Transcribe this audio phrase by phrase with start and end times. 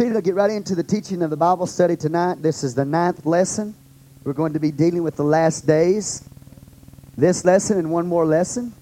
[0.00, 2.40] seated, I'll get right into the teaching of the Bible study tonight.
[2.40, 3.74] This is the ninth lesson.
[4.24, 6.26] We're going to be dealing with the last days.
[7.18, 8.72] This lesson and one more lesson,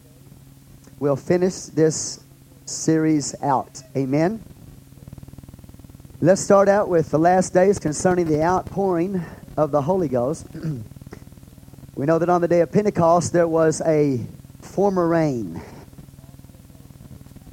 [1.01, 2.23] we'll finish this
[2.67, 3.83] series out.
[3.97, 4.41] Amen.
[6.21, 9.21] Let's start out with the last days concerning the outpouring
[9.57, 10.47] of the Holy Ghost.
[11.97, 14.25] we know that on the day of Pentecost there was a
[14.61, 15.61] former rain.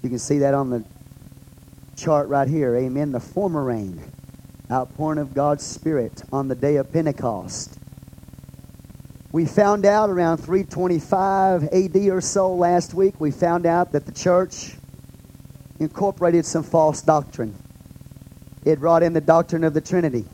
[0.04, 0.86] You can see that on the
[1.96, 2.76] chart right here.
[2.76, 3.12] Amen.
[3.12, 4.02] The former rain,
[4.72, 7.80] outpouring of God's Spirit on the day of Pentecost.
[9.32, 14.12] We found out around 325 AD or so last week, we found out that the
[14.12, 14.76] church
[15.80, 17.54] incorporated some false doctrine.
[18.64, 20.26] It brought in the doctrine of the Trinity.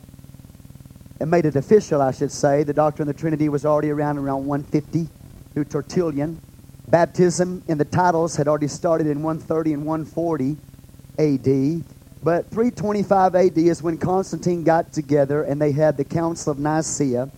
[1.20, 2.62] It made it official, I should say.
[2.62, 5.08] The doctrine of the Trinity was already around around 150
[5.52, 6.40] through Tertullian.
[6.88, 10.56] Baptism in the titles had already started in 130 and 140
[11.18, 11.84] AD.
[12.22, 17.30] But 325 AD is when Constantine got together and they had the Council of Nicaea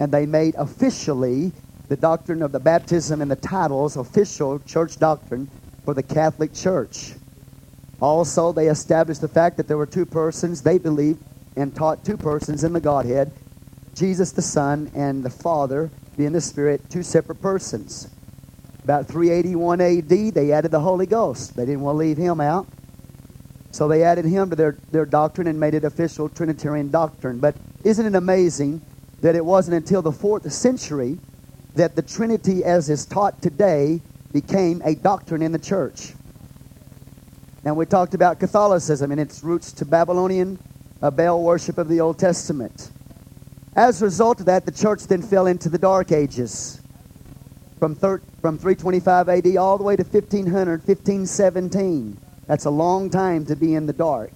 [0.00, 1.52] and they made officially
[1.88, 5.48] the doctrine of the baptism and the titles official church doctrine
[5.84, 7.12] for the Catholic Church.
[8.00, 11.22] Also, they established the fact that there were two persons they believed
[11.54, 13.30] and taught two persons in the Godhead
[13.94, 18.08] Jesus the Son and the Father being the Spirit, two separate persons.
[18.84, 21.54] About 381 AD, they added the Holy Ghost.
[21.54, 22.66] They didn't want to leave him out.
[23.72, 27.38] So they added him to their, their doctrine and made it official Trinitarian doctrine.
[27.38, 28.82] But isn't it amazing
[29.22, 31.18] that it wasn't until the fourth century
[31.74, 36.12] that the Trinity, as is taught today, became a doctrine in the church?
[37.64, 40.58] Now, we talked about Catholicism and its roots to Babylonian
[41.00, 42.90] uh, Baal worship of the Old Testament.
[43.74, 46.80] As a result of that, the church then fell into the Dark Ages.
[47.78, 52.18] From, thir- from 325 AD all the way to 1500, 1517.
[52.46, 54.32] That's a long time to be in the dark.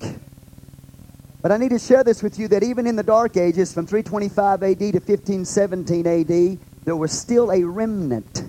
[1.42, 3.86] But I need to share this with you that even in the dark ages, from
[3.86, 8.44] 325 AD to 1517 AD, there was still a remnant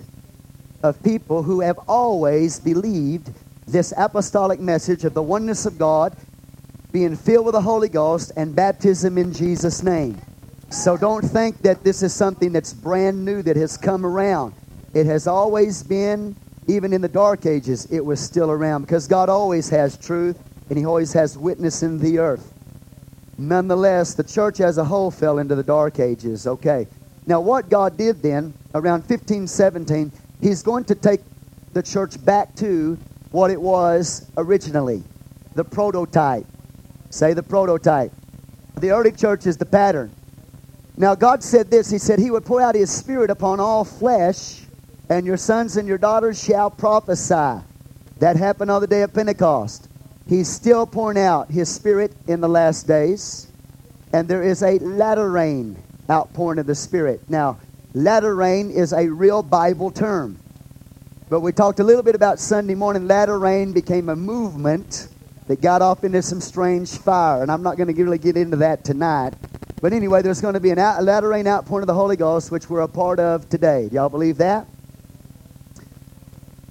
[0.82, 3.32] of people who have always believed
[3.66, 6.16] this apostolic message of the oneness of God,
[6.92, 10.20] being filled with the Holy Ghost, and baptism in Jesus' name.
[10.70, 14.54] So don't think that this is something that's brand new that has come around.
[14.94, 16.36] It has always been
[16.68, 20.78] even in the dark ages, it was still around because God always has truth and
[20.78, 22.52] He always has witness in the earth.
[23.38, 26.46] Nonetheless, the church as a whole fell into the dark ages.
[26.46, 26.86] Okay.
[27.26, 31.20] Now, what God did then, around 1517, He's going to take
[31.72, 32.98] the church back to
[33.30, 35.02] what it was originally
[35.54, 36.46] the prototype.
[37.10, 38.12] Say the prototype.
[38.76, 40.10] The early church is the pattern.
[40.98, 44.57] Now, God said this He said He would pour out His Spirit upon all flesh
[45.08, 47.64] and your sons and your daughters shall prophesy.
[48.18, 49.88] That happened on the day of Pentecost.
[50.28, 53.46] He's still pouring out his spirit in the last days.
[54.12, 55.76] And there is a latter rain
[56.10, 57.20] outpouring of the spirit.
[57.28, 57.58] Now,
[57.94, 60.38] latter rain is a real Bible term.
[61.30, 63.06] But we talked a little bit about Sunday morning.
[63.06, 65.08] Latter rain became a movement
[65.46, 67.42] that got off into some strange fire.
[67.42, 69.34] And I'm not going to really get into that tonight.
[69.80, 72.50] But anyway, there's going to be an out, latter rain outpouring of the Holy Ghost,
[72.50, 73.88] which we're a part of today.
[73.88, 74.66] Do y'all believe that?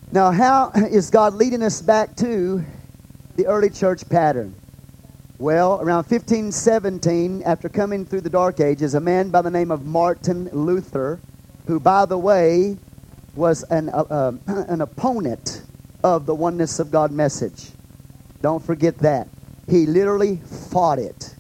[0.09, 2.63] Now, how is God leading us back to
[3.35, 4.55] the early church pattern?
[5.37, 9.85] Well, around 1517, after coming through the Dark Ages, a man by the name of
[9.85, 11.19] Martin Luther,
[11.67, 12.77] who, by the way,
[13.35, 14.31] was an, uh, uh,
[14.69, 15.63] an opponent
[16.05, 17.71] of the oneness of God message.
[18.41, 19.27] Don't forget that.
[19.67, 20.37] He literally
[20.71, 21.35] fought it.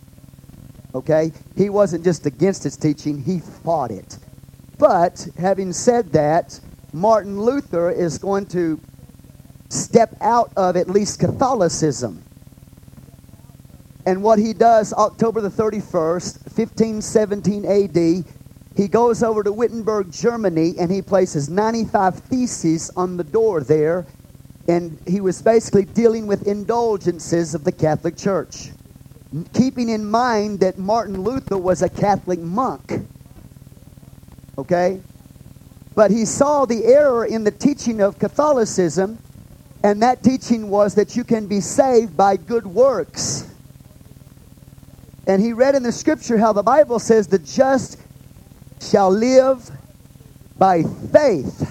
[0.93, 1.31] Okay?
[1.55, 4.19] He wasn't just against its teaching, he fought it.
[4.77, 6.59] But, having said that,
[6.97, 8.79] Martin Luther is going to
[9.69, 12.23] step out of at least Catholicism.
[14.05, 18.25] And what he does, October the 31st, 1517 AD,
[18.75, 24.05] he goes over to Wittenberg, Germany, and he places 95 theses on the door there.
[24.67, 28.69] And he was basically dealing with indulgences of the Catholic Church.
[29.53, 33.07] Keeping in mind that Martin Luther was a Catholic monk.
[34.57, 35.01] Okay?
[35.97, 39.17] But he saw the error in the teaching of Catholicism,
[39.81, 43.51] and that teaching was that you can be saved by good works.
[45.25, 47.99] And he read in the scripture how the Bible says the just
[48.79, 49.71] shall live
[50.59, 51.67] by faith.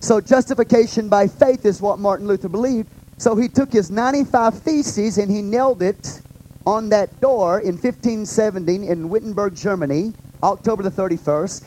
[0.00, 2.88] So justification by faith is what Martin Luther believed.
[3.18, 6.22] So he took his 95 theses and he nailed it
[6.64, 11.66] on that door in 1517 in Wittenberg, Germany, October the 31st.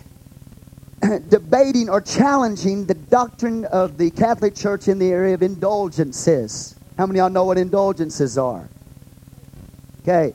[1.30, 6.76] debating or challenging the doctrine of the Catholic Church in the area of indulgences.
[6.98, 8.68] How many of y'all know what indulgences are?
[10.02, 10.34] Okay.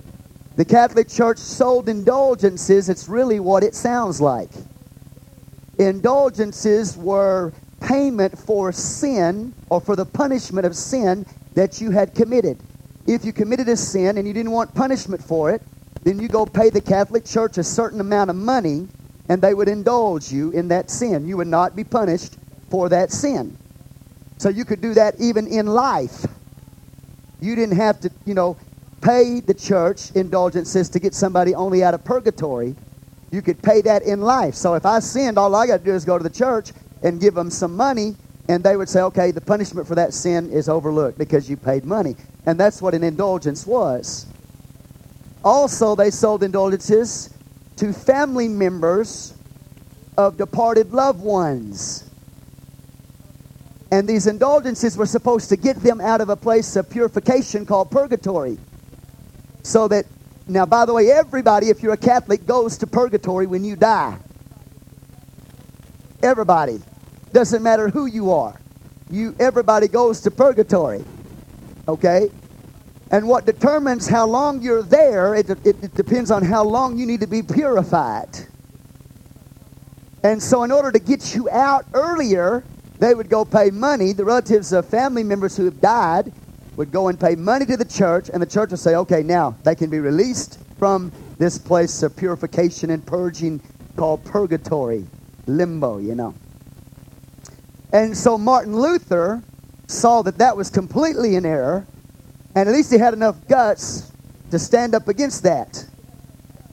[0.56, 2.88] The Catholic Church sold indulgences.
[2.88, 4.50] It's really what it sounds like.
[5.78, 11.24] Indulgences were payment for sin or for the punishment of sin
[11.54, 12.58] that you had committed.
[13.06, 15.62] If you committed a sin and you didn't want punishment for it,
[16.02, 18.88] then you go pay the Catholic Church a certain amount of money
[19.28, 21.26] and they would indulge you in that sin.
[21.26, 22.36] You would not be punished
[22.70, 23.56] for that sin.
[24.38, 26.26] So you could do that even in life.
[27.40, 28.56] You didn't have to, you know,
[29.00, 32.74] pay the church indulgences to get somebody only out of purgatory.
[33.30, 34.54] You could pay that in life.
[34.54, 36.72] So if I sinned, all I got to do is go to the church
[37.02, 38.16] and give them some money,
[38.48, 41.84] and they would say, okay, the punishment for that sin is overlooked because you paid
[41.84, 42.16] money.
[42.46, 44.26] And that's what an indulgence was.
[45.44, 47.30] Also, they sold indulgences
[47.78, 49.34] to family members
[50.16, 52.04] of departed loved ones.
[53.90, 57.90] And these indulgences were supposed to get them out of a place of purification called
[57.90, 58.58] purgatory.
[59.62, 60.06] So that,
[60.46, 64.18] now, by the way, everybody, if you're a Catholic, goes to purgatory when you die.
[66.22, 66.80] Everybody.
[67.32, 68.58] Doesn't matter who you are.
[69.10, 71.04] You, everybody goes to purgatory.
[71.86, 72.30] Okay?
[73.10, 77.06] And what determines how long you're there, it, it, it, depends on how long you
[77.06, 78.28] need to be purified.
[80.22, 82.64] And so, in order to get you out earlier,
[82.98, 84.12] they would go pay money.
[84.12, 86.32] The relatives of family members who have died
[86.76, 89.56] would go and pay money to the church, and the church would say, okay, now
[89.64, 93.60] they can be released from this place of purification and purging
[93.96, 95.06] called purgatory,
[95.46, 96.34] limbo, you know.
[97.92, 99.42] And so Martin Luther
[99.86, 101.86] saw that that was completely in error,
[102.54, 104.12] and at least he had enough guts
[104.50, 105.84] to stand up against that.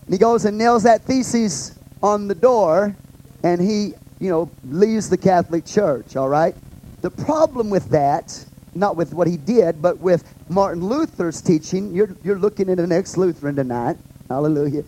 [0.05, 2.95] And he goes and nails that thesis on the door,
[3.43, 6.55] and he you know, leaves the Catholic Church, all right?
[7.01, 12.15] The problem with that, not with what he did, but with Martin Luther's teaching, you're,
[12.23, 13.97] you're looking at the next Lutheran tonight.
[14.29, 14.83] Hallelujah.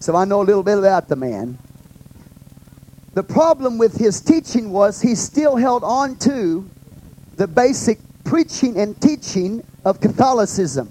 [0.00, 1.58] So I know a little bit about the man.
[3.14, 6.68] The problem with his teaching was he still held on to
[7.36, 10.90] the basic preaching and teaching of Catholicism.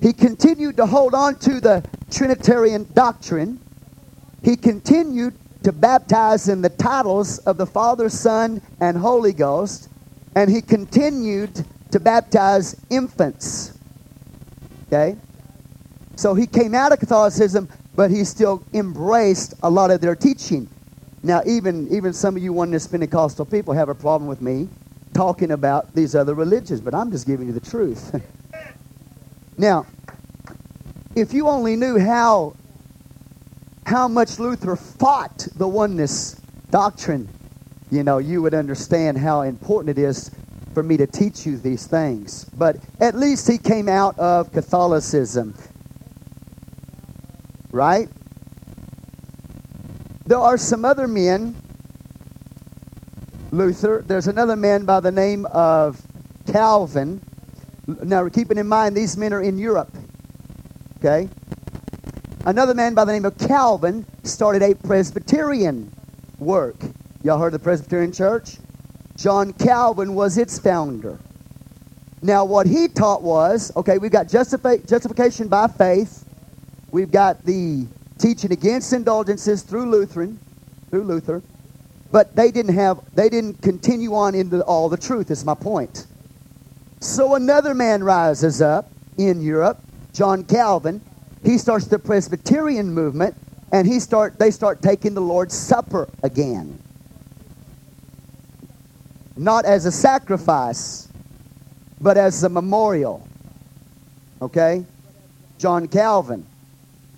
[0.00, 3.60] He continued to hold on to the Trinitarian doctrine.
[4.42, 5.34] He continued
[5.64, 9.88] to baptize in the titles of the Father, Son, and Holy Ghost,
[10.34, 13.76] and he continued to baptize infants.
[14.86, 15.16] Okay?
[16.14, 20.68] So he came out of Catholicism, but he still embraced a lot of their teaching.
[21.22, 24.68] Now, even, even some of you oneness Pentecostal people have a problem with me
[25.16, 28.14] talking about these other religions, but I'm just giving you the truth.
[29.58, 29.86] now,
[31.14, 32.54] if you only knew how
[33.86, 36.40] how much Luther fought the oneness
[36.70, 37.28] doctrine,
[37.90, 40.30] you know, you would understand how important it is
[40.74, 42.44] for me to teach you these things.
[42.44, 45.54] But at least he came out of Catholicism.
[47.70, 48.08] Right?
[50.26, 51.54] There are some other men,
[53.56, 54.04] Luther.
[54.06, 56.00] There's another man by the name of
[56.46, 57.22] Calvin.
[57.86, 59.96] Now, keeping in mind, these men are in Europe.
[60.98, 61.28] Okay?
[62.44, 65.90] Another man by the name of Calvin started a Presbyterian
[66.38, 66.76] work.
[67.22, 68.58] Y'all heard of the Presbyterian Church?
[69.16, 71.18] John Calvin was its founder.
[72.22, 76.24] Now, what he taught was okay, we've got justifi- justification by faith,
[76.90, 77.86] we've got the
[78.18, 80.38] teaching against indulgences through Lutheran,
[80.90, 81.42] through Luther,
[82.12, 86.06] but they didn't have, they didn't continue on into all the truth, is my point.
[87.00, 89.80] So another man rises up in Europe,
[90.12, 91.00] John Calvin,
[91.42, 93.36] he starts the Presbyterian movement,
[93.72, 96.78] and he start, they start taking the Lord's Supper again.
[99.36, 101.08] Not as a sacrifice,
[102.00, 103.26] but as a memorial.
[104.40, 104.84] Okay?
[105.58, 106.46] John Calvin.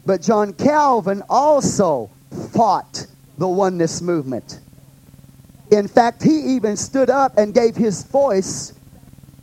[0.04, 2.10] But John Calvin also
[2.52, 4.60] fought the oneness movement.
[5.70, 8.72] In fact, he even stood up and gave his voice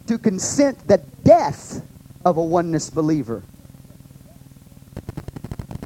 [0.07, 1.85] to consent the death
[2.23, 3.43] of a oneness believer.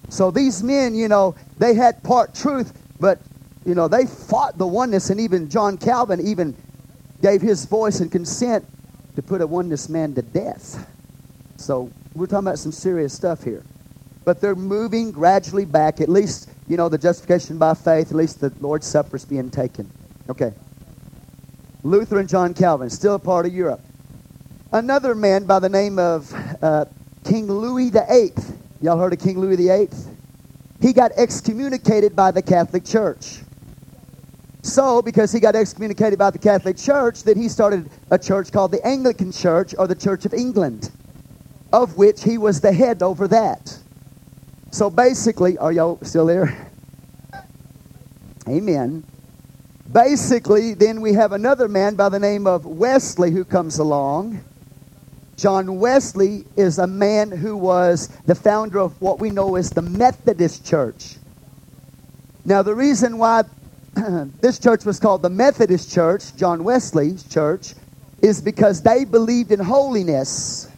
[0.10, 3.19] So these men, you know, they had part truth, but,
[3.65, 6.55] you know, they fought the oneness, and even John Calvin even
[7.22, 8.65] gave his voice and consent
[9.15, 10.89] to put a oneness man to death.
[11.58, 13.63] So we're talking about some serious stuff here.
[14.25, 18.41] But they're moving gradually back, at least, you know, the justification by faith, at least
[18.41, 19.89] the Lord's Supper is being taken.
[20.29, 20.53] Okay.
[21.83, 23.81] Luther and John Calvin, still a part of Europe.
[24.71, 26.31] Another man by the name of
[26.62, 26.86] uh,
[27.24, 28.33] King Louis VIII
[28.81, 29.89] Y'all heard of King Louis VIII?
[30.81, 33.39] He got excommunicated by the Catholic Church.
[34.62, 38.71] So, because he got excommunicated by the Catholic Church, then he started a church called
[38.71, 40.91] the Anglican Church or the Church of England.
[41.71, 43.77] of which he was the head over that.
[44.71, 46.67] So basically, are y'all still there?
[48.48, 49.03] Amen.
[49.91, 54.39] Basically, then we have another man by the name of Wesley who comes along.
[55.36, 59.81] John Wesley is a man who was the founder of what we know as the
[59.81, 61.15] Methodist Church.
[62.46, 63.43] Now, the reason why
[64.41, 67.74] this church was called the Methodist Church, John Wesley's church,
[68.22, 70.69] is because they believed in holiness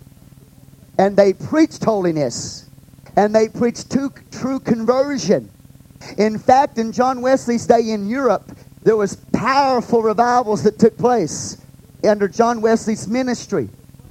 [0.97, 2.69] and they preached holiness
[3.17, 5.49] and they preached true conversion.
[6.17, 8.49] In fact, in John Wesley's day in Europe,
[8.83, 11.57] there was powerful revivals that took place
[12.03, 13.69] under John Wesley's ministry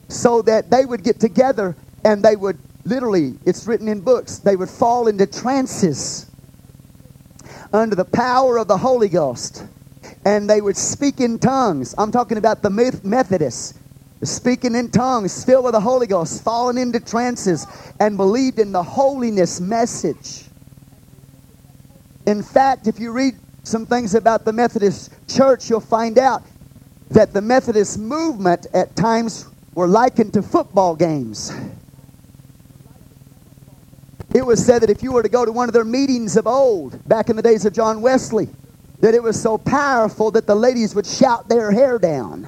[0.09, 4.57] so that they would get together and they would literally, it's written in books, they
[4.57, 6.27] would fall into trances
[7.73, 9.65] under the power of the Holy Ghost.
[10.25, 11.95] And they would speak in tongues.
[11.97, 13.75] I'm talking about the Methodists.
[14.23, 17.67] Speaking in tongues, filled with the Holy Ghost, falling into trances,
[18.01, 20.45] and believed in the holiness message.
[22.27, 26.43] In fact, if you read some things about the Methodist Church, you'll find out
[27.11, 31.53] that the Methodist movement at times were likened to football games.
[34.33, 36.47] It was said that if you were to go to one of their meetings of
[36.47, 38.49] old, back in the days of John Wesley,
[39.01, 42.47] that it was so powerful that the ladies would shout their hair down.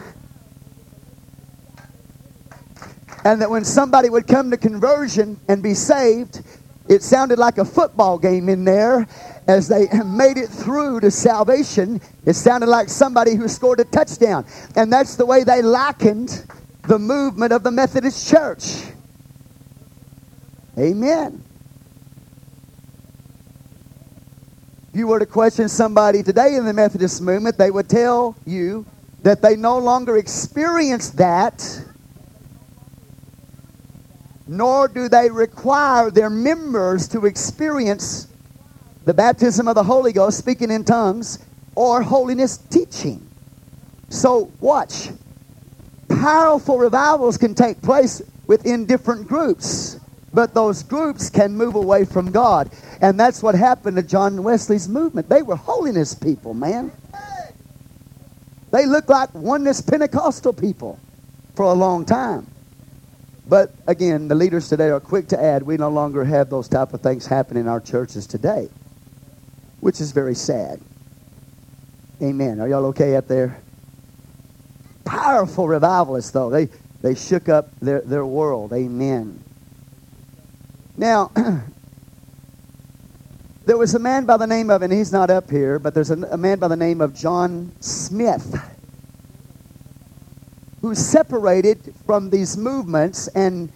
[3.25, 6.42] And that when somebody would come to conversion and be saved,
[6.88, 9.07] it sounded like a football game in there
[9.52, 12.00] as they made it through to salvation.
[12.25, 14.47] It sounded like somebody who scored a touchdown.
[14.76, 16.47] And that's the way they likened
[16.88, 18.85] the movement of the Methodist Church.
[20.78, 21.44] Amen.
[24.90, 28.87] If you were to question somebody today in the Methodist movement, they would tell you
[29.23, 31.85] that they no longer experience that,
[34.49, 38.28] nor do they require their members to experience
[39.04, 41.38] the baptism of the Holy Ghost, speaking in tongues,
[41.75, 43.26] or holiness teaching.
[44.09, 45.11] So, watch.
[46.09, 49.99] Powerful revivals can take place within different groups.
[50.35, 52.71] But those groups can move away from God.
[53.00, 55.28] And that's what happened to John Wesley's movement.
[55.28, 56.92] They were holiness people, man.
[58.71, 60.99] They looked like oneness Pentecostal people
[61.54, 62.47] for a long time.
[63.47, 66.94] But again, the leaders today are quick to add we no longer have those type
[66.94, 68.68] of things happen in our churches today,
[69.82, 70.80] which is very sad.
[72.22, 72.60] Amen.
[72.60, 73.60] Are y'all okay up there?
[75.04, 76.50] Powerful revivalists, though.
[76.50, 76.68] They,
[77.02, 78.72] they shook up their, their world.
[78.72, 79.42] Amen.
[80.96, 81.32] Now,
[83.66, 86.12] there was a man by the name of, and he's not up here, but there's
[86.12, 88.56] a, a man by the name of John Smith
[90.80, 93.68] who separated from these movements and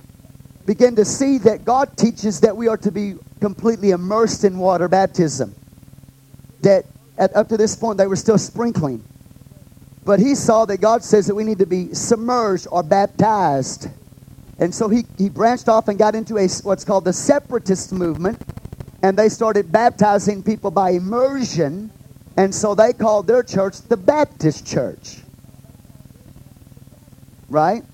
[0.66, 4.86] began to see that God teaches that we are to be completely immersed in water
[4.86, 5.52] baptism.
[6.66, 6.84] That
[7.16, 9.04] at, up to this point they were still sprinkling.
[10.04, 13.88] But he saw that God says that we need to be submerged or baptized.
[14.58, 18.42] And so he, he branched off and got into a what's called the separatist movement.
[19.02, 21.88] And they started baptizing people by immersion.
[22.36, 25.18] And so they called their church the Baptist Church.
[27.48, 27.84] Right?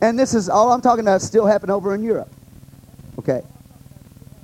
[0.00, 2.32] And this is all I'm talking about still happening over in Europe.
[3.18, 3.42] Okay.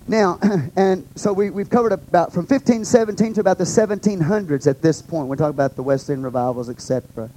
[0.09, 0.39] Now,
[0.77, 5.29] and so we, we've covered about from 1517 to about the 1700s at this point.
[5.29, 7.31] We're talking about the Wesleyan revivals, etc.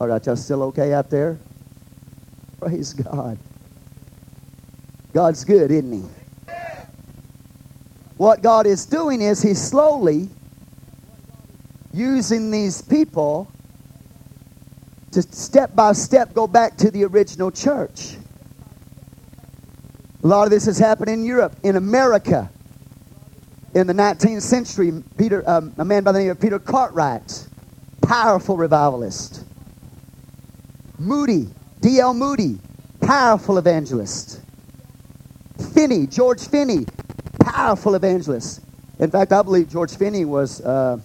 [0.00, 1.38] All right, y'all still okay out there?
[2.60, 3.38] Praise God.
[5.12, 6.02] God's good, isn't He?
[8.16, 10.28] What God is doing is He's slowly
[11.92, 13.50] using these people
[15.12, 18.16] to step by step go back to the original church.
[20.22, 22.50] A lot of this has happened in Europe, in America.
[23.74, 27.46] In the 19th century, Peter, um, a man by the name of Peter Cartwright,
[28.02, 29.44] powerful revivalist.
[30.98, 31.48] Moody,
[31.80, 32.14] D.L.
[32.14, 32.58] Moody,
[33.00, 34.40] powerful evangelist.
[35.72, 36.86] Finney, George Finney,
[37.40, 38.62] powerful evangelist.
[38.98, 40.98] In fact, I believe George Finney was uh,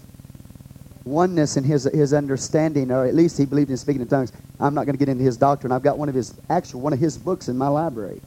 [1.05, 4.31] oneness in his, his understanding, or at least he believed in speaking in tongues.
[4.59, 5.71] I'm not going to get into his doctrine.
[5.71, 8.21] I've got one of his, actual, one of his books in my library.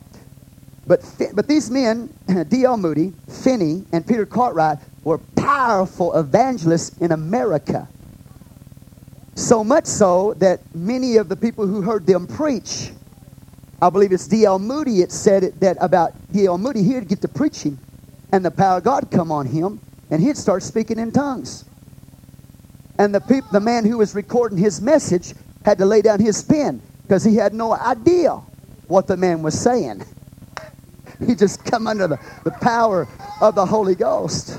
[0.86, 1.00] But,
[1.34, 2.14] but these men,
[2.48, 2.76] D.L.
[2.76, 7.88] Moody, Finney, and Peter Cartwright, were powerful evangelists in America.
[9.34, 12.90] So much so that many of the people who heard them preach,
[13.82, 14.58] I believe it's D.L.
[14.58, 16.56] Moody, it said it, that about D.L.
[16.56, 17.78] Moody, he'd get to preaching,
[18.32, 21.64] and the power of God come on him, and he'd start speaking in tongues.
[22.98, 26.42] And the, peop- the man who was recording his message had to lay down his
[26.42, 28.40] pen because he had no idea
[28.88, 30.02] what the man was saying.
[31.24, 33.08] He just come under the, the power
[33.40, 34.58] of the Holy Ghost.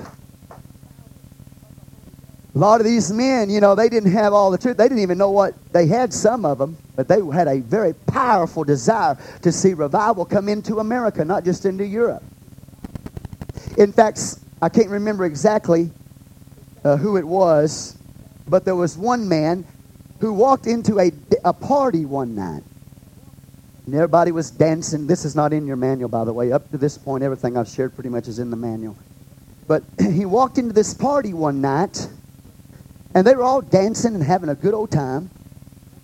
[2.56, 4.78] A lot of these men, you know, they didn't have all the truth.
[4.78, 7.94] They didn't even know what they had, some of them, but they had a very
[7.94, 12.24] powerful desire to see revival come into America, not just into Europe.
[13.78, 15.92] In fact, I can't remember exactly
[16.84, 17.96] uh, who it was,
[18.48, 19.64] but there was one man
[20.20, 21.12] who walked into a,
[21.46, 22.64] a party one night.
[23.88, 25.08] And everybody was dancing.
[25.08, 26.52] This is not in your manual, by the way.
[26.52, 28.98] Up to this point, everything I've shared pretty much is in the manual.
[29.66, 32.10] But he walked into this party one night
[33.16, 35.30] and they were all dancing and having a good old time.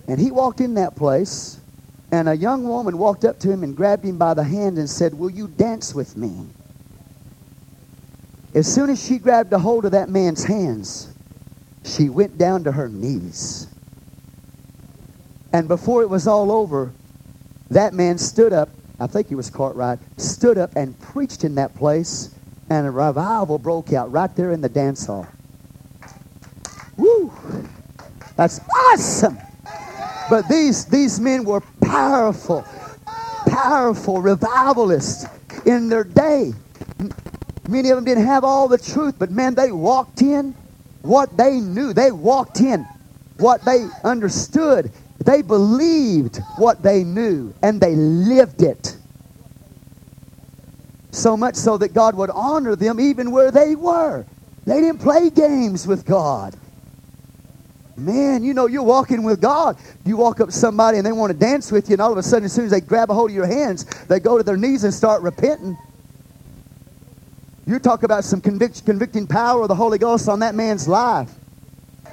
[0.08, 1.60] And he walked in that place,
[2.10, 4.88] and a young woman walked up to him and grabbed him by the hand and
[4.88, 6.46] said, Will you dance with me?
[8.54, 11.12] As soon as she grabbed a hold of that man's hands,
[11.84, 13.66] she went down to her knees.
[15.52, 16.92] And before it was all over,
[17.74, 21.74] that man stood up, I think he was Cartwright, stood up and preached in that
[21.74, 22.34] place,
[22.70, 25.26] and a revival broke out right there in the dance hall.
[26.96, 27.32] Woo!
[28.36, 28.60] That's
[28.92, 29.38] awesome.
[30.30, 32.64] But these, these men were powerful,
[33.46, 35.26] powerful revivalists
[35.66, 36.52] in their day.
[37.68, 40.54] Many of them didn't have all the truth, but man, they walked in
[41.02, 41.92] what they knew.
[41.92, 42.86] They walked in
[43.38, 44.90] what they understood.
[45.24, 48.96] They believed what they knew, and they lived it.
[51.12, 54.26] So much so that God would honor them even where they were.
[54.66, 56.56] They didn't play games with God.
[57.96, 59.76] Man, you know, you're walking with God.
[60.04, 62.18] You walk up to somebody and they want to dance with you, and all of
[62.18, 64.42] a sudden, as soon as they grab a hold of your hands, they go to
[64.42, 65.78] their knees and start repenting.
[67.66, 71.30] You talk about some convict, convicting power of the Holy Ghost on that man's life.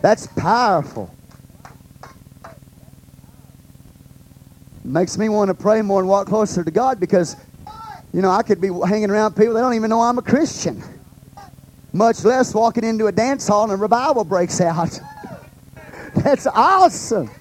[0.02, 1.14] That's powerful.
[4.92, 7.38] Makes me want to pray more and walk closer to God because,
[8.12, 10.84] you know, I could be hanging around people that don't even know I'm a Christian,
[11.94, 15.00] much less walking into a dance hall and a revival breaks out.
[16.16, 17.32] That's awesome.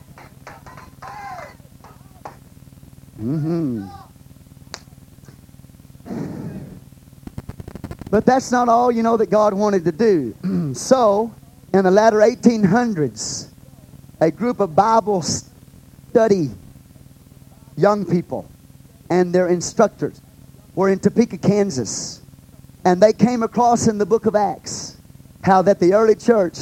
[3.20, 3.88] Mm-hmm.
[8.10, 10.34] But that's not all, you know, that God wanted to do.
[10.74, 11.34] so,
[11.74, 13.48] in the latter 1800s,
[14.20, 16.50] a group of Bible study
[17.80, 18.48] young people
[19.08, 20.20] and their instructors
[20.74, 22.22] were in Topeka, Kansas.
[22.84, 24.96] And they came across in the book of Acts
[25.42, 26.58] how that the early church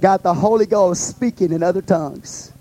[0.00, 2.52] got the Holy Ghost speaking in other tongues.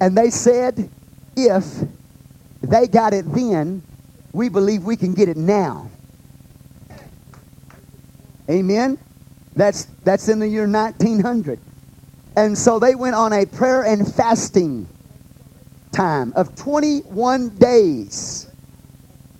[0.00, 0.88] And they said,
[1.36, 1.64] if
[2.62, 3.82] they got it then,
[4.32, 5.90] we believe we can get it now.
[8.50, 8.98] Amen?
[9.54, 11.58] That's, that's in the year 1900.
[12.36, 14.88] And so they went on a prayer and fasting
[15.94, 18.48] time of 21 days.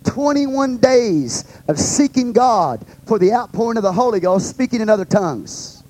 [0.05, 5.05] 21 days of seeking God for the outpouring of the Holy Ghost, speaking in other
[5.05, 5.83] tongues.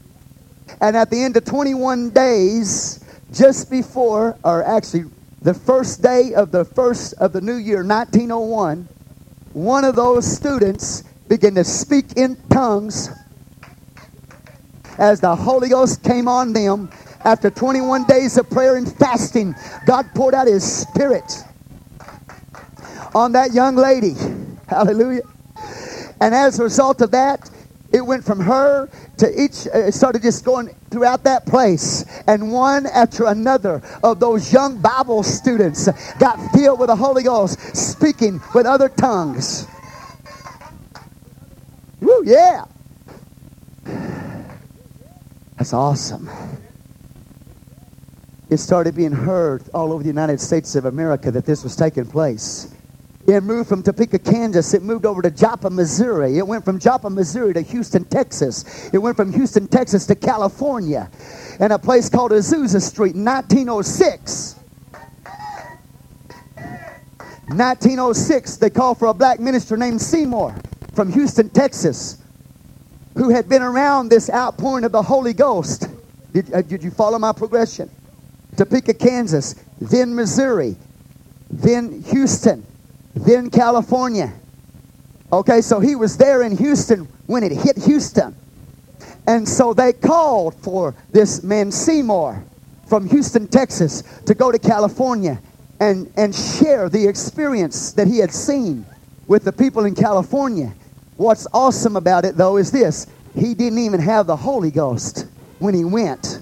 [0.82, 5.06] And at the end of 21 days, just before, or actually
[5.42, 8.88] the first day of the first of the new year, 1901,
[9.54, 13.10] one of those students began to speak in tongues
[14.98, 16.90] as the Holy Ghost came on them.
[17.26, 19.56] After 21 days of prayer and fasting,
[19.88, 21.44] God poured out His Spirit
[23.16, 24.14] on that young lady.
[24.68, 25.24] Hallelujah.
[26.22, 27.50] And as a result of that,
[27.92, 32.06] it went from her to each, uh, it started just going throughout that place.
[32.28, 35.88] And one after another of those young Bible students
[36.20, 39.66] got filled with the Holy Ghost, speaking with other tongues.
[42.02, 42.66] Woo, yeah.
[45.58, 46.30] That's awesome.
[48.50, 52.06] It started being heard all over the United States of America that this was taking
[52.06, 52.74] place.
[53.28, 54.76] It moved from Topeka, Kansas.
[54.76, 56.38] It moved over to Joplin, Missouri.
[56.38, 58.90] It went from Joplin, Missouri to Houston, Texas.
[58.94, 61.10] It went from Houston, Texas to California
[61.60, 64.60] and a place called Azusa Street in 1906.
[67.48, 70.56] 1906, they called for a black minister named Seymour
[70.94, 72.18] from Houston, Texas,
[73.16, 75.88] who had been around this outpouring of the Holy Ghost.
[76.34, 77.90] Did, uh, did you follow my progression?
[78.56, 80.76] Topeka, Kansas, then Missouri,
[81.50, 82.66] then Houston,
[83.16, 84.34] then California.
[85.32, 88.36] Okay, so he was there in Houston when it hit Houston.
[89.28, 92.44] And so they called for this man Seymour
[92.88, 95.40] from Houston, Texas, to go to California
[95.80, 98.86] and, and share the experience that he had seen
[99.28, 100.72] with the people in California.
[101.18, 105.28] What's awesome about it, though, is this he didn't even have the Holy Ghost
[105.60, 106.42] when he went.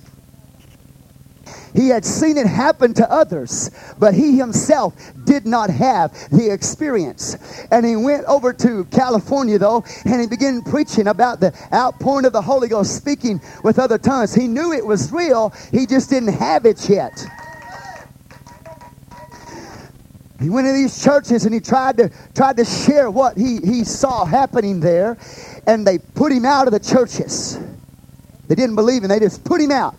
[1.74, 4.94] He had seen it happen to others, but he himself
[5.26, 7.36] did not have the experience.
[7.72, 12.34] And he went over to California, though, and he began preaching about the outpouring of
[12.34, 14.36] the Holy Ghost, speaking with other tongues.
[14.36, 17.26] He knew it was real, he just didn't have it yet.
[20.40, 23.86] He went to these churches and he tried to tried to share what he, he
[23.86, 25.18] saw happening there,
[25.66, 27.58] and they put him out of the churches.
[28.50, 29.96] They didn't believe him, they just put him out.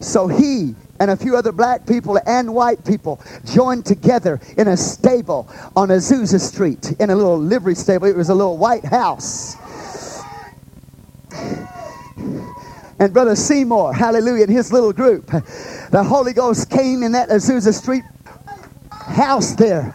[0.00, 4.76] So he and a few other black people and white people joined together in a
[4.76, 8.06] stable on Azusa Street, in a little livery stable.
[8.06, 9.56] It was a little white house.
[12.98, 17.74] And Brother Seymour, hallelujah, and his little group, the Holy Ghost came in that Azusa
[17.74, 18.04] Street
[18.90, 19.94] house there.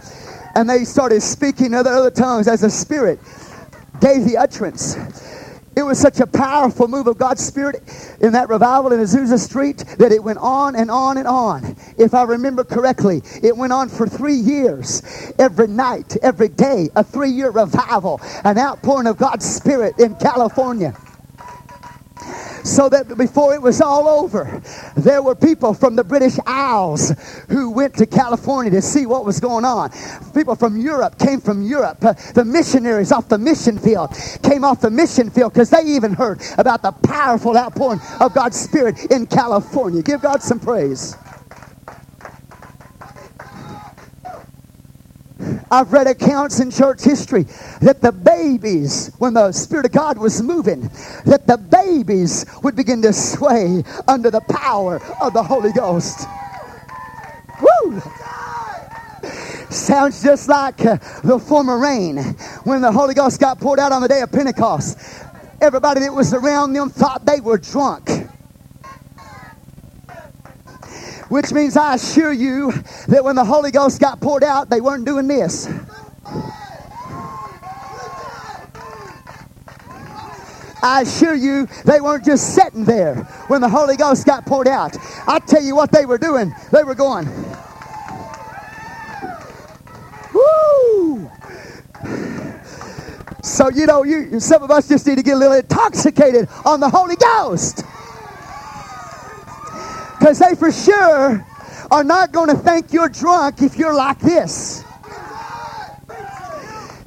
[0.54, 3.20] And they started speaking other, other tongues as the Spirit
[4.02, 4.98] gave the utterance.
[5.76, 7.82] It was such a powerful move of God's Spirit
[8.20, 11.78] in that revival in Azusa Street that it went on and on and on.
[11.98, 15.02] If I remember correctly, it went on for three years.
[15.40, 20.94] Every night, every day, a three year revival, an outpouring of God's Spirit in California
[22.64, 24.62] so that before it was all over,
[24.96, 27.14] there were people from the British Isles
[27.50, 29.92] who went to California to see what was going on.
[30.34, 32.04] People from Europe came from Europe.
[32.04, 36.14] Uh, the missionaries off the mission field came off the mission field because they even
[36.14, 40.02] heard about the powerful outpouring of God's Spirit in California.
[40.02, 41.16] Give God some praise.
[45.72, 47.44] I've read accounts in church history
[47.82, 50.82] that the babies, when the Spirit of God was moving,
[51.26, 56.28] that the babies would begin to sway under the power of the Holy Ghost.
[57.62, 58.02] Woo!
[59.70, 62.18] Sounds just like uh, the former rain
[62.66, 64.98] when the Holy Ghost got poured out on the day of Pentecost.
[65.62, 68.10] Everybody that was around them thought they were drunk.
[71.32, 72.74] Which means I assure you
[73.08, 75.66] that when the Holy Ghost got poured out, they weren't doing this.
[80.84, 83.16] I assure you, they weren't just sitting there
[83.48, 84.98] when the Holy Ghost got poured out.
[85.26, 86.54] I tell you what they were doing.
[86.74, 87.28] They were going.
[90.34, 91.32] Woo!
[93.42, 96.82] So you know, you some of us just need to get a little intoxicated on
[96.82, 97.86] the Holy Ghost.
[100.22, 101.44] Because they for sure
[101.90, 104.84] are not going to think you're drunk if you're like this.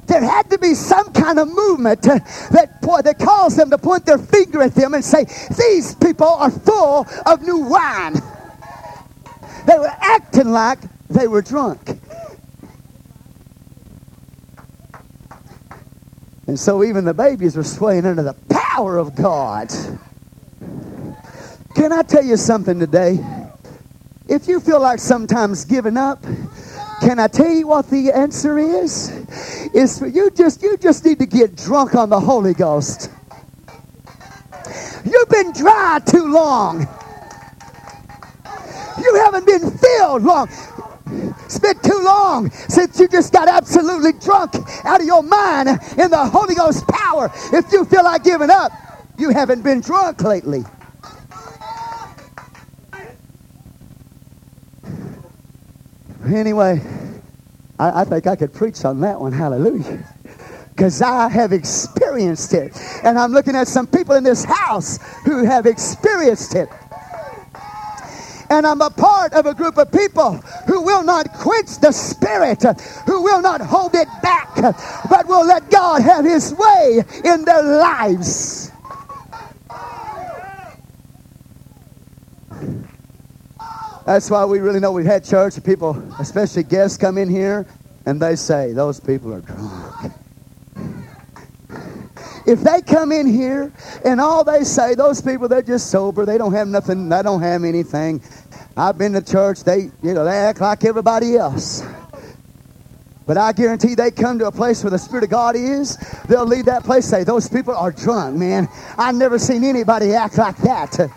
[0.07, 4.17] There had to be some kind of movement that, that caused them to point their
[4.17, 5.23] finger at them and say,
[5.57, 8.15] These people are full of new wine.
[9.65, 11.97] They were acting like they were drunk.
[16.47, 19.71] And so even the babies were swaying under the power of God.
[21.85, 23.23] Can I tell you something today?
[24.27, 26.19] If you feel like sometimes giving up,
[26.99, 29.11] can I tell you what the answer is?
[29.71, 33.11] Is for you just you just need to get drunk on the Holy Ghost.
[35.05, 36.87] You've been dry too long.
[38.99, 40.49] You haven't been filled long.
[41.45, 46.09] It's been too long since you just got absolutely drunk out of your mind in
[46.09, 47.29] the Holy Ghost power.
[47.53, 48.71] If you feel like giving up,
[49.19, 50.63] you haven't been drunk lately.
[56.25, 56.81] Anyway,
[57.79, 59.31] I, I think I could preach on that one.
[59.31, 60.03] Hallelujah
[60.75, 62.77] because I have experienced it.
[63.03, 66.67] And I'm looking at some people in this house who have experienced it.
[68.49, 70.33] And I'm a part of a group of people
[70.67, 72.63] who will not quench the spirit,
[73.05, 74.53] who will not hold it back,
[75.09, 78.71] but will let God have his way in their lives.
[84.05, 85.61] That's why we really know we've had church.
[85.63, 87.65] People, especially guests, come in here
[88.05, 90.13] and they say, Those people are drunk.
[92.45, 93.73] If they come in here
[94.05, 96.25] and all they say, those people, they're just sober.
[96.25, 97.09] They don't have nothing.
[97.09, 98.21] They don't have anything.
[98.77, 99.63] I've been to church.
[99.63, 101.83] They, you know, they act like everybody else.
[103.25, 105.97] But I guarantee they come to a place where the Spirit of God is,
[106.29, 108.67] they'll leave that place say, those people are drunk, man.
[108.99, 111.09] I've never seen anybody act like that.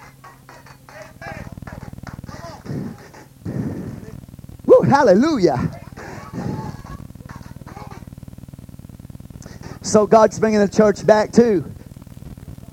[4.88, 5.70] Hallelujah.
[9.82, 11.60] So God's bringing the church back to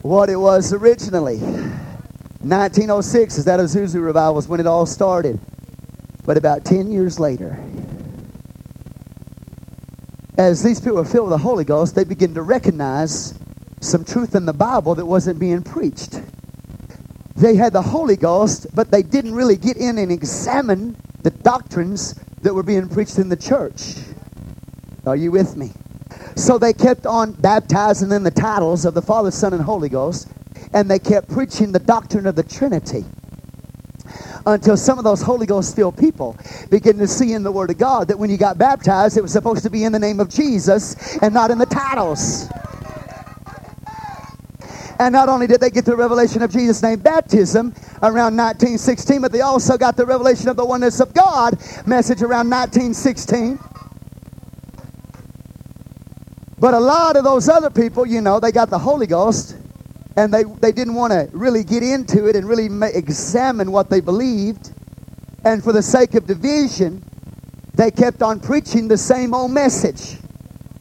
[0.01, 1.37] what it was originally.
[1.37, 5.39] 1906 is that Azusa revival was when it all started.
[6.25, 7.57] But about 10 years later,
[10.37, 13.33] as these people were filled with the Holy Ghost, they begin to recognize
[13.79, 16.19] some truth in the Bible that wasn't being preached.
[17.35, 22.13] they had the Holy Ghost, but they didn't really get in and examine the doctrines
[22.43, 23.95] that were being preached in the church.
[25.07, 25.71] Are you with me?
[26.35, 30.29] So they kept on baptizing in the titles of the Father, Son, and Holy Ghost,
[30.71, 33.05] and they kept preaching the doctrine of the Trinity
[34.45, 36.37] until some of those Holy Ghost filled people
[36.69, 39.31] begin to see in the Word of God that when you got baptized, it was
[39.31, 42.47] supposed to be in the name of Jesus and not in the titles.
[44.99, 49.31] And not only did they get the revelation of Jesus' name baptism around 1916, but
[49.31, 53.59] they also got the revelation of the oneness of God message around 1916.
[56.57, 59.57] But a lot of those other people, you know, they got the Holy Ghost
[60.15, 63.89] and they, they didn't want to really get into it and really ma- examine what
[63.89, 64.71] they believed.
[65.43, 67.03] And for the sake of division,
[67.73, 70.17] they kept on preaching the same old message.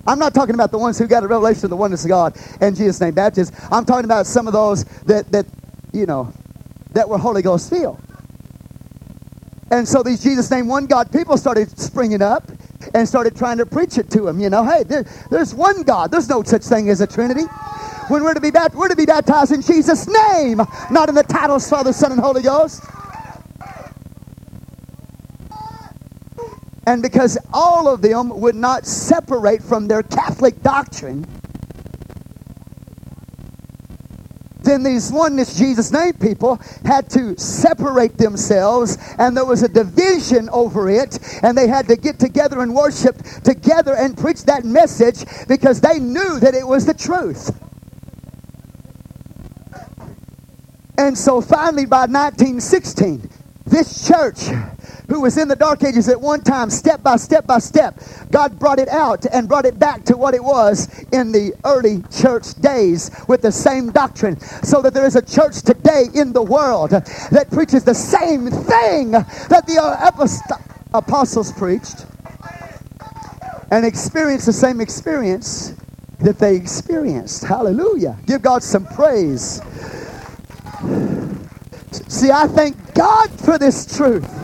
[0.06, 2.36] I'm not talking about the ones who got a revelation of the oneness of God
[2.60, 3.52] and Jesus' name Baptist.
[3.70, 5.46] I'm talking about some of those that, that
[5.92, 6.32] you know,
[6.92, 8.00] that were Holy Ghost filled.
[9.70, 12.50] And so these Jesus name one God people started springing up
[12.94, 14.38] and started trying to preach it to them.
[14.38, 16.10] You know, hey, there, there's one God.
[16.10, 17.44] There's no such thing as a Trinity.
[18.08, 21.22] When we're to be baptized, we're to be baptized in Jesus' name, not in the
[21.22, 22.84] titles Father, Son, and Holy Ghost.
[26.86, 31.26] And because all of them would not separate from their Catholic doctrine,
[34.64, 40.48] then these oneness Jesus name people had to separate themselves and there was a division
[40.50, 45.24] over it and they had to get together and worship together and preach that message
[45.48, 47.54] because they knew that it was the truth.
[50.96, 53.28] And so finally by 1916
[53.66, 54.48] this church
[55.08, 57.98] who was in the dark ages at one time, step by step by step,
[58.30, 62.02] God brought it out and brought it back to what it was in the early
[62.10, 64.40] church days with the same doctrine.
[64.40, 69.12] So that there is a church today in the world that preaches the same thing
[69.12, 72.06] that the apostles preached
[73.70, 75.74] and experience the same experience
[76.20, 77.44] that they experienced.
[77.44, 78.16] Hallelujah.
[78.26, 79.60] Give God some praise.
[82.08, 84.43] See, I thank God for this truth.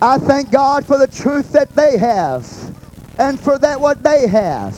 [0.00, 2.46] I thank God for the truth that they have
[3.18, 4.74] and for that what they have.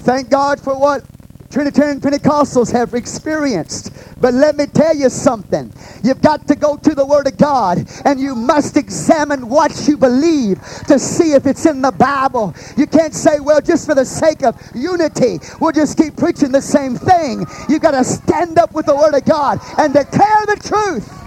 [0.00, 1.04] Thank God for what
[1.50, 3.92] Trinitarian Pentecostals have experienced.
[4.20, 5.72] But let me tell you something.
[6.02, 9.96] You've got to go to the Word of God and you must examine what you
[9.96, 12.54] believe to see if it's in the Bible.
[12.76, 16.62] You can't say, well, just for the sake of unity, we'll just keep preaching the
[16.62, 17.46] same thing.
[17.70, 21.21] You've got to stand up with the Word of God and declare the truth.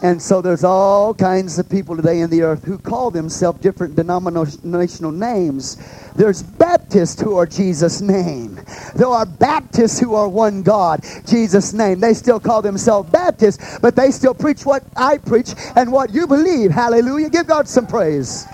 [0.00, 3.96] And so there's all kinds of people today in the earth who call themselves different
[3.96, 5.76] denominational names.
[6.14, 8.60] There's Baptists who are Jesus' name.
[8.94, 11.98] There are Baptists who are one God, Jesus' name.
[11.98, 16.28] They still call themselves Baptists, but they still preach what I preach and what you
[16.28, 16.70] believe.
[16.70, 17.30] Hallelujah.
[17.30, 18.46] Give God some praise.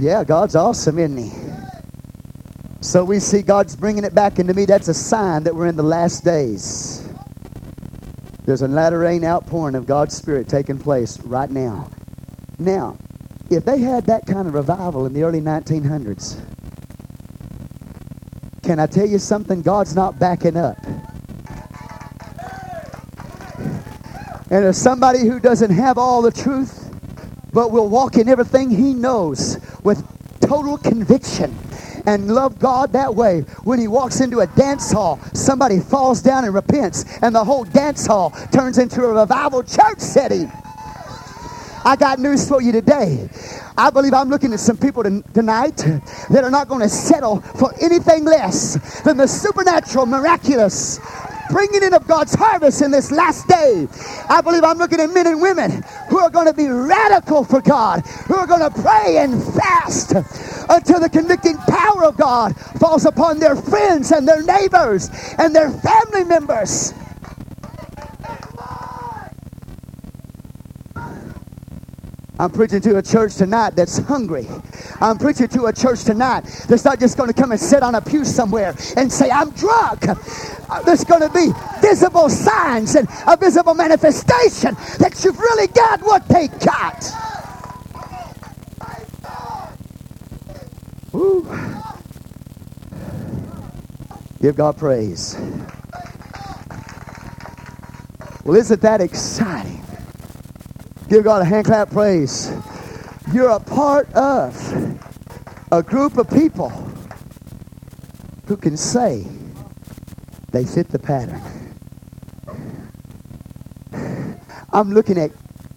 [0.00, 1.55] Yeah, God's awesome, isn't he?
[2.80, 4.64] So we see God's bringing it back into me.
[4.64, 7.08] That's a sign that we're in the last days.
[8.44, 11.90] There's a latter rain outpouring of God's Spirit taking place right now.
[12.58, 12.96] Now,
[13.50, 16.40] if they had that kind of revival in the early 1900s,
[18.62, 19.62] can I tell you something?
[19.62, 20.76] God's not backing up.
[24.48, 26.88] And if somebody who doesn't have all the truth,
[27.52, 30.04] but will walk in everything he knows with
[30.40, 31.56] total conviction,
[32.06, 33.40] and love God that way.
[33.64, 37.64] When he walks into a dance hall, somebody falls down and repents, and the whole
[37.64, 40.50] dance hall turns into a revival church setting.
[41.84, 43.28] I got news for you today.
[43.78, 47.72] I believe I'm looking at some people tonight that are not going to settle for
[47.80, 50.98] anything less than the supernatural, miraculous,
[51.50, 53.88] bringing in of God's harvest in this last day.
[54.28, 57.60] I believe I'm looking at men and women who are going to be radical for
[57.60, 60.12] God, who are going to pray and fast
[60.68, 65.70] until the convicting power of God falls upon their friends and their neighbors and their
[65.70, 66.92] family members.
[72.38, 74.46] I'm preaching to a church tonight that's hungry.
[75.00, 77.94] I'm preaching to a church tonight that's not just going to come and sit on
[77.94, 80.06] a pew somewhere and say, I'm drunk.
[80.06, 86.02] Uh, there's going to be visible signs and a visible manifestation that you've really got
[86.02, 87.10] what they got.
[94.42, 95.38] Give God praise.
[98.44, 99.85] Well, isn't that exciting?
[101.08, 102.52] Give God a hand clap praise.
[103.32, 104.56] You're a part of
[105.70, 106.70] a group of people
[108.46, 109.24] who can say
[110.50, 111.40] they fit the pattern.
[114.72, 115.30] I'm looking at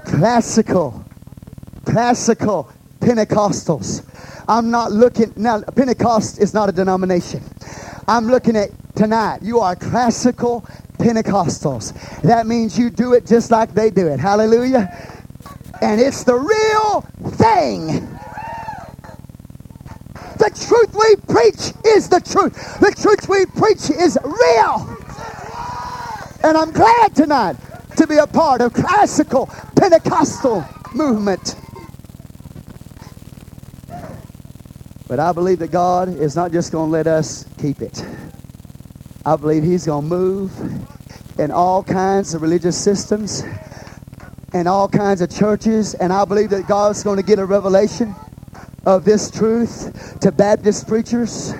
[0.05, 1.05] classical,
[1.85, 4.03] classical Pentecostals.
[4.47, 7.43] I'm not looking, now, Pentecost is not a denomination.
[8.07, 9.43] I'm looking at tonight.
[9.43, 10.61] You are classical
[10.97, 11.93] Pentecostals.
[12.23, 14.19] That means you do it just like they do it.
[14.19, 15.17] Hallelujah.
[15.81, 17.87] And it's the real thing.
[20.37, 22.79] The truth we preach is the truth.
[22.79, 24.97] The truth we preach is real.
[26.43, 27.55] And I'm glad tonight
[27.97, 31.55] to be a part of classical Pentecostal movement.
[35.07, 38.05] But I believe that God is not just going to let us keep it.
[39.25, 40.51] I believe He's going to move
[41.39, 43.43] in all kinds of religious systems
[44.53, 45.93] and all kinds of churches.
[45.95, 48.15] And I believe that God's going to get a revelation
[48.85, 51.53] of this truth to Baptist preachers,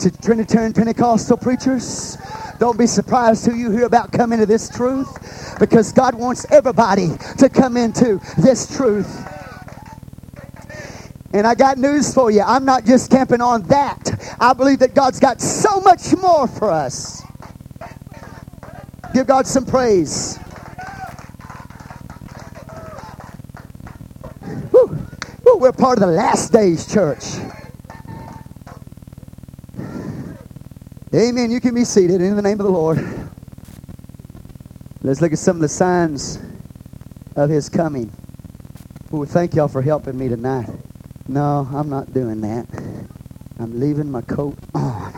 [0.00, 2.16] to Trinitarian Pentecostal preachers.
[2.58, 7.08] Don't be surprised who you hear about coming to this truth because God wants everybody
[7.38, 9.28] to come into this truth.
[11.34, 12.42] And I got news for you.
[12.42, 14.36] I'm not just camping on that.
[14.38, 17.22] I believe that God's got so much more for us.
[19.14, 20.38] Give God some praise.
[25.62, 27.22] We're part of the last days church.
[31.14, 31.52] Amen.
[31.52, 32.98] You can be seated in the name of the Lord.
[35.02, 36.40] Let's look at some of the signs
[37.36, 38.12] of his coming.
[39.14, 40.68] Ooh, thank y'all for helping me tonight.
[41.28, 42.66] No, I'm not doing that.
[43.60, 45.14] I'm leaving my coat on.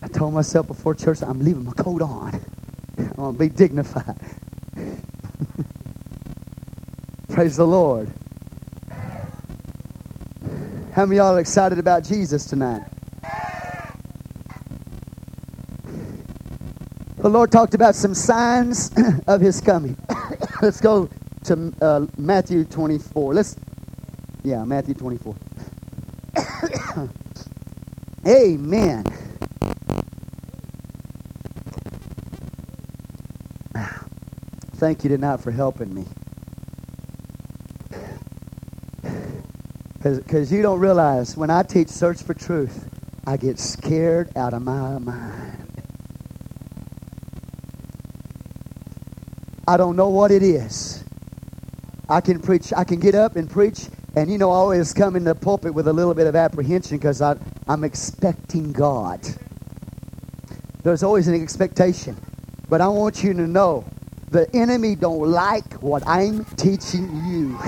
[0.00, 2.40] I told myself before church, I'm leaving my coat on.
[2.96, 4.31] I want to be dignified.
[7.42, 8.08] Praise the Lord.
[10.92, 12.84] How many y'all excited about Jesus tonight?
[17.16, 18.92] The Lord talked about some signs
[19.26, 19.96] of his coming.
[20.62, 21.10] Let's go
[21.46, 23.34] to uh, Matthew 24.
[23.34, 23.56] Let's,
[24.44, 25.34] yeah, Matthew 24.
[28.28, 29.04] Amen.
[34.74, 36.06] Thank you tonight for helping me.
[40.02, 42.88] Because you don't realize when I teach Search for Truth,
[43.26, 45.58] I get scared out of my mind.
[49.68, 51.04] I don't know what it is.
[52.08, 53.86] I can preach, I can get up and preach,
[54.16, 56.98] and you know, I always come in the pulpit with a little bit of apprehension
[56.98, 59.20] because I'm expecting God.
[60.82, 62.16] There's always an expectation.
[62.68, 63.84] But I want you to know
[64.30, 67.58] the enemy don't like what I'm teaching you.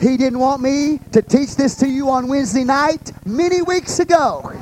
[0.00, 4.52] He didn't want me to teach this to you on Wednesday night many weeks ago.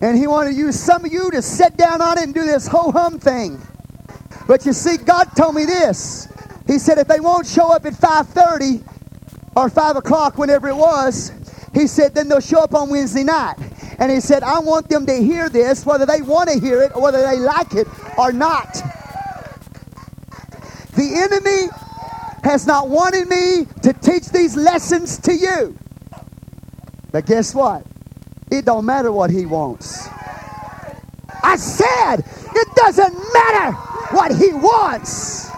[0.00, 2.44] And he wanted to use some of you to sit down on it and do
[2.44, 3.60] this ho hum thing.
[4.46, 6.28] But you see, God told me this.
[6.66, 8.84] He said if they won't show up at 5:30
[9.56, 11.32] or 5 o'clock, whenever it was,
[11.72, 13.56] he said then they'll show up on Wednesday night.
[13.98, 16.92] And he said, I want them to hear this, whether they want to hear it
[16.94, 18.74] or whether they like it or not.
[20.94, 21.68] The enemy
[22.48, 25.76] has not wanted me to teach these lessons to you.
[27.12, 27.84] But guess what?
[28.50, 30.08] It don't matter what he wants.
[31.42, 33.72] I said, it doesn't matter
[34.16, 35.50] what he wants.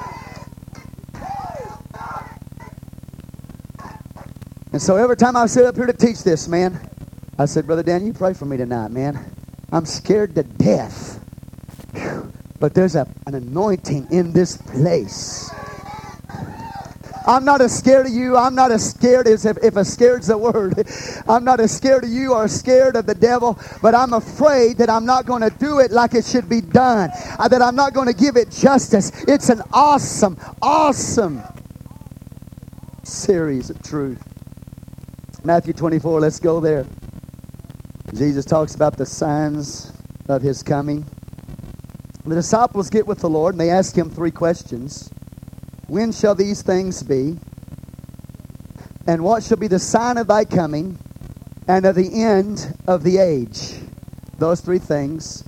[4.73, 6.81] And so every time I sit up here to teach this, man,
[7.39, 9.33] I said, Brother Dan, you pray for me tonight, man.
[9.71, 11.25] I'm scared to death.
[12.59, 15.51] But there's a, an anointing in this place.
[17.31, 18.37] I'm not as scared of you.
[18.37, 20.85] I'm not as scared as if, if a scared's the word.
[21.29, 24.91] I'm not as scared of you or scared of the devil, but I'm afraid that
[24.91, 27.11] I'm not going to do it like it should be done.
[27.39, 29.13] Uh, that I'm not going to give it justice.
[29.29, 31.41] It's an awesome, awesome
[33.05, 34.21] series of truth.
[35.45, 36.85] Matthew 24, let's go there.
[38.13, 39.93] Jesus talks about the signs
[40.29, 41.07] of his coming.
[42.25, 45.13] The disciples get with the Lord and they ask him three questions.
[45.91, 47.37] When shall these things be?
[49.09, 50.97] And what shall be the sign of thy coming
[51.67, 53.75] and of the end of the age?
[54.39, 55.43] Those three things.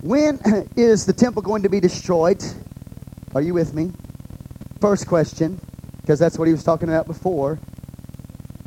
[0.00, 0.40] When
[0.76, 2.42] is the temple going to be destroyed?
[3.36, 3.92] Are you with me?
[4.80, 5.60] First question,
[6.00, 7.60] because that's what he was talking about before.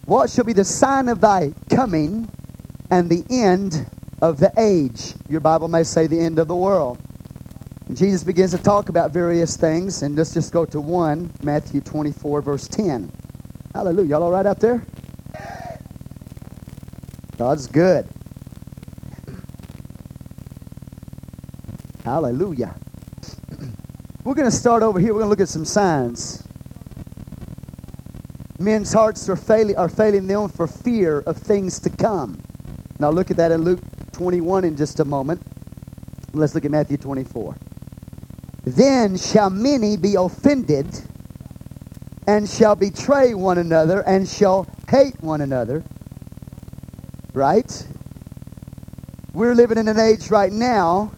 [0.06, 2.30] What shall be the sign of thy coming
[2.89, 3.86] and the end
[4.22, 5.14] of the age.
[5.28, 7.00] Your Bible may say the end of the world.
[7.94, 12.42] Jesus begins to talk about various things, and let's just go to one, Matthew 24,
[12.42, 13.12] verse 10.
[13.74, 14.10] Hallelujah.
[14.10, 14.84] Y'all all right out there?
[17.38, 18.08] God's good.
[22.04, 22.76] Hallelujah.
[24.24, 25.14] We're going to start over here.
[25.14, 26.44] We're going to look at some signs.
[28.58, 32.42] Men's hearts are failing, are failing them for fear of things to come.
[32.98, 33.82] Now look at that in Luke
[34.14, 35.42] 21 in just a moment.
[36.34, 37.56] Let's look at Matthew 24.
[38.66, 40.88] Then shall many be offended
[42.28, 45.84] and shall betray one another and shall hate one another.
[47.34, 47.88] Right?
[49.34, 51.11] We're living in an age right now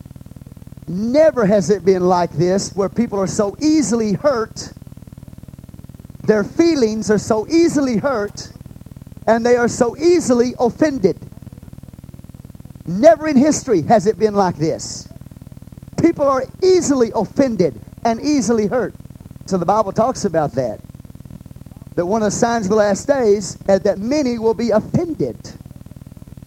[0.87, 4.71] Never has it been like this where people are so easily hurt.
[6.23, 8.49] Their feelings are so easily hurt
[9.27, 11.17] and they are so easily offended.
[12.85, 15.06] Never in history has it been like this.
[16.07, 18.95] People are easily offended and easily hurt.
[19.45, 20.79] So the Bible talks about that.
[21.95, 25.35] That one of the signs of the last days is that many will be offended.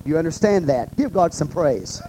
[0.06, 0.96] You understand that?
[0.96, 2.00] Give God some praise.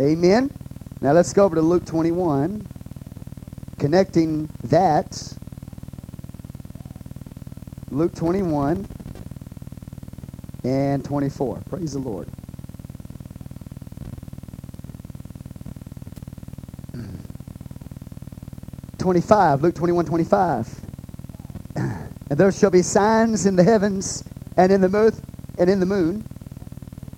[0.00, 0.50] Amen.
[1.00, 2.66] Now let's go over to Luke 21,
[3.78, 5.38] connecting that.
[7.92, 8.88] Luke 21
[10.64, 11.62] and 24.
[11.68, 12.28] Praise the Lord.
[18.98, 20.80] Twenty-five, Luke 21, 25.
[22.30, 24.24] And there shall be signs in the heavens
[24.56, 25.12] and in the moon
[25.58, 26.24] and in the moon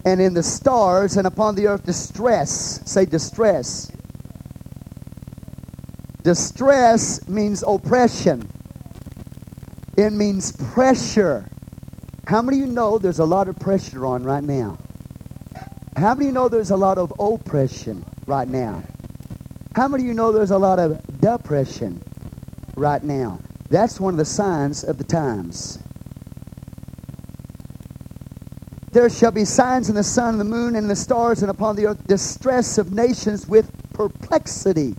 [0.04, 2.80] and in the stars and upon the earth distress.
[2.84, 3.92] Say distress.
[6.22, 8.48] Distress means oppression.
[9.96, 11.48] It means pressure.
[12.26, 14.78] How many of you know there's a lot of pressure on right now?
[15.96, 18.82] How many of you know there's a lot of oppression right now?
[19.76, 22.02] How many of you know there's a lot of depression
[22.76, 23.40] right now?
[23.68, 25.78] That's one of the signs of the times.
[28.92, 31.86] There shall be signs in the sun, the moon, and the stars, and upon the
[31.88, 34.94] earth distress of nations with perplexity.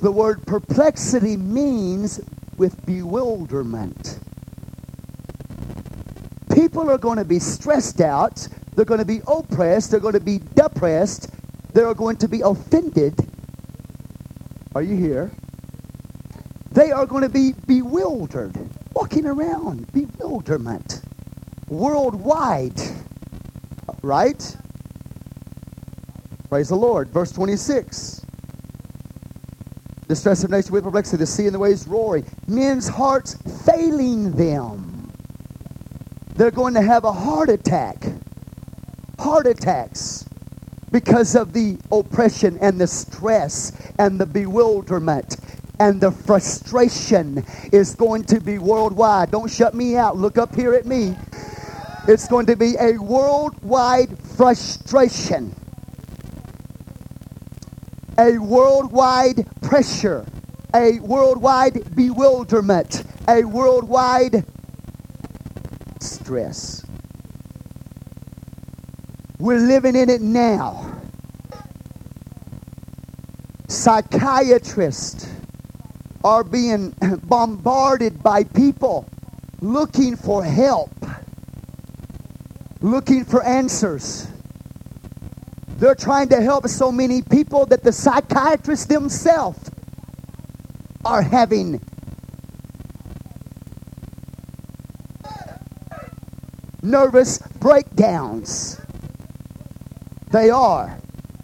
[0.00, 2.20] The word perplexity means
[2.56, 4.18] with bewilderment.
[6.62, 8.46] People are going to be stressed out.
[8.76, 9.90] They're going to be oppressed.
[9.90, 11.28] They're going to be depressed.
[11.72, 13.18] They're going to be offended.
[14.76, 15.32] Are you here?
[16.70, 18.56] They are going to be bewildered,
[18.94, 21.02] walking around, bewilderment
[21.66, 22.80] worldwide.
[24.00, 24.56] Right?
[26.48, 27.08] Praise the Lord.
[27.08, 28.24] Verse 26.
[30.06, 32.24] Distress of nation with perplexity, the sea and the waves roaring.
[32.46, 33.34] Men's hearts
[33.66, 34.91] failing them.
[36.42, 38.04] They're going to have a heart attack.
[39.16, 40.24] Heart attacks
[40.90, 43.70] because of the oppression and the stress
[44.00, 45.36] and the bewilderment
[45.78, 49.30] and the frustration is going to be worldwide.
[49.30, 50.16] Don't shut me out.
[50.16, 51.16] Look up here at me.
[52.08, 55.54] It's going to be a worldwide frustration,
[58.18, 60.26] a worldwide pressure,
[60.74, 64.44] a worldwide bewilderment, a worldwide
[66.32, 66.82] stress.
[69.38, 70.98] We're living in it now.
[73.68, 75.28] Psychiatrists
[76.24, 79.06] are being bombarded by people
[79.60, 80.90] looking for help
[82.80, 84.26] looking for answers.
[85.76, 89.70] They're trying to help so many people that the psychiatrists themselves
[91.04, 91.80] are having
[96.82, 98.80] nervous breakdowns.
[100.30, 100.98] They are.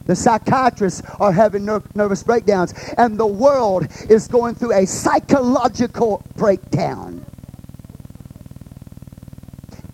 [0.07, 6.23] The psychiatrists are having ner- nervous breakdowns, and the world is going through a psychological
[6.37, 7.25] breakdown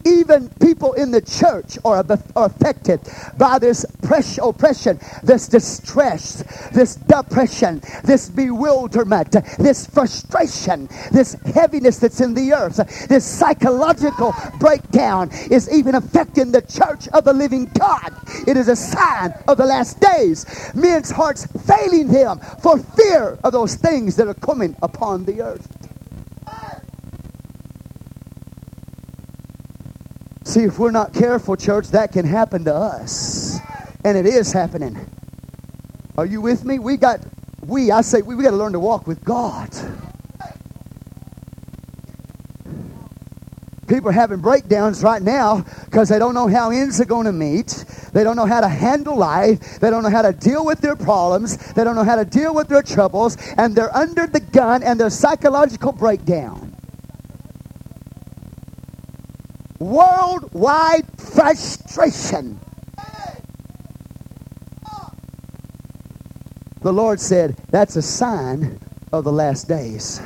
[0.04, 2.04] even people in the church are,
[2.36, 3.00] are affected
[3.38, 12.20] by this pressure, oppression, this distress, this depression, this bewilderment, this frustration, this heaviness that's
[12.20, 12.76] in the earth,
[13.08, 18.12] this psychological breakdown is even affecting the church of the living God.
[18.46, 20.46] It is a sign of the last days.
[20.74, 25.93] Men's hearts failing them for fear of those things that are coming upon the earth.
[30.44, 33.58] See, if we're not careful, church, that can happen to us.
[34.04, 34.98] And it is happening.
[36.18, 36.78] Are you with me?
[36.78, 37.20] We got,
[37.62, 39.70] we, I say, we, we got to learn to walk with God.
[43.88, 47.32] People are having breakdowns right now because they don't know how ends are going to
[47.32, 47.84] meet.
[48.12, 49.80] They don't know how to handle life.
[49.80, 51.56] They don't know how to deal with their problems.
[51.72, 53.36] They don't know how to deal with their troubles.
[53.56, 56.73] And they're under the gun and their psychological breakdown.
[59.78, 62.58] Worldwide frustration.
[66.82, 68.78] The Lord said, that's a sign
[69.12, 70.20] of the last days.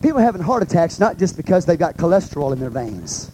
[0.00, 3.30] People are having heart attacks not just because they've got cholesterol in their veins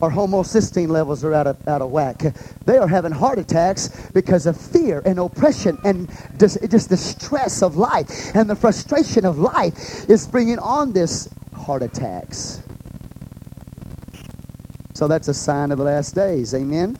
[0.00, 2.22] or homocysteine levels are out of, out of whack.
[2.64, 7.62] They are having heart attacks because of fear and oppression and just, just the stress
[7.62, 11.28] of life and the frustration of life is bringing on this
[11.68, 12.62] heart attacks.
[14.94, 16.54] So that's a sign of the last days.
[16.54, 16.96] Amen?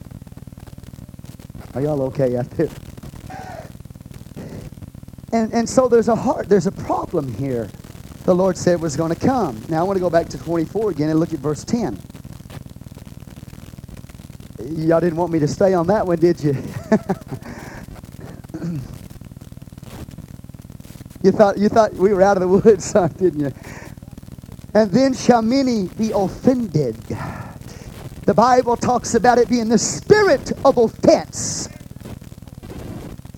[1.73, 2.69] Are y'all okay out there?
[5.33, 7.67] And, and so there's a heart, there's a problem here.
[8.25, 9.59] The Lord said was going to come.
[9.69, 11.99] Now I want to go back to 24 again and look at verse 10.
[14.65, 16.51] Y'all didn't want me to stay on that one, did you?
[21.23, 23.51] you thought you thought we were out of the woods, didn't you?
[24.79, 26.95] And then shall many be offended.
[28.25, 31.67] The Bible talks about it being the spirit of offense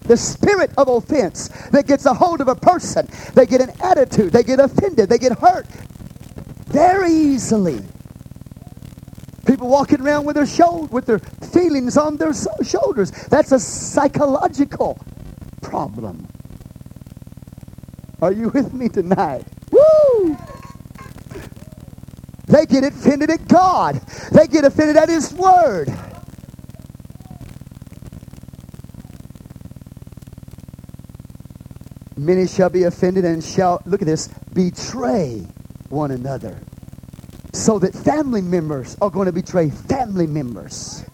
[0.03, 3.07] the spirit of offense that gets a hold of a person.
[3.33, 5.65] They get an attitude, they get offended, they get hurt
[6.67, 7.81] very easily.
[9.45, 13.11] People walking around with their shoulder, with their feelings on their shoulders.
[13.29, 14.99] That's a psychological
[15.61, 16.27] problem.
[18.21, 19.45] Are you with me tonight?
[19.71, 20.37] Woo!
[22.51, 23.95] They get offended at God.
[24.33, 25.87] They get offended at His Word.
[32.17, 35.47] Many shall be offended and shall, look at this, betray
[35.87, 36.59] one another.
[37.53, 41.05] So that family members are going to betray family members.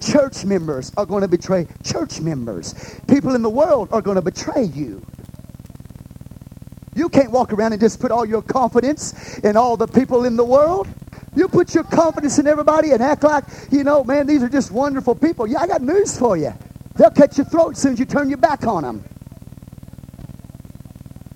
[0.00, 2.74] Church members are going to betray church members.
[3.06, 5.04] People in the world are going to betray you.
[6.94, 10.36] You can't walk around and just put all your confidence in all the people in
[10.36, 10.88] the world.
[11.34, 14.70] You put your confidence in everybody and act like, you know, man, these are just
[14.70, 15.46] wonderful people.
[15.46, 16.52] Yeah, I got news for you.
[16.96, 19.04] They'll cut your throat as soon as you turn your back on them.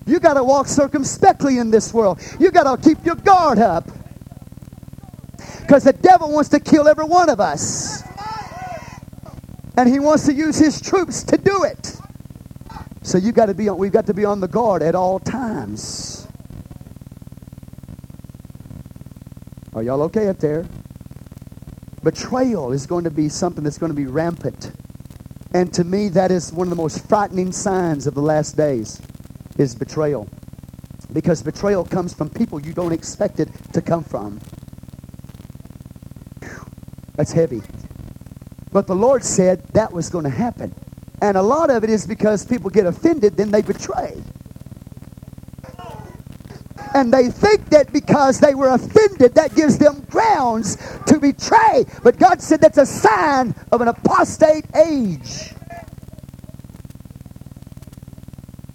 [0.05, 2.21] You got to walk circumspectly in this world.
[2.39, 3.89] You got to keep your guard up.
[5.61, 8.03] Because the devil wants to kill every one of us.
[9.75, 11.96] And he wants to use his troops to do it.
[13.07, 15.17] So you got to be on, we've got to be on the guard at all
[15.17, 16.27] times.
[19.73, 20.67] Are y'all okay up there?
[22.03, 24.73] Betrayal is going to be something that's going to be rampant.
[25.53, 29.01] And to me, that is one of the most frightening signs of the last days
[29.57, 30.27] is betrayal.
[31.13, 34.41] Because betrayal comes from people you don't expect it to come from.
[37.15, 37.61] That's heavy.
[38.73, 40.75] But the Lord said that was going to happen.
[41.21, 44.21] And a lot of it is because people get offended, then they betray.
[46.93, 51.85] And they think that because they were offended, that gives them grounds to betray.
[52.03, 55.53] But God said that's a sign of an apostate age.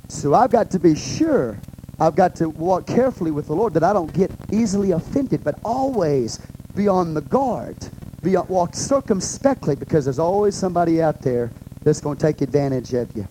[0.09, 1.59] So I've got to be sure,
[1.99, 5.59] I've got to walk carefully with the Lord that I don't get easily offended, but
[5.64, 6.38] always
[6.74, 7.76] be on the guard.
[8.22, 11.51] Be walk circumspectly because there's always somebody out there
[11.85, 13.26] that's going to take advantage of you.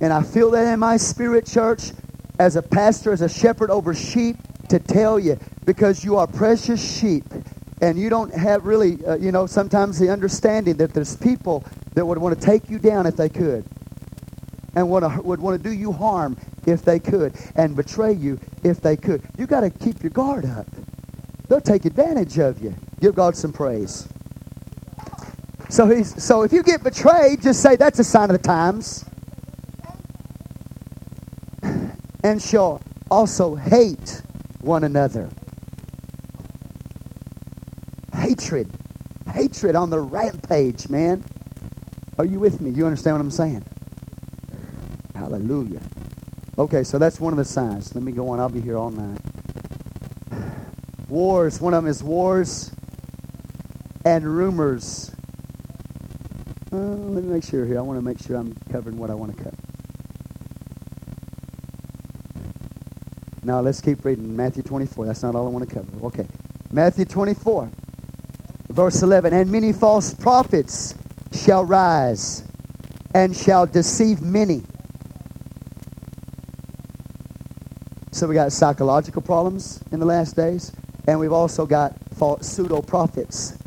[0.00, 1.92] And I feel that in my spirit, church,
[2.38, 4.36] as a pastor, as a shepherd over sheep,
[4.68, 7.24] to tell you because you are precious sheep
[7.80, 11.64] and you don't have really, uh, you know, sometimes the understanding that there's people
[11.94, 13.64] that would want to take you down if they could
[14.74, 16.36] and would, would want to do you harm
[16.66, 19.22] if they could and betray you if they could.
[19.36, 20.66] You got to keep your guard up.
[21.48, 22.74] They'll take advantage of you.
[23.00, 24.08] Give God some praise.
[25.72, 29.06] So he's so if you get betrayed, just say that's a sign of the times.
[32.22, 34.20] And shall also hate
[34.60, 35.30] one another.
[38.14, 38.70] Hatred.
[39.32, 41.24] Hatred on the rampage, man.
[42.18, 42.68] Are you with me?
[42.68, 43.64] You understand what I'm saying?
[45.14, 45.80] Hallelujah.
[46.58, 47.94] Okay, so that's one of the signs.
[47.94, 48.40] Let me go on.
[48.40, 49.20] I'll be here all night.
[51.08, 51.62] Wars.
[51.62, 52.70] One of them is wars
[54.04, 55.12] and rumors.
[56.72, 57.78] Uh, let me make sure here.
[57.78, 59.56] I want to make sure I'm covering what I want to cover.
[63.42, 65.04] Now let's keep reading Matthew 24.
[65.04, 66.06] That's not all I want to cover.
[66.06, 66.26] Okay.
[66.70, 67.70] Matthew 24,
[68.70, 69.34] verse 11.
[69.34, 70.94] And many false prophets
[71.32, 72.44] shall rise
[73.14, 74.62] and shall deceive many.
[78.12, 80.72] So we got psychological problems in the last days,
[81.06, 81.98] and we've also got
[82.40, 83.58] pseudo prophets,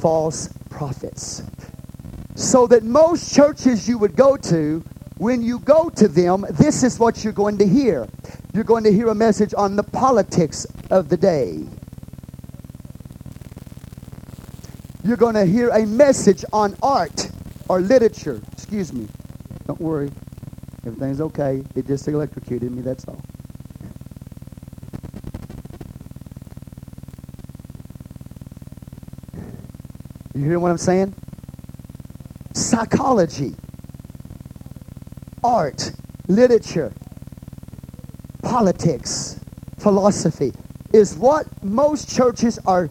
[0.00, 1.42] false prophets.
[2.40, 4.82] So that most churches you would go to,
[5.18, 8.08] when you go to them, this is what you're going to hear.
[8.54, 11.62] You're going to hear a message on the politics of the day.
[15.04, 17.30] You're going to hear a message on art
[17.68, 18.40] or literature.
[18.52, 19.06] Excuse me.
[19.66, 20.10] Don't worry.
[20.86, 21.62] Everything's okay.
[21.76, 23.20] It just electrocuted me, that's all.
[30.32, 31.14] You hear what I'm saying?
[32.80, 33.54] Psychology,
[35.44, 35.92] art,
[36.28, 36.90] literature,
[38.42, 39.38] politics,
[39.76, 40.50] philosophy
[40.94, 42.88] is what most churches are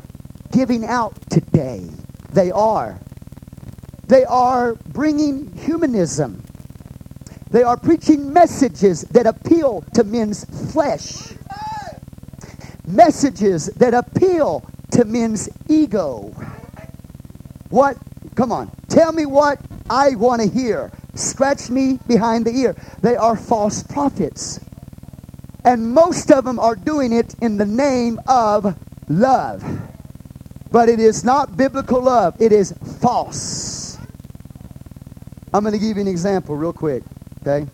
[0.52, 1.90] giving out today.
[2.30, 3.00] They are.
[4.06, 6.44] They are bringing humanism.
[7.50, 11.34] They are preaching messages that appeal to men's flesh.
[12.86, 16.32] Messages that appeal to men's ego.
[17.72, 17.98] What?
[18.36, 18.72] Come on.
[18.88, 19.60] Tell me what
[19.90, 20.92] I want to hear.
[21.16, 22.76] Scratch me behind the ear.
[23.02, 24.60] They are false prophets.
[25.66, 28.78] And most of them are doing it in the name of
[29.10, 29.64] love.
[30.72, 33.98] But it is not biblical love, it is false.
[35.52, 37.04] I'm going to give you an example real quick,
[37.42, 37.68] okay?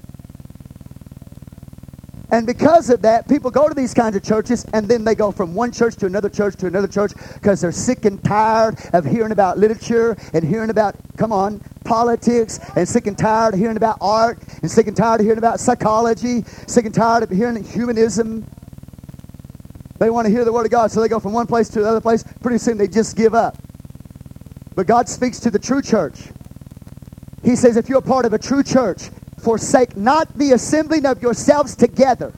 [2.32, 5.32] And because of that, people go to these kinds of churches and then they go
[5.32, 9.06] from one church to another church to another church because they're sick and tired of
[9.06, 13.78] hearing about literature and hearing about, come on, politics and sick and tired of hearing
[13.78, 17.64] about art and sick and tired of hearing about psychology, sick and tired of hearing
[17.64, 18.46] humanism.
[19.98, 21.80] They want to hear the Word of God, so they go from one place to
[21.80, 22.26] another place.
[22.42, 23.58] Pretty soon they just give up.
[24.76, 26.20] But God speaks to the true church.
[27.44, 31.76] He says, if you're part of a true church, Forsake not the assembling of yourselves
[31.76, 32.34] together,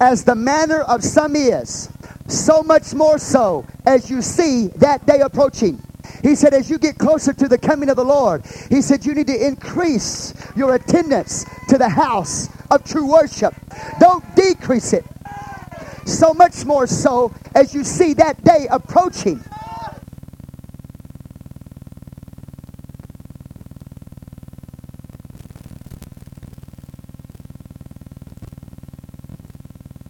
[0.00, 1.88] as the manner of some is,
[2.26, 5.80] so much more so as you see that day approaching.
[6.22, 9.14] He said, as you get closer to the coming of the Lord, he said, you
[9.14, 13.54] need to increase your attendance to the house of true worship.
[14.00, 15.04] Don't decrease it.
[16.06, 19.42] So much more so as you see that day approaching.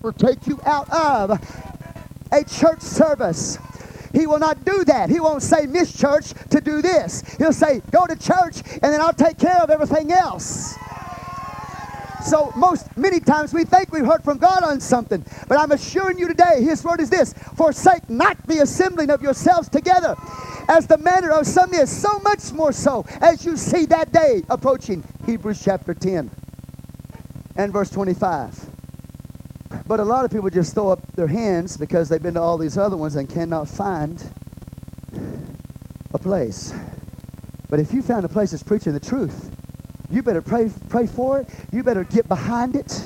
[0.05, 1.41] or take you out of
[2.31, 3.59] a church service.
[4.15, 5.11] He will not do that.
[5.11, 7.23] He won't say, Miss Church, to do this.
[7.37, 10.75] He'll say, Go to church, and then I'll take care of everything else.
[12.25, 16.19] So most many times we think we've heard from God on something, but I'm assuring
[16.19, 20.17] you today, His word is this: forsake not the assembling of yourselves together,
[20.69, 24.43] as the manner of some is, so much more so as you see that day
[24.49, 25.05] approaching.
[25.27, 26.31] Hebrews chapter 10
[27.57, 28.74] and verse 25.
[29.87, 32.57] But a lot of people just throw up their hands because they've been to all
[32.57, 34.23] these other ones and cannot find
[36.15, 36.73] a place.
[37.69, 39.51] But if you found a place that's preaching the truth,
[40.11, 41.49] you better pray, pray for it.
[41.73, 43.03] You better get behind it.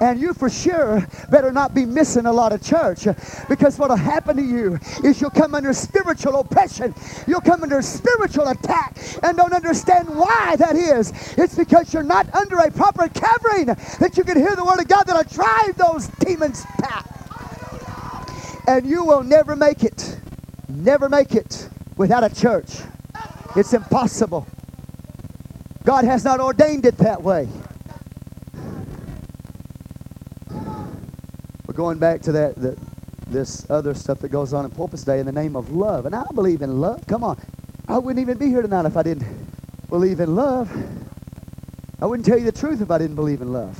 [0.00, 3.06] And you for sure better not be missing a lot of church
[3.48, 6.94] because what'll happen to you is you'll come under spiritual oppression.
[7.26, 11.12] You'll come under spiritual attack and don't understand why that is.
[11.38, 14.88] It's because you're not under a proper covering that you can hear the word of
[14.88, 17.06] God that'll drive those demons back.
[18.68, 20.20] And you will never make it.
[20.68, 22.80] Never make it without a church.
[23.54, 24.46] It's impossible.
[25.84, 27.48] God has not ordained it that way.
[31.76, 32.78] Going back to that, that
[33.28, 36.06] this other stuff that goes on in Pulpit Day in the name of love.
[36.06, 37.06] And I believe in love.
[37.06, 37.38] Come on.
[37.86, 39.26] I wouldn't even be here tonight if I didn't
[39.88, 40.70] believe in love.
[42.00, 43.78] I wouldn't tell you the truth if I didn't believe in love.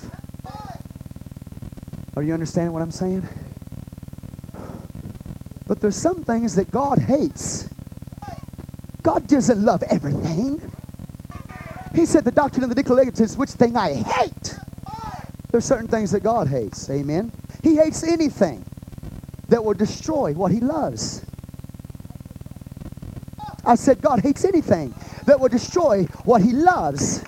[2.17, 3.29] Are you understanding what I'm saying?
[5.67, 7.69] But there's some things that God hates.
[9.03, 10.61] God doesn't love everything.
[11.95, 14.57] He said the doctrine of the Nicolaitans, which thing I hate.
[15.51, 16.91] There's certain things that God hates.
[16.91, 17.33] Amen.
[17.67, 18.65] He hates anything
[19.49, 21.27] that will destroy what he loves.
[23.65, 24.95] I said, God hates anything
[25.25, 27.25] that will destroy what he loves.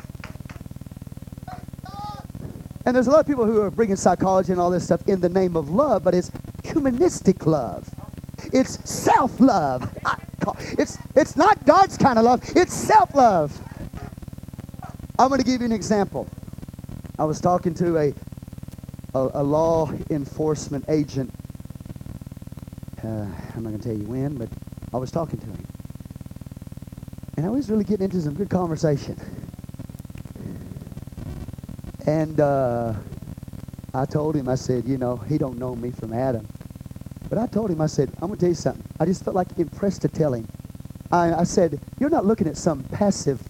[2.87, 5.21] And there's a lot of people who are bringing psychology and all this stuff in
[5.21, 6.31] the name of love, but it's
[6.63, 7.91] humanistic love.
[8.53, 9.93] It's self-love.
[10.79, 12.45] It's, it's not God's kind of love.
[12.55, 13.61] It's self-love.
[15.19, 16.29] I'm going to give you an example.
[17.19, 18.15] I was talking to a
[19.19, 21.33] a, a law enforcement agent.
[23.03, 24.49] Uh, I'm not going to tell you when, but
[24.93, 25.65] I was talking to him.
[27.37, 29.17] And I was really getting into some good conversation.
[32.07, 32.95] And uh,
[33.95, 36.47] I told him, I said, you know, he don't know me from Adam.
[37.29, 38.83] But I told him, I said, I'm going to tell you something.
[38.99, 40.49] I just felt like impressed to tell him.
[41.13, 43.41] I, I said, you're not looking at some passive,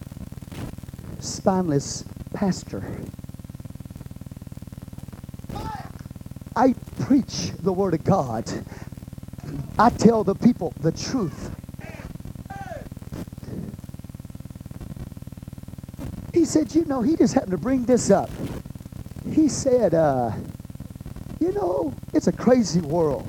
[1.20, 2.04] spineless
[2.34, 2.84] pastor.
[6.58, 6.74] I
[7.08, 8.44] preach the Word of God.
[9.78, 11.50] I tell the people the truth.
[16.34, 18.28] He said, you know, he just happened to bring this up.
[19.32, 20.32] He said, uh,
[21.40, 23.26] you know, it's a crazy world.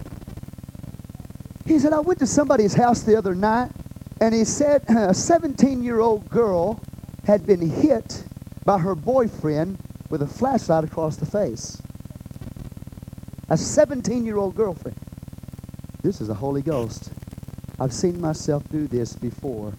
[1.65, 3.71] He said, I went to somebody's house the other night,
[4.19, 6.83] and he said a 17-year-old girl
[7.23, 8.25] had been hit
[8.65, 9.77] by her boyfriend
[10.09, 11.81] with a flashlight across the face.
[13.51, 14.95] A 17-year-old girlfriend.
[16.03, 17.11] This is the Holy Ghost.
[17.79, 19.73] I've seen myself do this before.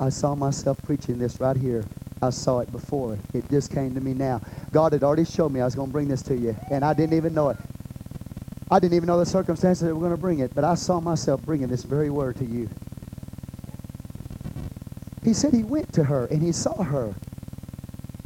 [0.00, 1.84] I saw myself preaching this right here.
[2.20, 3.16] I saw it before.
[3.32, 4.40] It just came to me now.
[4.72, 6.94] God had already showed me I was going to bring this to you, and I
[6.94, 7.58] didn't even know it.
[8.72, 11.00] I didn't even know the circumstances that were going to bring it, but I saw
[11.00, 12.68] myself bringing this very word to you.
[15.22, 17.14] He said he went to her and he saw her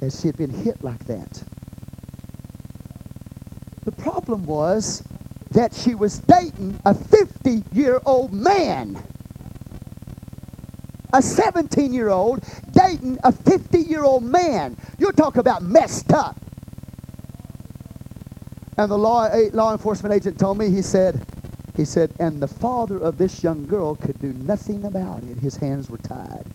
[0.01, 1.43] as she had been hit like that.
[4.31, 5.03] Problem was
[5.51, 8.97] that she was dating a 50 year old man.
[11.12, 14.76] A 17 year old dating a 50 year old man.
[14.99, 16.37] You talk about messed up.
[18.76, 21.26] And the law, eh, law enforcement agent told me, he said,
[21.74, 25.41] he said, and the father of this young girl could do nothing about it.
[25.41, 26.47] His hands were tied.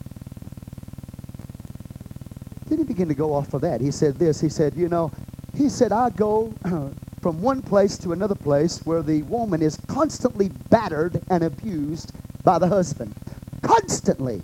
[2.67, 3.81] Then he began to go off of that.
[3.81, 4.39] He said this.
[4.39, 5.11] He said, you know,
[5.53, 6.53] he said, I go
[7.25, 12.11] from one place to another place where the woman is constantly battered and abused
[12.43, 13.15] by the husband.
[13.63, 14.43] Constantly.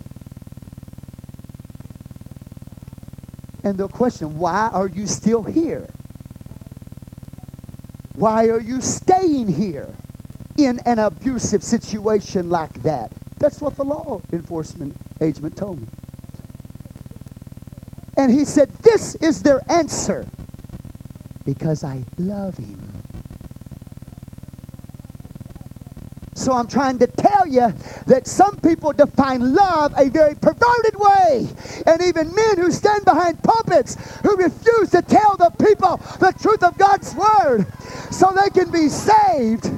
[3.63, 5.87] And they'll question, why are you still here?
[8.15, 9.93] Why are you staying here
[10.57, 13.11] in an abusive situation like that?
[13.37, 15.87] That's what the law enforcement agent told me.
[18.17, 20.25] And he said, This is their answer
[21.45, 22.91] because I love him.
[26.41, 27.71] So I'm trying to tell you
[28.07, 31.47] that some people define love a very perverted way.
[31.85, 36.63] And even men who stand behind pulpits who refuse to tell the people the truth
[36.63, 37.67] of God's word
[38.09, 39.69] so they can be saved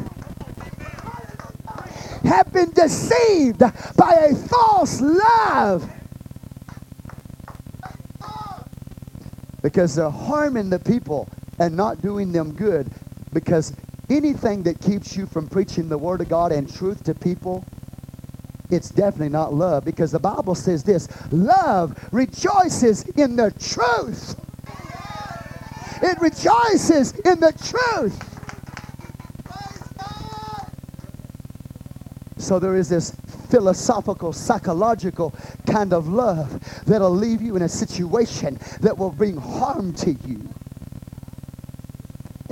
[2.24, 3.60] have been deceived
[3.98, 5.90] by a false love.
[9.62, 11.28] Because they're harming the people
[11.60, 12.90] and not doing them good.
[13.32, 13.74] Because
[14.10, 17.66] anything that keeps you from preaching the Word of God and truth to people,
[18.70, 19.86] it's definitely not love.
[19.86, 24.36] Because the Bible says this love rejoices in the truth.
[26.02, 28.30] It rejoices in the truth.
[32.38, 33.16] So there is this
[33.50, 35.34] philosophical, psychological
[35.66, 40.53] kind of love that'll leave you in a situation that will bring harm to you.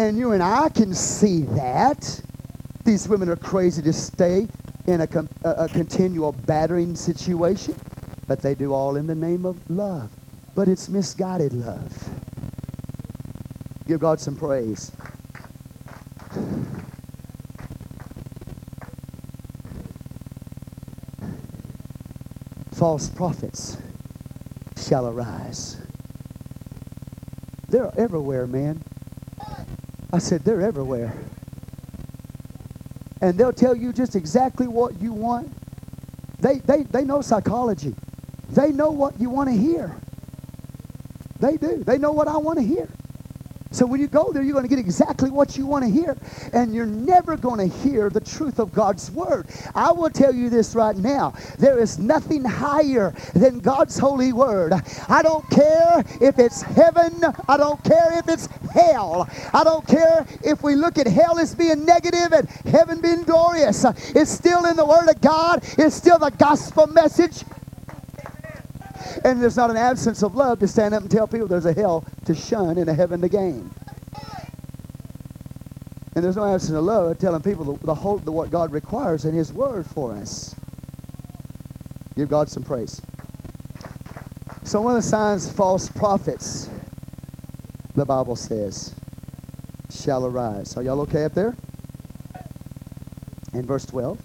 [0.01, 2.21] And you and I can see that.
[2.85, 4.47] These women are crazy to stay
[4.87, 5.07] in a,
[5.43, 7.75] a, a continual battering situation,
[8.27, 10.09] but they do all in the name of love.
[10.55, 12.09] But it's misguided love.
[13.85, 14.91] Give God some praise.
[22.71, 23.77] False prophets
[24.75, 25.77] shall arise.
[27.69, 28.81] They're everywhere, man.
[30.13, 31.13] I said, they're everywhere.
[33.21, 35.51] And they'll tell you just exactly what you want.
[36.39, 37.95] They, they, they know psychology.
[38.49, 39.95] They know what you want to hear.
[41.39, 41.83] They do.
[41.83, 42.87] They know what I want to hear.
[43.73, 46.17] So when you go there, you're going to get exactly what you want to hear.
[46.51, 49.47] And you're never going to hear the truth of God's word.
[49.73, 51.33] I will tell you this right now.
[51.57, 54.73] There is nothing higher than God's holy word.
[55.07, 57.23] I don't care if it's heaven.
[57.47, 59.29] I don't care if it's hell.
[59.53, 63.85] I don't care if we look at hell as being negative and heaven being glorious.
[64.15, 65.63] It's still in the word of God.
[65.77, 67.43] It's still the gospel message.
[69.23, 71.73] And there's not an absence of love to stand up and tell people there's a
[71.73, 73.71] hell to shun and a heaven to gain.
[76.13, 79.25] And there's no absence of love telling people the, the whole the, what God requires
[79.25, 80.55] in His Word for us.
[82.15, 83.01] Give God some praise.
[84.63, 86.69] So one of the signs false prophets,
[87.95, 88.95] the Bible says,
[89.89, 90.77] shall arise.
[90.77, 91.55] Are y'all okay up there?
[93.53, 94.19] In verse 12.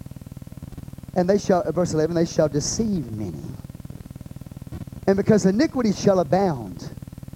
[1.15, 3.43] And they shall, verse 11, they shall deceive many.
[5.07, 6.91] And because iniquity shall abound,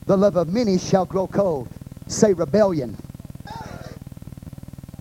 [0.06, 1.68] the love of many shall grow cold.
[2.08, 2.98] Say rebellion.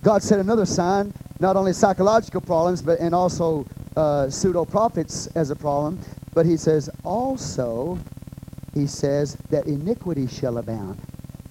[0.03, 3.67] God said another sign, not only psychological problems, but and also
[3.97, 6.01] uh, pseudo prophets as a problem,
[6.33, 7.99] but he says also,
[8.73, 10.99] he says that iniquity shall abound.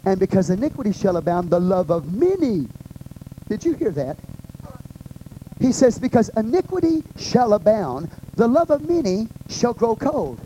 [0.06, 2.68] And because iniquity shall abound, the love of many.
[3.48, 4.18] Did you hear that?
[5.60, 10.40] He says, because iniquity shall abound, the love of many shall grow cold.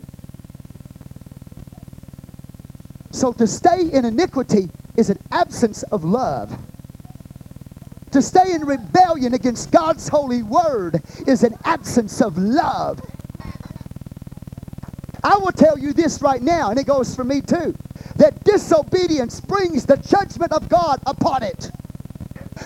[3.12, 6.58] So to stay in iniquity is an absence of love.
[8.10, 13.00] To stay in rebellion against God's holy word is an absence of love.
[15.22, 17.74] I will tell you this right now, and it goes for me too,
[18.16, 21.70] that disobedience brings the judgment of God upon it.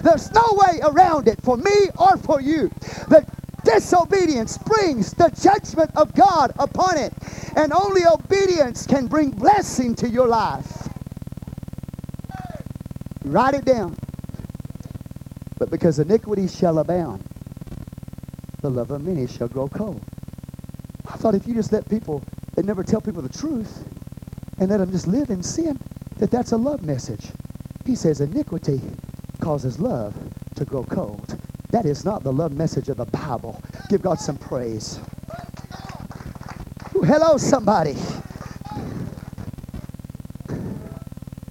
[0.02, 2.68] There's no way around it for me or for you.
[3.08, 3.26] The
[3.64, 7.12] disobedience brings the judgment of God upon it.
[7.56, 10.88] And only obedience can bring blessing to your life.
[13.24, 13.96] Write it down.
[15.58, 17.24] But because iniquity shall abound,
[18.60, 20.02] the love of many shall grow cold.
[21.06, 22.22] I thought if you just let people
[22.56, 23.84] and never tell people the truth
[24.58, 25.78] and let them just live in sin,
[26.16, 27.28] that that's a love message.
[27.84, 28.80] He says iniquity
[29.40, 30.14] causes love
[30.56, 31.38] to grow cold.
[31.70, 33.62] That is not the love message of the Bible.
[33.88, 34.98] Give God some praise.
[36.92, 37.96] Hello, somebody.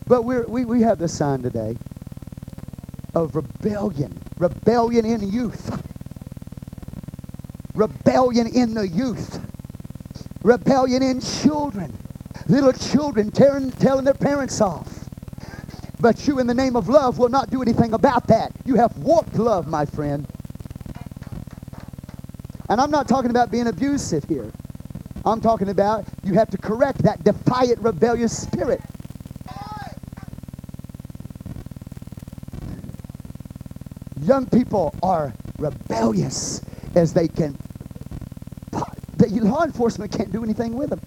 [0.08, 1.78] But we're, we, we have the sign today
[3.16, 4.18] of rebellion.
[4.38, 5.84] Rebellion in youth.
[7.74, 9.40] Rebellion in the youth.
[10.44, 11.94] Rebellion in children.
[12.50, 15.10] Little children tearing, telling their parents off.
[16.00, 18.52] But you, in the name of love, will not do anything about that.
[18.66, 20.28] You have warped love, my friend.
[22.70, 24.52] And I'm not talking about being abusive here.
[25.26, 28.82] I'm talking about you have to correct that defiant, rebellious spirit.
[34.22, 36.62] Young people are rebellious
[36.96, 37.58] as they can.
[39.18, 41.02] The law enforcement can't do anything with them.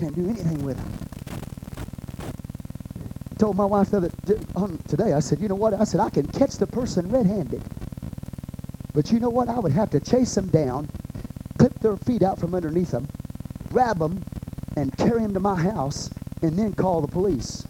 [0.00, 0.92] Can't do anything with them.
[3.32, 4.10] I told my wife other,
[4.56, 5.74] on um, today, I said, you know what?
[5.74, 7.62] I said, I can catch the person red-handed.
[8.94, 9.50] But you know what?
[9.50, 10.88] I would have to chase them down,
[11.58, 13.08] clip their feet out from underneath them,
[13.68, 14.24] grab them,
[14.74, 16.08] and carry them to my house,
[16.40, 17.66] and then call the police.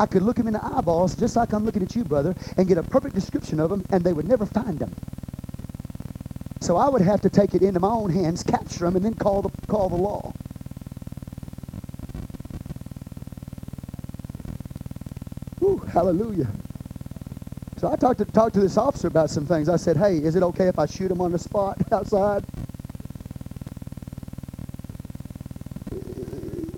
[0.00, 2.66] I could look them in the eyeballs, just like I'm looking at you, brother, and
[2.66, 4.92] get a perfect description of them, and they would never find them.
[6.60, 9.14] So I would have to take it into my own hands, capture them, and then
[9.14, 10.32] call the, call the law.
[15.96, 16.46] Hallelujah.
[17.78, 19.70] So I talked to, talked to this officer about some things.
[19.70, 22.44] I said, hey, is it okay if I shoot him on the spot outside?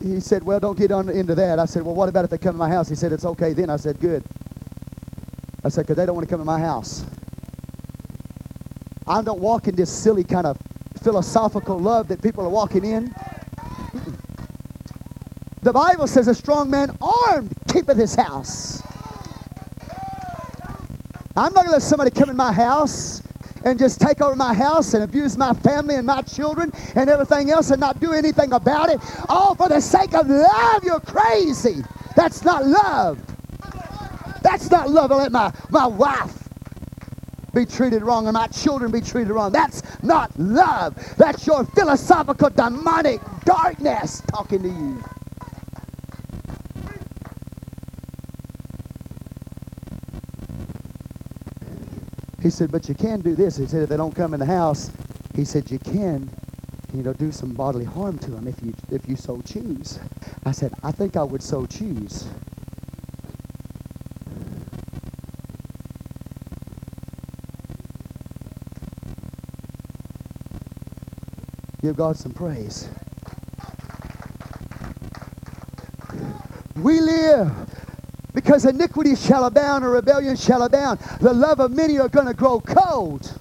[0.01, 1.59] He said, well, don't get on into that.
[1.59, 2.89] I said, well, what about if they come to my house?
[2.89, 3.71] He said, it's okay then.
[3.71, 4.23] I said, good.
[5.65, 7.05] I said, because they don't want to come to my house.
[9.09, 10.59] I don't walk in this silly kind of
[11.03, 13.15] philosophical love that people are walking in.
[15.61, 18.81] The Bible says a strong man armed keepeth his house.
[21.37, 23.23] I'm not going to let somebody come in my house
[23.65, 27.51] and just take over my house and abuse my family and my children and everything
[27.51, 29.01] else and not do anything about it.
[29.29, 30.85] All for the sake of love.
[30.85, 31.83] You're crazy.
[32.15, 33.21] That's not love.
[34.43, 35.11] That's not love.
[35.11, 36.48] I let my, my wife
[37.55, 39.53] be treated wrong and my children be treated wrong.
[39.53, 40.95] That's not love.
[41.17, 45.03] That's your philosophical demonic darkness talking to you.
[52.41, 53.57] He said, but you can do this.
[53.57, 54.91] He said, if they don't come in the house,
[55.35, 56.31] he said, you can,
[56.95, 59.99] you know, do some bodily harm to them if you, if you so choose.
[60.45, 62.29] I said, I think I would so choose.
[71.81, 72.89] Give God some praise.
[76.77, 77.53] We live
[78.35, 81.01] because iniquity shall abound and rebellion shall abound.
[81.21, 83.33] The love of many are going to grow cold.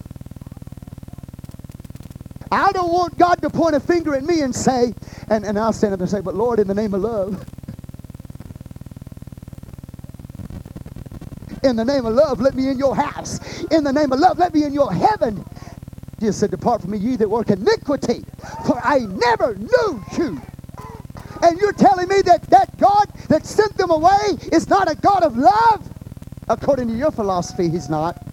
[2.51, 4.93] I don't want God to point a finger at me and say,
[5.29, 7.45] and, and I'll stand up and say, but Lord, in the name of love,
[11.63, 13.63] in the name of love, let me in your house.
[13.65, 15.45] In the name of love, let me in your heaven.
[16.19, 18.23] Jesus said, Depart from me, ye that work iniquity,
[18.65, 20.41] for I never knew you.
[21.43, 25.23] And you're telling me that that God that sent them away is not a God
[25.23, 25.89] of love?
[26.49, 28.25] According to your philosophy, he's not.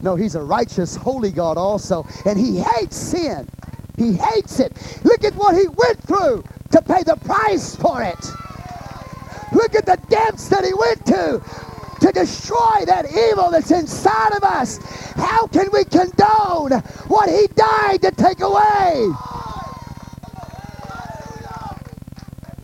[0.00, 2.06] No, he's a righteous, holy God also.
[2.26, 3.48] And he hates sin.
[3.96, 4.72] He hates it.
[5.04, 8.32] Look at what he went through to pay the price for it.
[9.52, 11.42] Look at the depths that he went to
[12.00, 14.78] to destroy that evil that's inside of us.
[15.14, 16.72] How can we condone
[17.08, 19.10] what he died to take away?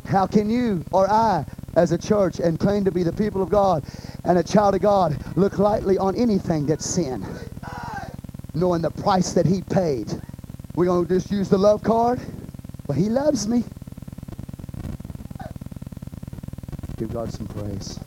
[0.04, 1.44] How can you or I,
[1.76, 3.84] as a church and claim to be the people of God
[4.24, 7.24] and a child of God, look lightly on anything that's sin?
[8.54, 10.12] Knowing the price that he paid.
[10.74, 12.20] We're going to just use the love card?
[12.88, 13.62] Well, he loves me.
[16.96, 18.00] Give God some praise.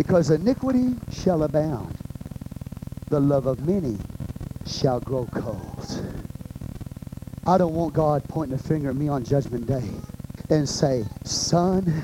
[0.00, 1.94] Because iniquity shall abound,
[3.10, 3.98] the love of many
[4.66, 6.14] shall grow cold.
[7.46, 9.90] I don't want God pointing a finger at me on Judgment Day
[10.48, 12.02] and say, son,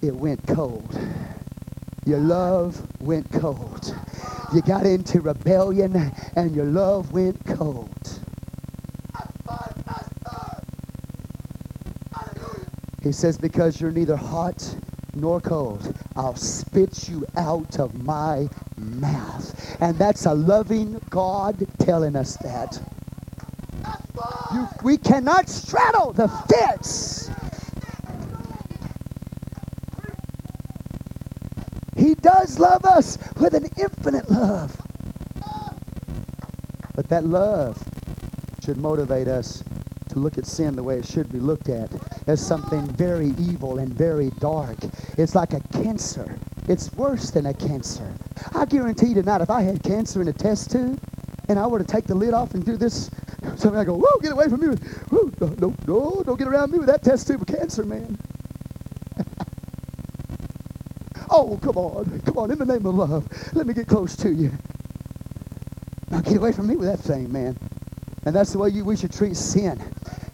[0.00, 0.98] it went cold.
[2.06, 3.94] Your love went cold.
[4.54, 8.20] You got into rebellion and your love went cold.
[13.02, 14.74] He says, because you're neither hot
[15.20, 19.76] nor cold, I'll spit you out of my mouth.
[19.80, 22.80] And that's a loving God telling us that.
[24.52, 27.30] You, we cannot straddle the fence.
[31.96, 34.80] He does love us with an infinite love.
[36.94, 37.82] But that love
[38.64, 39.62] should motivate us
[40.08, 41.90] to look at sin the way it should be looked at
[42.28, 44.76] as something very evil and very dark.
[45.16, 46.38] It's like a cancer.
[46.68, 48.12] It's worse than a cancer.
[48.54, 51.00] I guarantee you tonight, if I had cancer in a test tube
[51.48, 53.10] and I were to take the lid off and do this,
[53.56, 54.76] something I go, whoa, get away from me.
[55.08, 58.18] Whoa, no, no, no, don't get around me with that test tube of cancer, man.
[61.30, 64.30] oh, come on, come on, in the name of love, let me get close to
[64.30, 64.52] you.
[66.10, 67.56] Now get away from me with that thing, man.
[68.26, 69.82] And that's the way you, we should treat sin.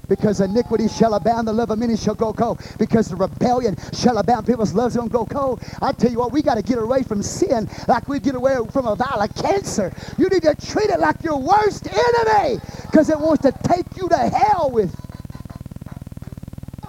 [0.09, 2.61] Because iniquity shall abound, the love of many shall grow cold.
[2.79, 5.63] Because the rebellion shall abound, people's loves don't grow cold.
[5.81, 8.57] I tell you what, we got to get away from sin like we get away
[8.71, 9.93] from a violent cancer.
[10.19, 14.09] You need to treat it like your worst enemy because it wants to take you
[14.09, 14.95] to hell with.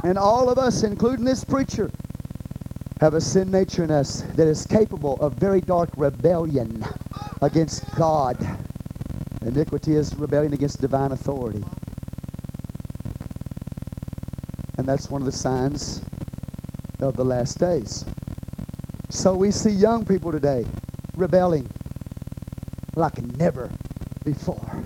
[0.03, 1.89] And all of us, including this preacher,
[3.01, 6.85] have a sin nature in us that is capable of very dark rebellion
[7.41, 8.37] against God.
[9.41, 11.63] Iniquity is rebellion against divine authority.
[14.85, 15.99] And that's one of the signs
[16.99, 18.05] of the last days.
[19.09, 20.63] So we see young people today
[21.15, 21.67] rebelling
[22.95, 23.71] like never
[24.23, 24.85] before.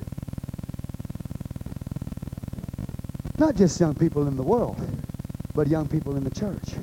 [3.39, 4.79] Not just young people in the world,
[5.53, 6.75] but young people in the church.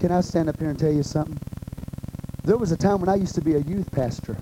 [0.00, 1.38] Can I stand up here and tell you something?
[2.42, 4.36] There was a time when I used to be a youth pastor.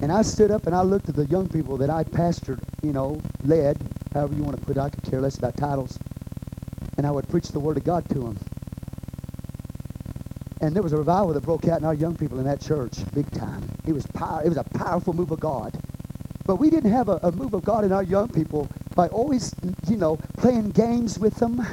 [0.00, 2.92] And I stood up and I looked at the young people that I pastored, you
[2.92, 4.80] know, led, however you want to put it.
[4.80, 5.98] I could care less about titles.
[6.96, 8.38] And I would preach the Word of God to them.
[10.60, 12.98] And there was a revival that broke out in our young people in that church,
[13.14, 13.62] big time.
[13.86, 15.78] It was power, it was a powerful move of God.
[16.44, 19.54] But we didn't have a, a move of God in our young people by always,
[19.88, 21.64] you know, playing games with them,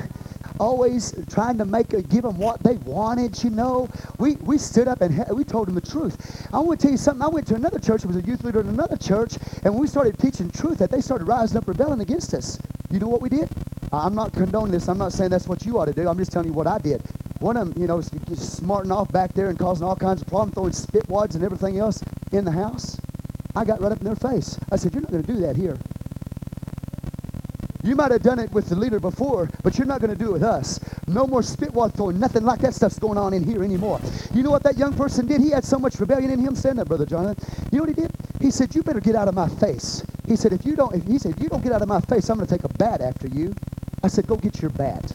[0.59, 3.87] always trying to make a, give them what they wanted, you know.
[4.19, 6.47] We, we stood up and we told them the truth.
[6.53, 7.23] I want to tell you something.
[7.23, 8.03] I went to another church.
[8.03, 9.37] I was a youth leader in another church.
[9.63, 12.59] And when we started teaching truth, that they started rising up, rebelling against us.
[12.89, 13.49] You know what we did?
[13.91, 14.87] I'm not condoning this.
[14.89, 16.07] I'm not saying that's what you ought to do.
[16.07, 17.01] I'm just telling you what I did.
[17.39, 18.01] One of them, you know,
[18.35, 21.77] smarting off back there and causing all kinds of problems, throwing spit wads and everything
[21.77, 22.97] else in the house.
[23.55, 24.59] I got right up in their face.
[24.71, 25.77] I said, you're not going to do that here.
[27.87, 30.31] You might have done it with the leader before, but you're not going to do
[30.31, 30.77] it with us.
[31.07, 34.01] No more spit throwing, nothing like that stuff's going on in here anymore.
[34.33, 35.39] You know what that young person did?
[35.39, 36.53] He had so much rebellion in him.
[36.53, 37.37] Stand up, Brother Jonathan.
[37.71, 38.11] You know what he did?
[38.41, 40.03] He said, you better get out of my face.
[40.27, 42.01] He said, if you don't, if, he said, if you don't get out of my
[42.01, 43.53] face, I'm going to take a bat after you.
[44.03, 45.09] I said, go get your bat.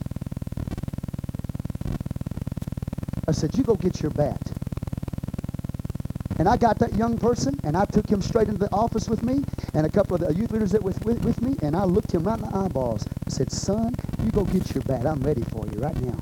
[3.29, 4.41] I said, you go get your bat.
[6.39, 9.23] And I got that young person, and I took him straight into the office with
[9.23, 9.45] me,
[9.75, 12.13] and a couple of the youth leaders that with, with, with me, and I looked
[12.13, 13.07] him right in the eyeballs.
[13.27, 15.07] I said, son, you go get your bat.
[15.07, 16.19] I'm ready for you right now.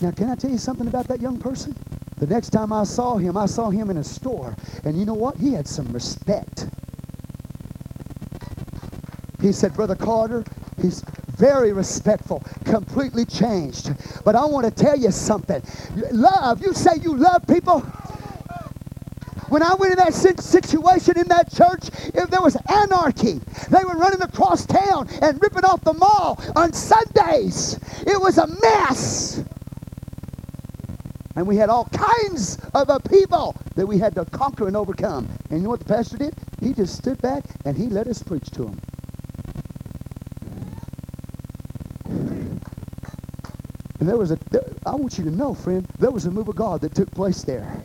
[0.00, 1.74] Now, can I tell you something about that young person?
[2.18, 4.56] The next time I saw him, I saw him in a store.
[4.84, 5.36] And you know what?
[5.36, 6.66] He had some respect.
[9.40, 10.44] He said, Brother Carter,
[10.80, 11.04] he's
[11.36, 13.92] very respectful, completely changed.
[14.24, 15.62] But I want to tell you something.
[16.12, 17.84] Love, you say you love people.
[19.54, 23.40] When I went in that situation in that church, if there was anarchy,
[23.70, 27.78] they were running across town and ripping off the mall on Sundays.
[28.04, 29.44] It was a mess.
[31.36, 35.28] And we had all kinds of people that we had to conquer and overcome.
[35.50, 36.34] And you know what the pastor did?
[36.60, 38.80] he just stood back and he let us preach to them.
[44.00, 46.48] And there was a, there, I want you to know, friend, there was a move
[46.48, 47.84] of God that took place there.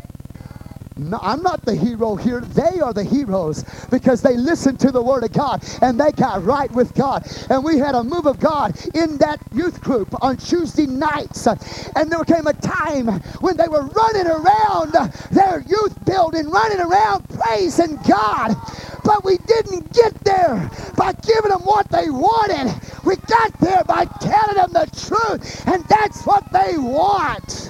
[1.21, 2.41] I'm not the hero here.
[2.41, 6.43] They are the heroes because they listened to the Word of God and they got
[6.43, 7.27] right with God.
[7.49, 11.47] And we had a move of God in that youth group on Tuesday nights.
[11.47, 13.07] And there came a time
[13.39, 14.93] when they were running around
[15.31, 18.55] their youth building, running around praising God.
[19.03, 22.73] But we didn't get there by giving them what they wanted.
[23.05, 25.67] We got there by telling them the truth.
[25.67, 27.68] And that's what they want.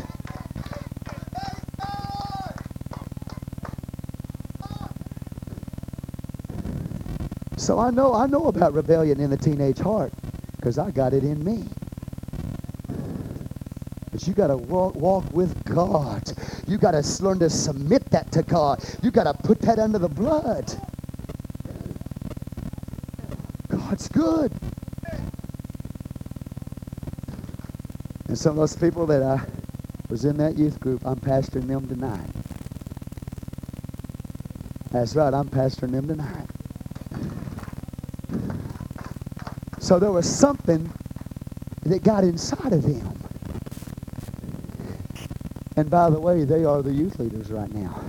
[7.70, 10.11] So I know I know about rebellion in the teenage heart
[10.55, 11.65] because I got it in me.
[14.11, 16.34] But you got to walk, walk with God.
[16.65, 18.84] You got to learn to submit that to God.
[19.03, 20.65] You got to put that under the blood.
[23.67, 24.51] God's good.
[28.30, 29.41] And some of those people that I
[30.09, 32.32] was in that youth group, I'm pastoring them tonight.
[34.89, 36.48] That's right, I'm pastoring them tonight.
[39.89, 40.87] So there was something
[41.81, 43.11] that got inside of them.
[45.77, 47.99] And by the way, they are the youth leaders right now.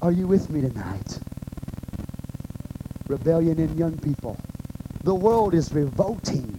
[0.00, 1.18] Are you with me tonight?
[3.08, 4.38] Rebellion in young people.
[5.02, 6.56] The world is revolting.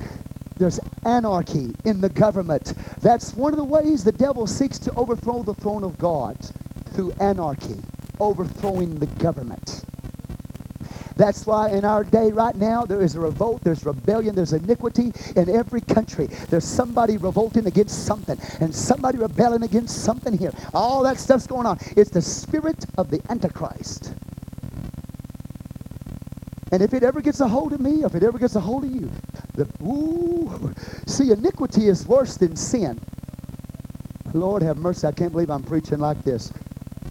[0.57, 2.73] There's anarchy in the government.
[2.99, 6.37] That's one of the ways the devil seeks to overthrow the throne of God
[6.93, 7.77] through anarchy,
[8.19, 9.83] overthrowing the government.
[11.15, 15.11] That's why in our day right now, there is a revolt, there's rebellion, there's iniquity
[15.35, 16.25] in every country.
[16.49, 20.51] There's somebody revolting against something and somebody rebelling against something here.
[20.73, 21.77] All that stuff's going on.
[21.95, 24.13] It's the spirit of the Antichrist.
[26.71, 28.83] And if it ever gets a hold of me, if it ever gets a hold
[28.83, 29.11] of you,
[29.53, 30.73] the, ooh,
[31.05, 32.99] see, iniquity is worse than sin.
[34.33, 35.05] Lord have mercy.
[35.05, 36.51] I can't believe I'm preaching like this.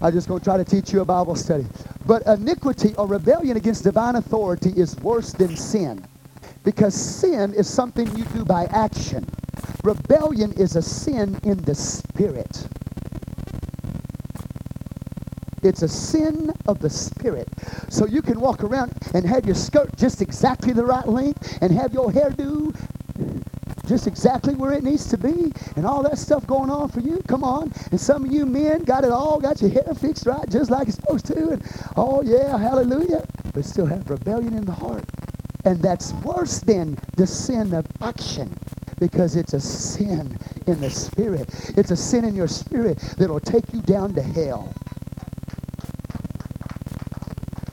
[0.02, 1.64] I'm just going to try to teach you a Bible study.
[2.06, 6.04] But iniquity or rebellion against divine authority is worse than sin.
[6.64, 9.24] Because sin is something you do by action.
[9.84, 12.66] Rebellion is a sin in the spirit.
[15.62, 17.48] It's a sin of the spirit.
[17.88, 21.72] So you can walk around and have your skirt just exactly the right length and
[21.72, 22.74] have your hairdo
[23.92, 27.22] just exactly where it needs to be and all that stuff going on for you.
[27.28, 27.70] Come on.
[27.90, 30.88] And some of you men got it all, got your hair fixed right just like
[30.88, 31.50] it's supposed to.
[31.50, 31.62] And
[31.96, 33.26] oh, yeah, hallelujah.
[33.52, 35.04] But still have rebellion in the heart.
[35.66, 38.56] And that's worse than the sin of action
[38.98, 41.50] because it's a sin in the spirit.
[41.76, 44.72] It's a sin in your spirit that'll take you down to hell.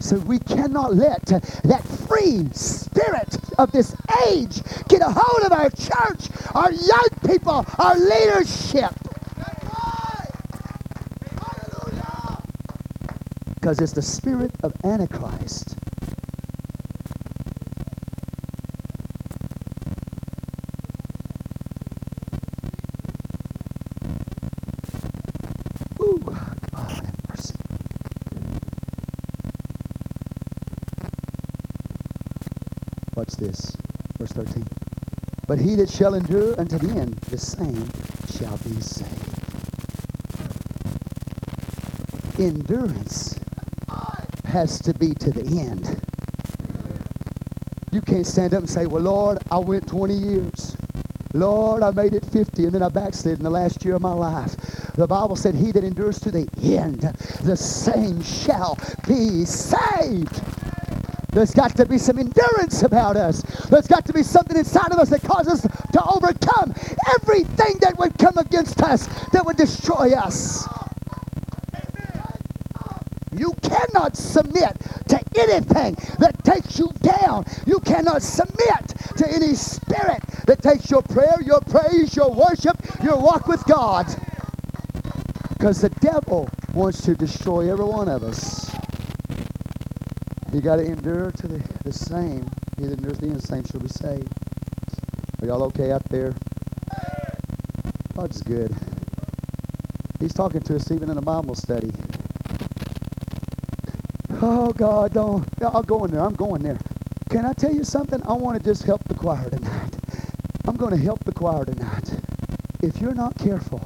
[0.02, 3.94] So we cannot let that free spirit of this
[4.28, 8.92] age get a hold of our church, our young people, our leadership.
[13.56, 15.76] Because it's the spirit of Antichrist.
[34.46, 34.66] 13.
[35.48, 37.90] But he that shall endure unto the end, the same
[38.38, 39.10] shall be saved.
[42.40, 43.38] Endurance
[44.46, 46.02] has to be to the end.
[47.92, 50.78] You can't stand up and say, Well, Lord, I went 20 years.
[51.34, 54.14] Lord, I made it 50 and then I backslid in the last year of my
[54.14, 54.56] life.
[54.96, 57.02] The Bible said, He that endures to the end,
[57.44, 60.42] the same shall be saved.
[61.32, 63.42] There's got to be some endurance about us.
[63.70, 66.74] There's got to be something inside of us that causes us to overcome
[67.16, 70.68] everything that would come against us, that would destroy us.
[73.32, 74.76] You cannot submit
[75.08, 77.46] to anything that takes you down.
[77.66, 78.88] You cannot submit
[79.18, 84.08] to any spirit that takes your prayer, your praise, your worship, your walk with God.
[85.50, 88.69] Because the devil wants to destroy every one of us.
[90.54, 92.48] You got to endure to the, the same.
[92.78, 94.30] He that endures the end, the same shall be saved.
[95.42, 96.34] Are y'all okay out there?
[98.16, 98.76] God's good.
[100.20, 101.92] He's talking to us even in a Bible study.
[104.42, 105.48] Oh, God, don't.
[105.62, 106.22] I'll go in there.
[106.22, 106.80] I'm going there.
[107.30, 108.22] Can I tell you something?
[108.28, 109.96] I want to just help the choir tonight.
[110.68, 112.12] I'm going to help the choir tonight.
[112.82, 113.82] if you're not careful,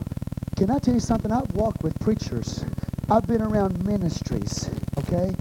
[0.57, 1.31] can I tell you something?
[1.31, 2.65] I've walked with preachers.
[3.09, 4.69] I've been around ministries,
[4.99, 5.35] okay?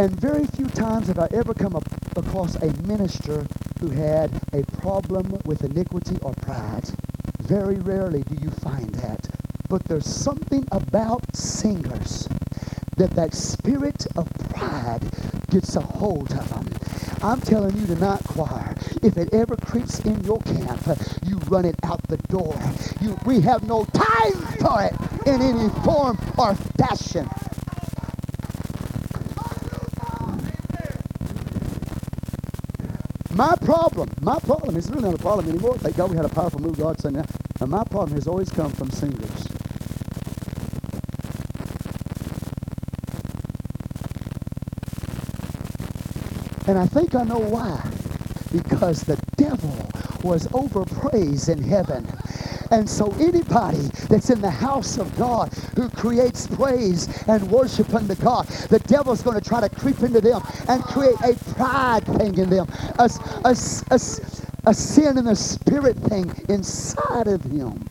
[0.00, 1.76] And very few times have I ever come
[2.16, 3.46] across a minister
[3.80, 6.88] who had a problem with iniquity or pride.
[7.40, 9.28] Very rarely do you find that.
[9.68, 12.26] But there's something about singers
[12.96, 15.02] that that spirit of pride
[15.50, 16.66] gets a hold of them.
[17.22, 20.80] I'm telling you tonight, choir, if it ever creeps in your camp,
[21.26, 22.58] you run it out the door.
[23.02, 24.94] You, we have no time for it
[25.26, 27.28] in any form or fashion.
[33.40, 35.78] My problem, my problem, it's really not a problem anymore.
[35.78, 37.30] Thank God we had a powerful move God saying that.
[37.60, 39.46] And my problem has always come from singers.
[46.66, 47.80] And I think I know why.
[48.52, 49.88] Because the devil
[50.22, 52.06] was overpraised in heaven.
[52.70, 58.14] And so anybody that's in the house of God who creates praise and worship unto
[58.16, 62.36] God, the devil's going to try to creep into them and create a pride thing
[62.36, 62.66] in them,
[62.98, 63.08] a,
[63.44, 63.56] a,
[63.90, 64.00] a,
[64.66, 67.82] a sin in the spirit thing inside of him.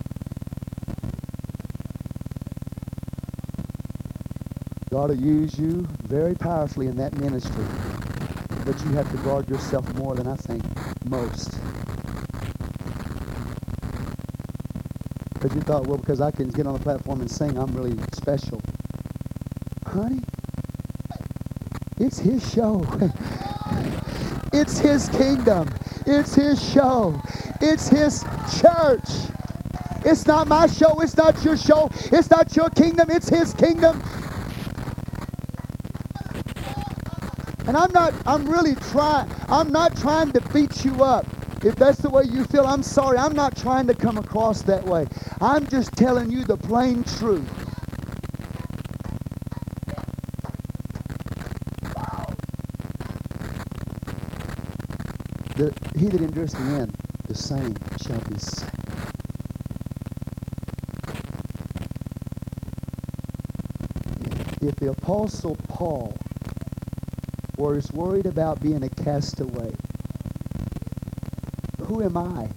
[4.92, 7.66] God will use you very powerfully in that ministry
[8.66, 10.64] but you have to guard yourself more than I think
[11.10, 11.59] most.
[15.40, 17.98] Because you thought, well, because I can get on the platform and sing, I'm really
[18.12, 18.60] special.
[19.86, 20.22] Honey,
[21.98, 22.86] it's his show.
[24.54, 25.70] it's his kingdom.
[26.06, 27.22] It's his show.
[27.62, 28.26] It's his
[28.60, 29.08] church.
[30.04, 31.00] It's not my show.
[31.00, 31.90] It's not your show.
[32.12, 33.10] It's not your kingdom.
[33.10, 34.04] It's his kingdom.
[37.66, 41.26] And I'm not, I'm really trying, I'm not trying to beat you up.
[41.64, 43.18] If that's the way you feel, I'm sorry.
[43.18, 45.08] I'm not trying to come across that way.
[45.42, 47.48] I'm just telling you the plain truth.
[55.56, 56.96] The, he that endures the end,
[57.28, 58.72] the same shall be saved.
[64.62, 66.16] If the Apostle Paul
[67.80, 69.72] is worried about being a castaway.
[71.90, 72.48] Who am I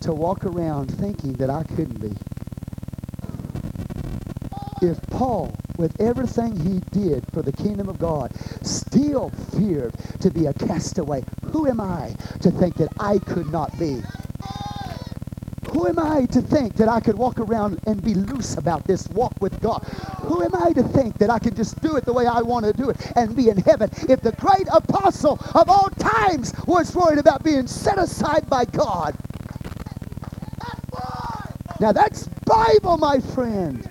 [0.00, 2.16] to walk around thinking that I couldn't be?
[4.80, 8.32] If Paul, with everything he did for the kingdom of God,
[8.62, 13.78] still feared to be a castaway, who am I to think that I could not
[13.78, 14.02] be?
[15.70, 19.10] Who am I to think that I could walk around and be loose about this
[19.10, 19.86] walk with God?
[20.32, 22.64] Who am I to think that I can just do it the way I want
[22.64, 23.90] to do it and be in heaven?
[24.08, 29.14] If the great apostle of all times was worried about being set aside by God.
[31.80, 33.86] Now that's Bible, my friend.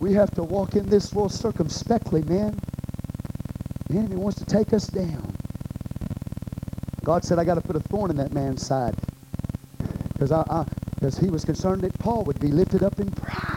[0.00, 2.58] We have to walk in this world circumspectly, man.
[3.88, 5.32] The enemy wants to take us down.
[7.04, 8.96] God said, I got to put a thorn in that man's side.
[10.12, 10.64] Because I, I,
[11.00, 13.56] because he was concerned that Paul would be lifted up in pride.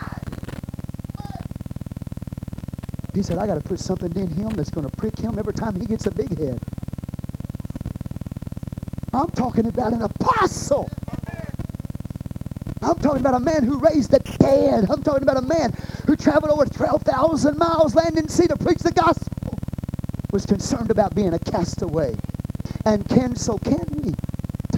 [3.13, 5.53] He said, I got to put something in him that's going to prick him every
[5.53, 6.59] time he gets a big head.
[9.13, 10.89] I'm talking about an apostle.
[12.81, 14.89] I'm talking about a man who raised the dead.
[14.89, 15.73] I'm talking about a man
[16.07, 19.59] who traveled over 12,000 miles land and sea to preach the gospel.
[20.31, 22.15] Was concerned about being a castaway.
[22.85, 23.92] And can so can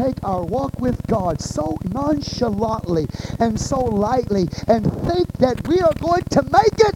[0.05, 3.07] take our walk with God so nonchalantly
[3.39, 6.95] and so lightly and think that we are going to make it.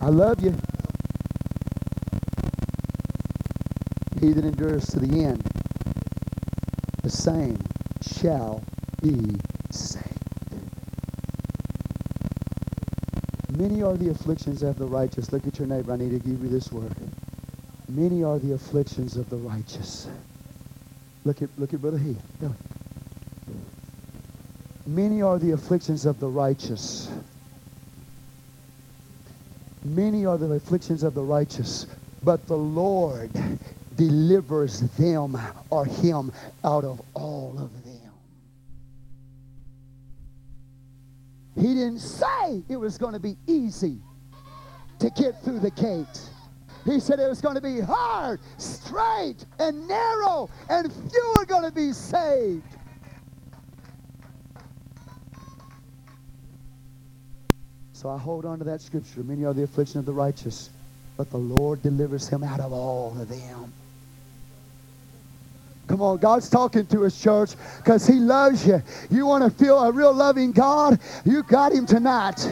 [0.00, 0.54] I love you.
[4.20, 5.42] He that endures to the end,
[7.02, 7.58] the same
[8.02, 8.62] shall
[9.02, 9.36] be
[9.70, 10.08] saved.
[13.56, 15.32] Many are the afflictions of the righteous.
[15.32, 15.92] Look at your neighbor.
[15.92, 17.03] I need to give you this word.
[17.94, 20.08] Many are the afflictions of the righteous.
[21.24, 22.20] Look at, look at Brother Heath.
[24.84, 27.08] Many are the afflictions of the righteous.
[29.84, 31.86] Many are the afflictions of the righteous,
[32.24, 33.30] but the Lord
[33.96, 35.38] delivers them
[35.70, 36.32] or him
[36.64, 38.12] out of all of them.
[41.54, 43.98] He didn't say it was going to be easy
[44.98, 46.30] to get through the gate.
[46.84, 51.64] He said it was going to be hard, straight, and narrow, and few are going
[51.64, 52.62] to be saved.
[57.92, 59.22] So I hold on to that scripture.
[59.22, 60.68] Many are the affliction of the righteous,
[61.16, 63.72] but the Lord delivers him out of all of them.
[65.86, 68.82] Come on, God's talking to us, church, because He loves you.
[69.10, 70.98] You want to feel a real loving God?
[71.24, 72.48] You got Him tonight.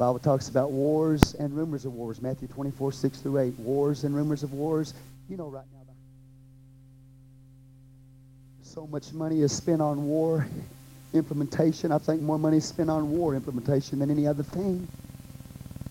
[0.00, 2.22] Bible talks about wars and rumors of wars.
[2.22, 3.58] Matthew 24, 6 through 8.
[3.58, 4.94] Wars and rumors of wars.
[5.28, 5.80] You know right now.
[8.62, 10.46] So much money is spent on war
[11.12, 11.92] implementation.
[11.92, 14.88] I think more money is spent on war implementation than any other thing.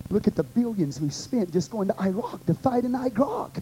[0.10, 3.60] Look at the billions we spent just going to Iraq to fight in Iraq.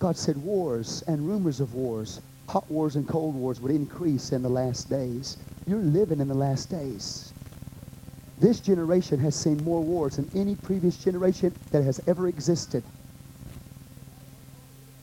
[0.00, 4.42] God said wars and rumors of wars, hot wars and cold wars would increase in
[4.42, 5.38] the last days.
[5.66, 7.32] You're living in the last days.
[8.40, 12.84] This generation has seen more wars than any previous generation that has ever existed.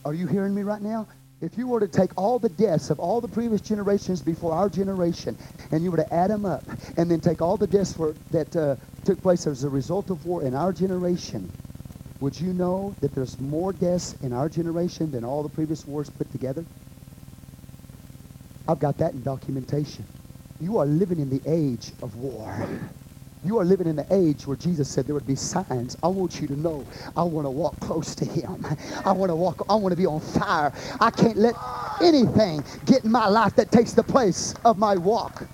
[0.04, 1.06] Are you hearing me right now?
[1.42, 4.70] If you were to take all the deaths of all the previous generations before our
[4.70, 5.36] generation,
[5.70, 6.64] and you were to add them up,
[6.96, 10.24] and then take all the deaths for, that uh, took place as a result of
[10.24, 11.50] war in our generation,
[12.20, 16.08] would you know that there's more deaths in our generation than all the previous wars
[16.08, 16.64] put together?
[18.66, 20.06] I've got that in documentation.
[20.58, 22.66] You are living in the age of war.
[23.46, 25.96] You are living in the age where Jesus said there would be signs.
[26.02, 26.84] I want you to know
[27.16, 28.66] I want to walk close to him.
[29.04, 30.72] I want to walk, I want to be on fire.
[31.00, 31.54] I can't let
[32.02, 35.46] anything get in my life that takes the place of my walk.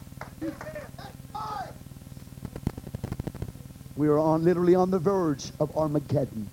[3.94, 6.48] We are on literally on the verge of Armageddon.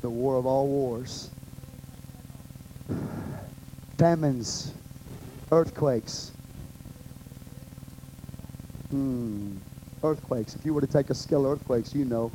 [0.00, 1.30] The war of all wars.
[3.96, 4.74] Famines,
[5.52, 6.32] earthquakes,
[8.94, 9.56] Hmm.
[10.04, 10.54] Earthquakes.
[10.54, 12.30] If you were to take a scale of earthquakes, you know.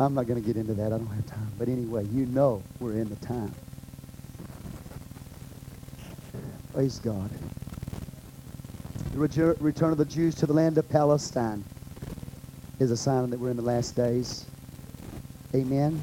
[0.00, 0.86] I'm not going to get into that.
[0.86, 1.52] I don't have time.
[1.58, 3.54] But anyway, you know we're in the time.
[6.72, 7.28] Praise God.
[9.12, 11.62] The return of the Jews to the land of Palestine
[12.78, 14.46] is a sign that we're in the last days.
[15.54, 16.02] Amen.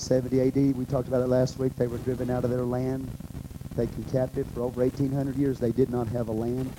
[0.00, 3.08] 70 AD, we talked about it last week, they were driven out of their land,
[3.76, 5.60] taken captive for over 1,800 years.
[5.60, 6.72] They did not have a land.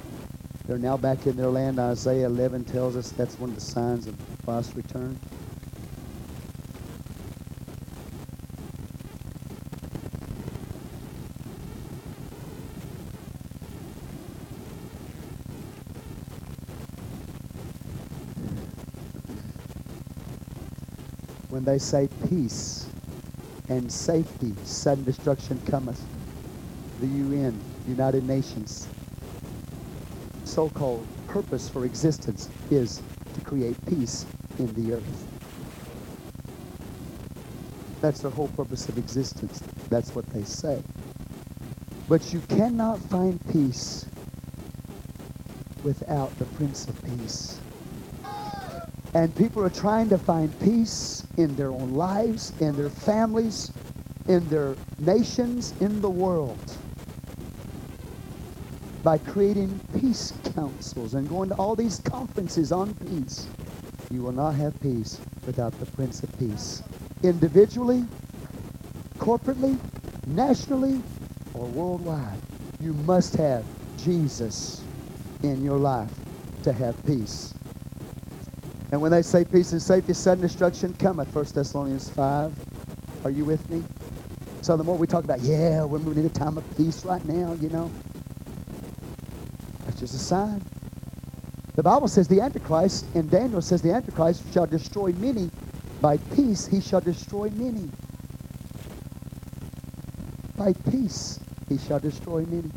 [0.65, 1.77] They're now back in their land.
[1.79, 5.19] Isaiah 11 tells us that's one of the signs of Christ's return.
[21.49, 22.90] When they say peace,
[23.71, 26.01] and safety, sudden destruction cometh.
[26.99, 27.57] The UN,
[27.87, 28.89] United Nations,
[30.43, 33.01] so-called purpose for existence is
[33.33, 34.25] to create peace
[34.59, 35.27] in the earth.
[38.01, 39.63] That's the whole purpose of existence.
[39.89, 40.81] That's what they say.
[42.09, 44.05] But you cannot find peace
[45.81, 47.61] without the Prince of Peace.
[49.13, 53.71] And people are trying to find peace in their own lives, in their families,
[54.27, 56.57] in their nations, in the world
[59.03, 63.47] by creating peace councils and going to all these conferences on peace.
[64.11, 66.83] You will not have peace without the Prince of Peace.
[67.23, 68.05] Individually,
[69.17, 69.77] corporately,
[70.27, 71.01] nationally,
[71.53, 72.37] or worldwide,
[72.79, 73.65] you must have
[73.97, 74.83] Jesus
[75.43, 76.11] in your life
[76.63, 77.53] to have peace.
[78.91, 82.53] And when they say peace and safety, sudden destruction cometh, 1 Thessalonians 5.
[83.23, 83.83] Are you with me?
[84.61, 87.23] So the more we talk about, yeah, we're moving into a time of peace right
[87.25, 87.89] now, you know,
[89.85, 90.61] that's just a sign.
[91.75, 95.49] The Bible says the Antichrist, and Daniel says the Antichrist shall destroy many.
[96.01, 97.89] By peace he shall destroy many.
[100.57, 101.39] By peace
[101.69, 102.69] he shall destroy many.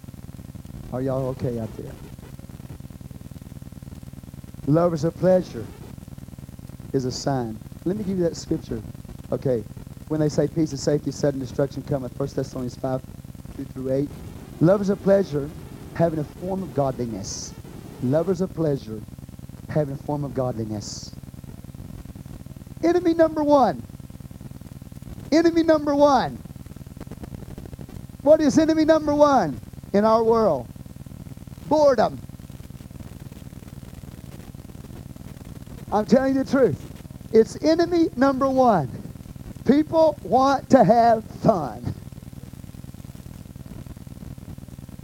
[0.92, 1.92] Are y'all okay out there?
[4.66, 5.66] Lovers of pleasure
[6.94, 7.58] is a sign.
[7.84, 8.80] Let me give you that scripture.
[9.32, 9.64] Okay.
[10.08, 12.18] When they say peace and safety, sudden destruction cometh.
[12.18, 13.02] 1 Thessalonians 5,
[13.56, 14.08] 2 through 8.
[14.60, 15.50] Lovers of pleasure,
[15.94, 17.52] having a form of godliness.
[18.02, 19.00] Lovers of pleasure,
[19.68, 21.14] having a form of godliness.
[22.84, 23.82] Enemy number one.
[25.32, 26.38] Enemy number one.
[28.22, 29.58] What is enemy number one
[29.92, 30.66] in our world?
[31.68, 32.20] Boredom.
[35.94, 36.92] I'm telling you the truth.
[37.32, 38.90] It's enemy number one.
[39.64, 41.94] People want to have fun.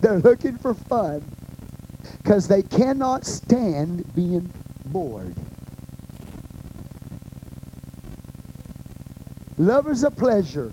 [0.00, 1.22] They're looking for fun
[2.18, 4.50] because they cannot stand being
[4.86, 5.36] bored.
[9.58, 10.72] Lovers of pleasure,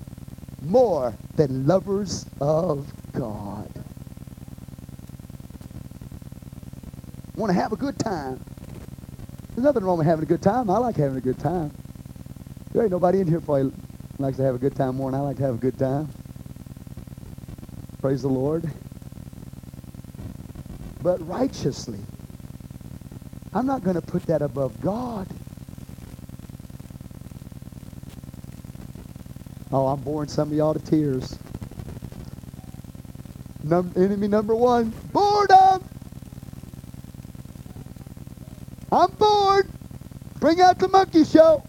[0.63, 3.69] more than lovers of God.
[7.35, 8.43] Want to have a good time.
[9.57, 10.69] There's nothing wrong with having a good time.
[10.69, 11.71] I like having a good time.
[12.71, 13.71] There ain't nobody in here probably
[14.19, 16.09] likes to have a good time more than I like to have a good time.
[17.99, 18.69] Praise the Lord.
[21.01, 21.97] But righteously.
[23.51, 25.27] I'm not going to put that above God.
[29.71, 31.35] Oh, I'm boring some of y'all to tears.
[33.63, 35.83] Num- enemy number one, boredom.
[38.91, 39.36] I'm bored.
[40.47, 41.61] Bring out the monkey show.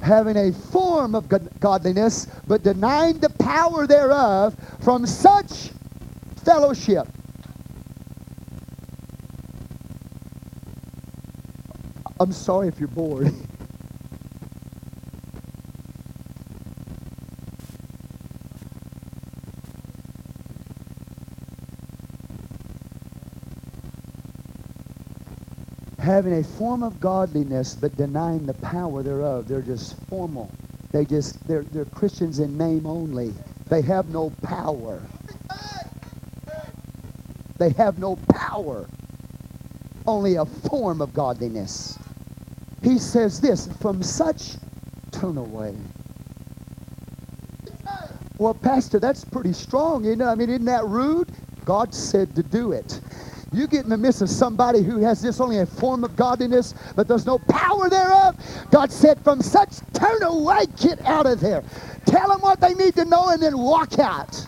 [0.00, 5.70] Having a form of godliness, but denying the power thereof, from such
[6.44, 7.08] fellowship.
[12.20, 13.34] I'm sorry if you're bored.
[26.06, 29.48] Having a form of godliness but denying the power thereof.
[29.48, 30.52] They're just formal.
[30.92, 33.34] They just they're they're Christians in name only.
[33.68, 35.02] They have no power.
[37.58, 38.86] They have no power.
[40.06, 41.98] Only a form of godliness.
[42.84, 44.52] He says this, from such
[45.10, 45.74] turn away.
[48.38, 50.24] Well, Pastor, that's pretty strong, isn't it?
[50.24, 51.32] I mean, isn't that rude?
[51.64, 53.00] God said to do it.
[53.52, 56.74] You get in the midst of somebody who has this only a form of godliness,
[56.96, 58.36] but there's no power thereof.
[58.70, 61.62] God said, from such turn away, get out of there.
[62.06, 64.46] Tell them what they need to know and then walk out.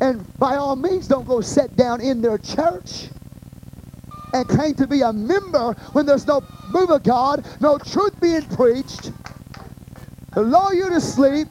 [0.00, 3.08] And by all means, don't go sit down in their church
[4.34, 8.42] and claim to be a member when there's no move of God, no truth being
[8.42, 9.12] preached,
[10.34, 11.48] to lull you to sleep,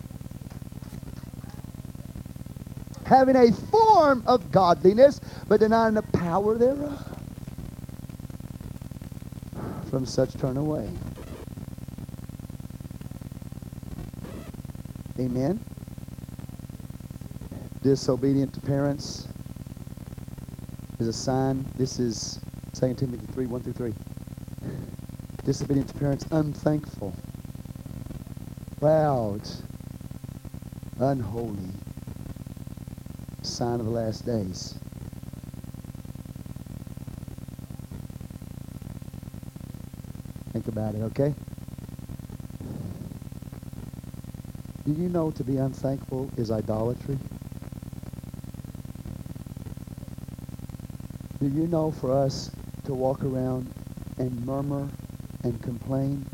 [3.16, 7.02] having a form of godliness, but denying the power thereof.
[9.90, 10.90] From such turn away.
[15.18, 15.64] Amen.
[17.82, 19.28] Disobedient to parents
[21.00, 21.66] is a sign.
[21.78, 22.40] This is
[22.74, 23.94] 2 Timothy 3, 1 through 3.
[25.46, 27.14] Disobedient to parents, unthankful,
[28.80, 29.42] proud,
[31.00, 31.70] unholy.
[33.56, 34.76] Sign of the last days.
[40.52, 41.34] Think about it, okay?
[44.86, 47.18] Do you know to be unthankful is idolatry?
[51.40, 52.52] Do you know for us
[52.84, 53.72] to walk around
[54.18, 54.86] and murmur
[55.44, 56.26] and complain,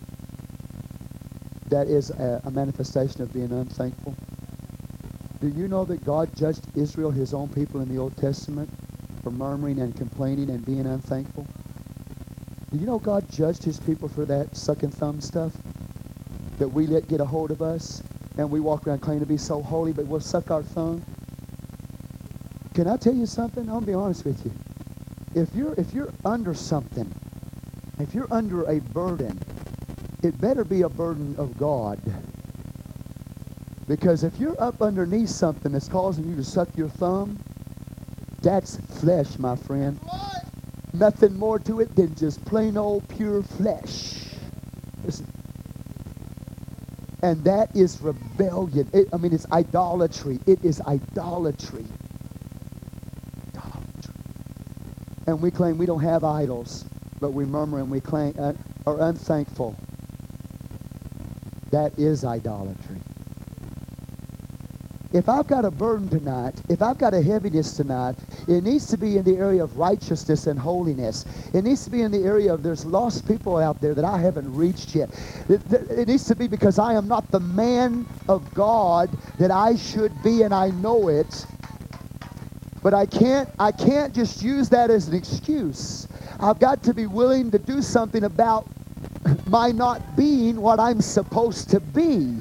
[1.69, 4.15] that is a, manifestation of being unthankful.
[5.41, 8.69] Do you know that God judged Israel, his own people in the Old Testament,
[9.23, 11.45] for murmuring and complaining and being unthankful?
[12.71, 15.51] Do you know God judged his people for that sucking thumb stuff
[16.59, 18.01] that we let get a hold of us
[18.37, 21.03] and we walk around claiming to be so holy, but we'll suck our thumb?
[22.73, 23.67] Can I tell you something?
[23.67, 24.51] I'll be honest with you
[25.35, 27.11] if you're if you're under something,
[27.99, 29.39] if you're under a burden,
[30.23, 31.99] it better be a burden of God.
[33.91, 37.37] Because if you're up underneath something that's causing you to suck your thumb,
[38.41, 39.99] that's flesh, my friend.
[40.93, 44.27] Nothing more to it than just plain old pure flesh.
[45.03, 45.27] Listen.
[47.21, 48.89] And that is rebellion.
[48.93, 50.39] It, I mean, it's idolatry.
[50.47, 51.83] It is idolatry.
[55.27, 56.85] and we claim we don't have idols,
[57.19, 58.53] but we murmur and we claim uh,
[58.87, 59.75] are unthankful.
[61.71, 63.01] That is idolatry.
[65.13, 68.15] If I've got a burden tonight, if I've got a heaviness tonight,
[68.47, 71.25] it needs to be in the area of righteousness and holiness.
[71.53, 74.17] It needs to be in the area of there's lost people out there that I
[74.17, 75.09] haven't reached yet.
[75.49, 79.75] It, it needs to be because I am not the man of God that I
[79.75, 81.45] should be and I know it.
[82.81, 86.07] But I can't, I can't just use that as an excuse.
[86.39, 88.65] I've got to be willing to do something about
[89.45, 92.37] my not being what I'm supposed to be.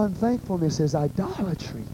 [0.00, 1.84] Unthankfulness is idolatry.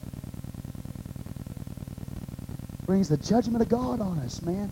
[2.84, 4.70] Brings the judgment of God on us, man.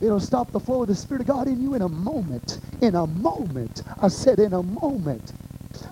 [0.00, 2.58] It'll stop the flow of the Spirit of God in you in a moment.
[2.80, 3.84] In a moment.
[4.02, 5.32] I said in a moment.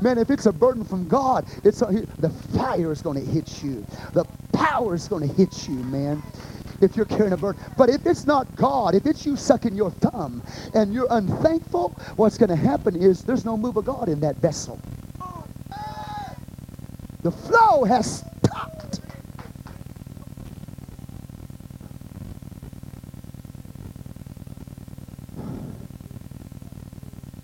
[0.01, 1.87] Man, if it's a burden from God, it's a,
[2.19, 3.87] the fire is going to hit you.
[4.15, 6.23] The power is going to hit you, man
[6.81, 7.63] if you're carrying a burden.
[7.79, 10.43] But if it's not God, if it's you sucking your thumb
[10.75, 14.37] and you're unthankful, what's going to happen is there's no move of God in that
[14.37, 14.79] vessel.
[17.25, 19.01] The flow has stopped.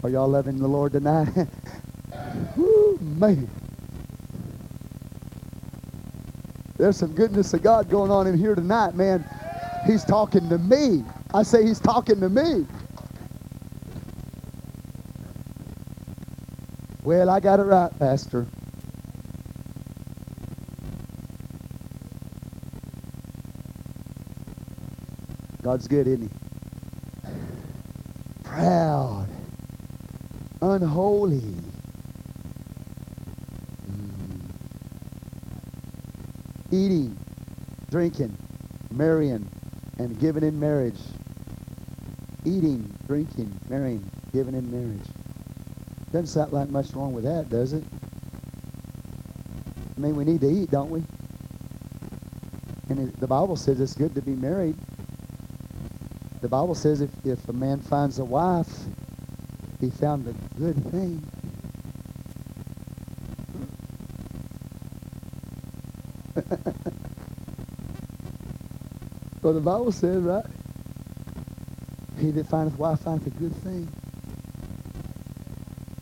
[0.05, 1.31] Are y'all loving the Lord tonight?
[2.59, 3.49] Woo, man.
[6.77, 9.25] There's some goodness of God going on in here tonight, man.
[9.87, 11.07] He's talking to me.
[11.33, 12.67] I say he's talking to me.
[17.03, 18.47] Well, I got it right, Pastor.
[25.71, 27.31] God's good, isn't he?
[28.43, 29.29] Proud.
[30.61, 31.55] Unholy.
[33.89, 34.51] Mm.
[36.73, 37.17] eating,
[37.89, 38.37] drinking,
[38.91, 39.49] marrying,
[39.99, 40.99] and giving in marriage.
[42.45, 45.07] Eating, drinking, marrying, giving in marriage.
[46.11, 47.85] Doesn't sound like much wrong with that, does it?
[49.97, 51.05] I mean, we need to eat, don't we?
[52.89, 54.75] And the Bible says it's good to be married.
[56.41, 58.69] The Bible says if, if a man finds a wife,
[59.81, 61.23] he found a good thing.
[69.43, 70.45] well, the Bible says, right?
[72.19, 73.89] He that findeth wife findeth a good thing.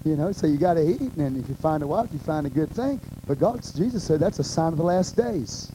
[0.04, 2.46] You know, so you got to eat, and if you find a wife, you find
[2.46, 3.00] a good thing.
[3.26, 5.70] But God, Jesus said that's a sign of the last days.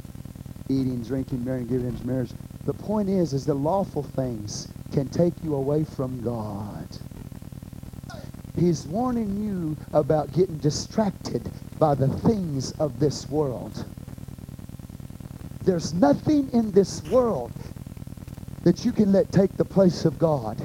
[0.69, 2.31] Eating, drinking, marrying, giving in marriage.
[2.65, 6.87] The point is, is the lawful things can take you away from God.
[8.55, 13.85] He's warning you about getting distracted by the things of this world.
[15.63, 17.51] There's nothing in this world
[18.63, 20.61] that you can let take the place of God.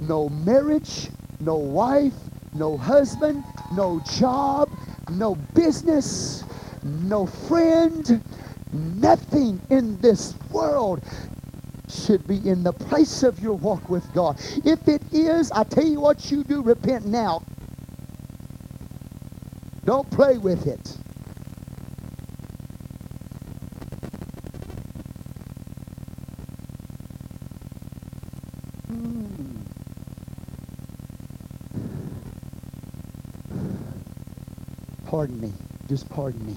[0.00, 1.08] No marriage,
[1.40, 2.14] no wife,
[2.54, 3.42] no husband,
[3.74, 4.70] no job,
[5.10, 6.44] no business,
[6.82, 8.22] no friend,
[8.72, 11.02] nothing in this world
[11.88, 14.40] should be in the place of your walk with God.
[14.64, 17.42] If it is, I tell you what you do, repent now.
[19.84, 20.96] Don't play with it.
[28.86, 29.34] Hmm.
[35.04, 35.52] pardon me.
[35.88, 36.54] Just pardon me.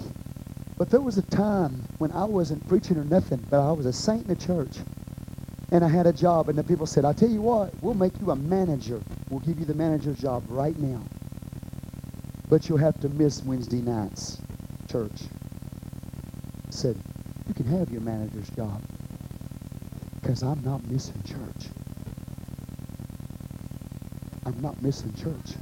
[0.78, 3.94] But there was a time when I wasn't preaching or nothing, but I was a
[3.94, 4.78] saint in the church.
[5.72, 8.14] And I had a job, and the people said, I'll tell you what, we'll make
[8.22, 9.02] you a manager.
[9.30, 11.02] We'll give you the manager's job right now.
[12.48, 14.38] But you'll have to miss Wednesday nights,
[14.90, 15.24] church.
[16.68, 16.96] I said,
[17.48, 18.82] you can have your manager's job
[20.22, 21.70] because I'm not missing church.
[24.46, 25.58] I'm not missing church.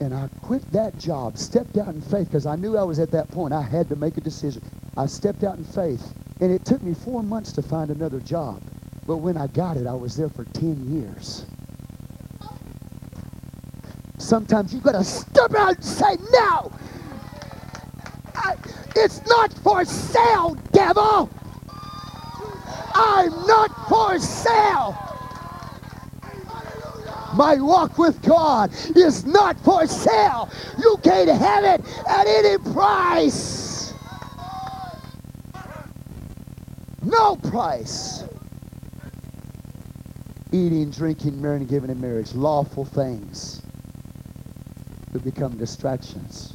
[0.00, 3.10] And I quit that job, stepped out in faith because I knew I was at
[3.10, 3.52] that point.
[3.52, 4.62] I had to make a decision.
[4.96, 6.14] I stepped out in faith.
[6.40, 8.62] And it took me four months to find another job.
[9.06, 11.44] But when I got it, I was there for 10 years.
[14.16, 16.72] Sometimes you've got to step out and say, no!
[18.36, 18.56] I,
[18.96, 21.28] it's not for sale, devil!
[22.94, 25.09] I'm not for sale!
[27.40, 30.50] My walk with God is not for sale.
[30.76, 33.94] You can't have it at any price.
[37.02, 38.24] No price.
[40.52, 43.62] Eating, drinking, marrying, giving in marriage, lawful things
[45.14, 46.52] to become distractions.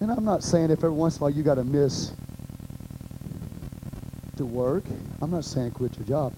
[0.00, 2.12] And I'm not saying if every once in a while you got to miss
[4.36, 4.82] to work.
[5.22, 6.34] I'm not saying quit your job.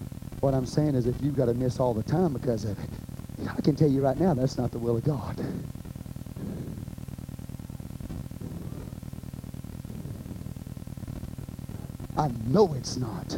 [0.47, 2.89] What I'm saying is if you've got to miss all the time because of it,
[3.53, 5.37] I can tell you right now that's not the will of God.
[12.17, 13.37] I know it's not.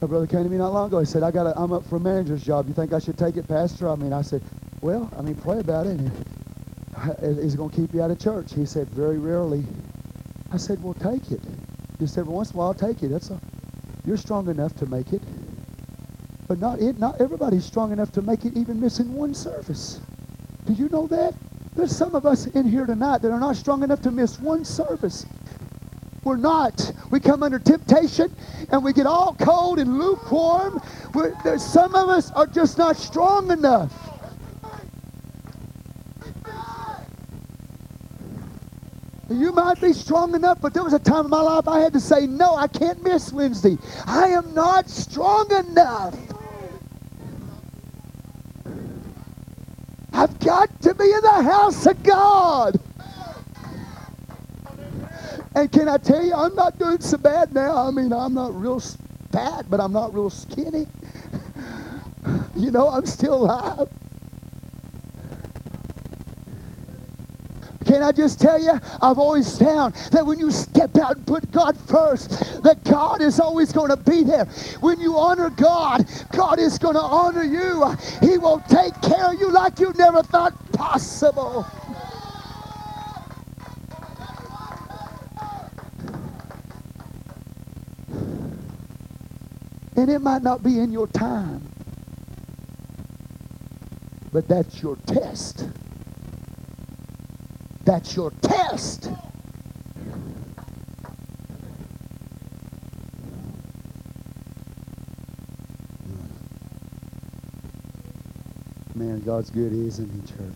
[0.00, 1.00] A brother came to me not long ago.
[1.00, 2.68] He said, I got a, I'm up for a manager's job.
[2.68, 3.88] You think I should take it, Pastor?
[3.88, 4.40] I mean, I said,
[4.82, 5.98] well, I mean, pray about it.
[7.22, 8.54] Is it going to keep you out of church?
[8.54, 9.64] He said, very rarely.
[10.52, 11.42] I said, well, take it.
[11.98, 13.08] Just every once in a while, take it.
[13.08, 13.40] That's a,
[14.04, 15.22] you're strong enough to make it.
[16.48, 20.00] But not it, not everybody's strong enough to make it even missing one service.
[20.66, 21.34] Do you know that?
[21.74, 24.64] There's some of us in here tonight that are not strong enough to miss one
[24.64, 25.26] service.
[26.24, 26.92] we're not.
[27.10, 28.34] We come under temptation
[28.70, 30.80] and we get all cold and lukewarm.
[31.14, 34.03] We're, some of us are just not strong enough.
[39.34, 41.92] You might be strong enough, but there was a time in my life I had
[41.94, 43.76] to say, no, I can't miss Wednesday.
[44.06, 46.16] I am not strong enough.
[50.12, 52.78] I've got to be in the house of God.
[55.56, 57.88] And can I tell you, I'm not doing so bad now.
[57.88, 58.78] I mean, I'm not real
[59.32, 60.86] fat, but I'm not real skinny.
[62.56, 63.88] you know, I'm still alive.
[67.94, 71.48] Can I just tell you, I've always found that when you step out and put
[71.52, 74.46] God first, that God is always going to be there.
[74.80, 77.96] When you honor God, God is going to honor you.
[78.20, 81.64] He will take care of you like you never thought possible.
[89.94, 91.62] And it might not be in your time,
[94.32, 95.68] but that's your test.
[97.84, 99.10] That's your test.
[108.94, 110.54] Man, God's good, isn't he, church?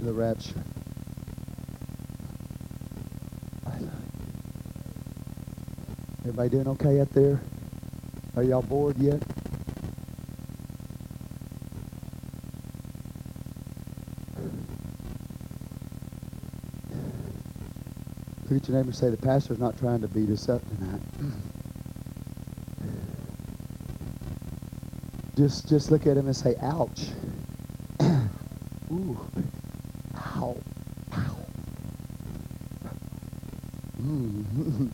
[0.00, 0.62] The rapture.
[6.20, 7.38] Everybody doing okay out there?
[8.34, 9.22] Are y'all bored yet?
[18.54, 21.00] Look your neighbor and say, the pastor's not trying to beat us up tonight.
[25.36, 27.08] just, just look at him and say, ouch.
[28.92, 29.18] Ooh.
[30.16, 30.56] Ow.
[31.14, 31.36] Ow.
[34.00, 34.92] Mm.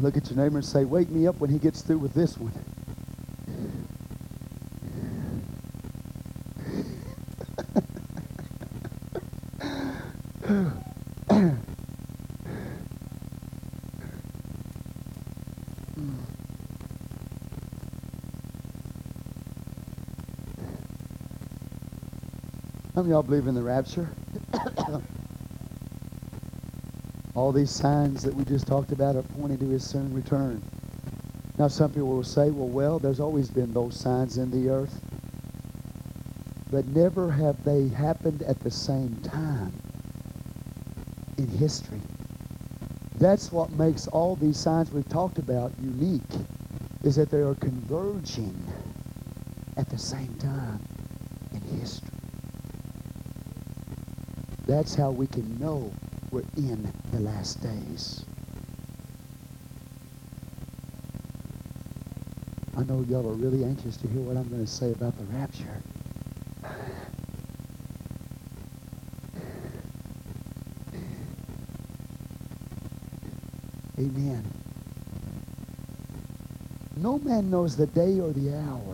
[0.00, 2.38] look at your neighbor and say, wake me up when he gets through with this
[2.38, 2.52] one.
[23.04, 24.08] Many of y'all believe in the rapture?
[27.34, 30.62] All these signs that we just talked about are pointing to his soon return.
[31.58, 34.98] Now, some people will say, well, well, there's always been those signs in the earth.
[36.70, 39.74] But never have they happened at the same time
[41.36, 42.00] in history.
[43.18, 46.22] That's what makes all these signs we've talked about unique,
[47.02, 48.56] is that they are converging
[49.76, 50.80] at the same time
[51.52, 52.13] in history.
[54.66, 55.92] That's how we can know
[56.30, 58.24] we're in the last days.
[62.76, 65.24] I know y'all are really anxious to hear what I'm going to say about the
[65.24, 65.80] rapture.
[73.98, 74.44] Amen.
[76.96, 78.93] No man knows the day or the hour.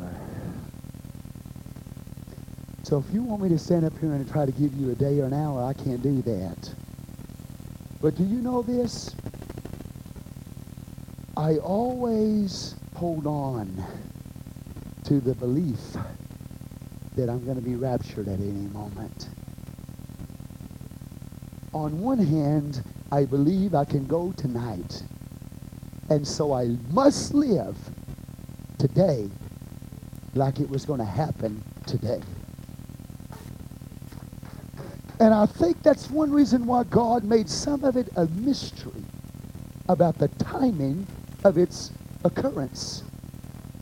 [2.90, 4.96] So if you want me to stand up here and try to give you a
[4.96, 6.74] day or an hour, I can't do that.
[8.02, 9.14] But do you know this?
[11.36, 13.84] I always hold on
[15.04, 15.78] to the belief
[17.14, 19.28] that I'm going to be raptured at any moment.
[21.72, 25.04] On one hand, I believe I can go tonight.
[26.08, 27.76] And so I must live
[28.78, 29.30] today
[30.34, 32.20] like it was going to happen today.
[35.20, 39.04] And I think that's one reason why God made some of it a mystery
[39.88, 41.06] about the timing
[41.44, 41.92] of its
[42.24, 43.04] occurrence.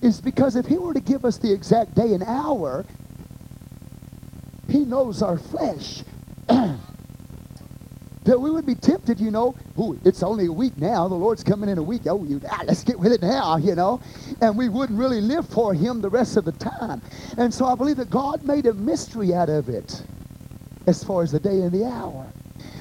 [0.02, 2.84] Is because if he were to give us the exact day and hour,
[4.68, 6.02] he knows our flesh.
[6.48, 6.78] that
[8.38, 11.06] we would be tempted, you know, Ooh, it's only a week now.
[11.06, 12.02] The Lord's coming in a week.
[12.06, 14.00] Oh, you, ah, let's get with it now, you know.
[14.40, 17.00] And we wouldn't really live for him the rest of the time.
[17.36, 20.02] And so I believe that God made a mystery out of it
[20.88, 22.26] as far as the day and the hour.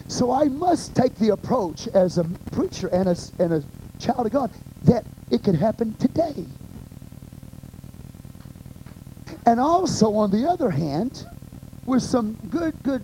[0.08, 2.24] So I must take the approach as a
[2.54, 3.64] preacher and a, and a
[4.00, 4.52] child of God
[4.86, 6.46] that it could happen today.
[9.46, 11.26] And also, on the other hand,
[11.86, 13.04] with some good, good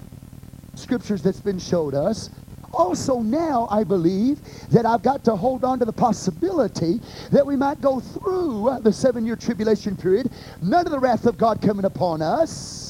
[0.75, 2.29] scriptures that's been showed us,
[2.71, 4.39] also now I believe
[4.69, 7.01] that I've got to hold on to the possibility
[7.31, 10.31] that we might go through the seven year tribulation period,
[10.61, 12.82] none of the wrath of God coming upon us.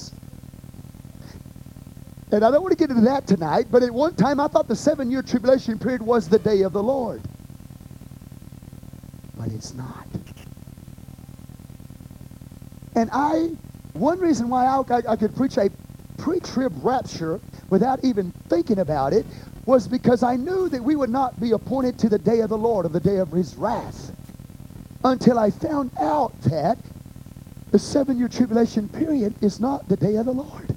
[2.34, 4.68] And I don't want to get into that tonight, but at one time I thought
[4.68, 7.22] the seven year tribulation period was the day of the Lord.
[9.38, 10.08] But it's not.
[12.96, 13.52] And I,
[13.94, 15.70] one reason why I, I, I could preach a
[16.18, 17.40] pre-trib rapture
[17.70, 19.28] without even thinking about it
[19.68, 22.58] was because I knew that we would not be appointed to the day of the
[22.58, 24.12] Lord or the day of his wrath
[25.04, 26.80] until I found out that
[27.70, 30.73] the seven-year tribulation period is not the day of the Lord.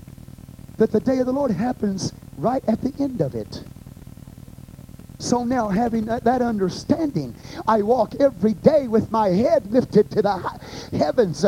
[0.78, 3.64] That the day of the Lord happens right at the end of it.
[5.18, 7.34] So now, having that understanding,
[7.66, 10.36] I walk every day with my head lifted to the
[10.92, 11.44] heavens,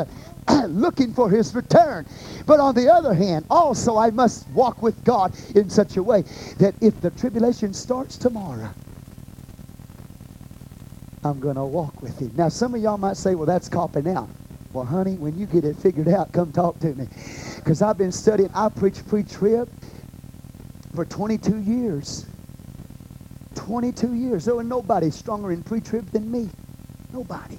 [0.69, 2.07] looking for his return.
[2.47, 6.23] But on the other hand, also I must walk with God in such a way
[6.59, 8.71] that if the tribulation starts tomorrow,
[11.25, 12.33] I'm going to walk with him.
[12.37, 14.31] Now, some of y'all might say, well, that's copping out.
[14.73, 17.09] Well, honey, when you get it figured out, come talk to me.
[17.57, 19.71] Because I've been studying, I preach pre trib
[20.95, 22.27] for 22 years.
[23.55, 24.45] 22 years.
[24.45, 26.51] There was nobody stronger in pre trib than me.
[27.13, 27.59] Nobody.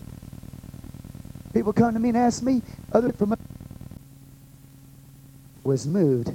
[1.53, 2.61] People come to me and ask me,
[2.91, 3.35] other from
[5.63, 6.31] was moved.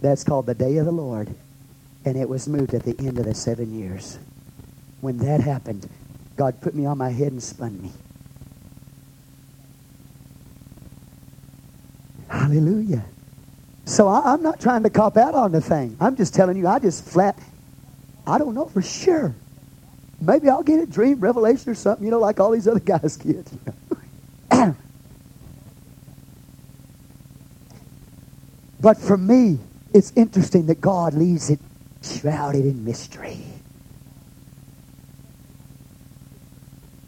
[0.00, 1.34] That's called the day of the Lord.
[2.04, 4.18] And it was moved at the end of the seven years.
[5.00, 5.88] When that happened,
[6.36, 7.92] God put me on my head and spun me.
[12.28, 13.04] Hallelujah.
[13.84, 15.96] So I, am not trying to cop out on the thing.
[16.00, 17.38] I'm just telling you, I just flat,
[18.26, 19.34] I don't know for sure.
[20.20, 23.16] Maybe I'll get a dream, revelation, or something, you know, like all these other guys
[23.18, 23.50] get.
[28.80, 29.58] But for me,
[29.92, 31.58] it's interesting that God leaves it
[32.02, 33.38] shrouded in mystery.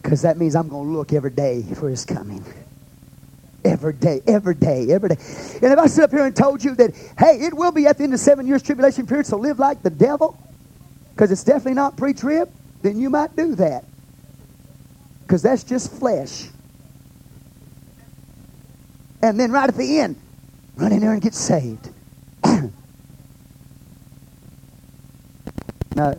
[0.03, 2.45] Because that means I'm going to look every day for his coming.
[3.65, 5.16] Every day, every day, every day.
[5.62, 7.99] And if I sit up here and told you that, hey, it will be at
[7.99, 10.39] the end of seven years tribulation period, so live like the devil,
[11.15, 12.51] because it's definitely not pre-trib,
[12.82, 13.85] then you might do that.
[15.23, 16.49] Because that's just flesh.
[19.23, 20.16] And then right at the end,
[20.81, 21.91] Run in there and get saved.
[25.95, 26.19] no,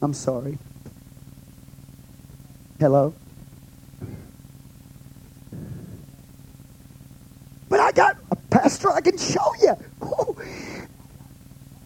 [0.00, 0.58] I'm sorry.
[2.78, 3.12] Hello?
[7.68, 9.76] But I got a pastor I can show you.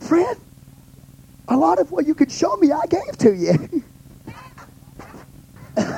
[0.01, 0.39] Friend,
[1.49, 3.83] a lot of what you could show me, I gave to you.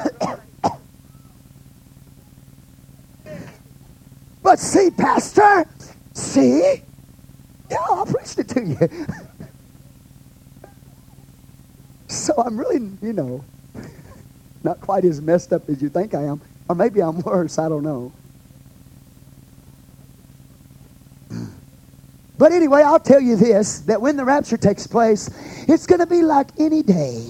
[4.43, 5.67] but see, Pastor,
[6.15, 6.83] See?
[7.71, 8.79] Yeah, I preached it to you.
[12.09, 13.45] so I'm really, you know,
[14.63, 16.41] not quite as messed up as you think I am.
[16.69, 18.13] Or maybe I'm worse, I don't know.
[22.43, 25.31] But anyway, I'll tell you this that when the rapture takes place,
[25.69, 27.25] it's going to be like any day.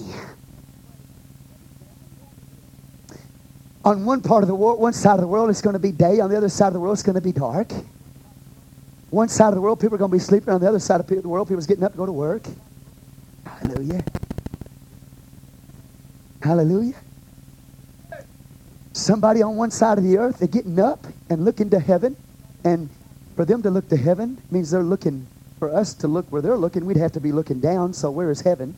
[3.85, 5.91] On one part of the world, one side of the world, it's going to be
[5.91, 6.19] day.
[6.19, 7.71] On the other side of the world, it's going to be dark.
[9.11, 10.51] One side of the world, people are going to be sleeping.
[10.51, 12.41] On the other side of the world, people's getting up to go to work.
[13.45, 14.03] Hallelujah.
[16.41, 16.95] Hallelujah.
[18.93, 22.15] Somebody on one side of the earth, they're getting up and looking to heaven.
[22.63, 22.89] And
[23.35, 25.27] for them to look to heaven means they're looking,
[25.59, 27.93] for us to look where they're looking, we'd have to be looking down.
[27.93, 28.75] So where is heaven?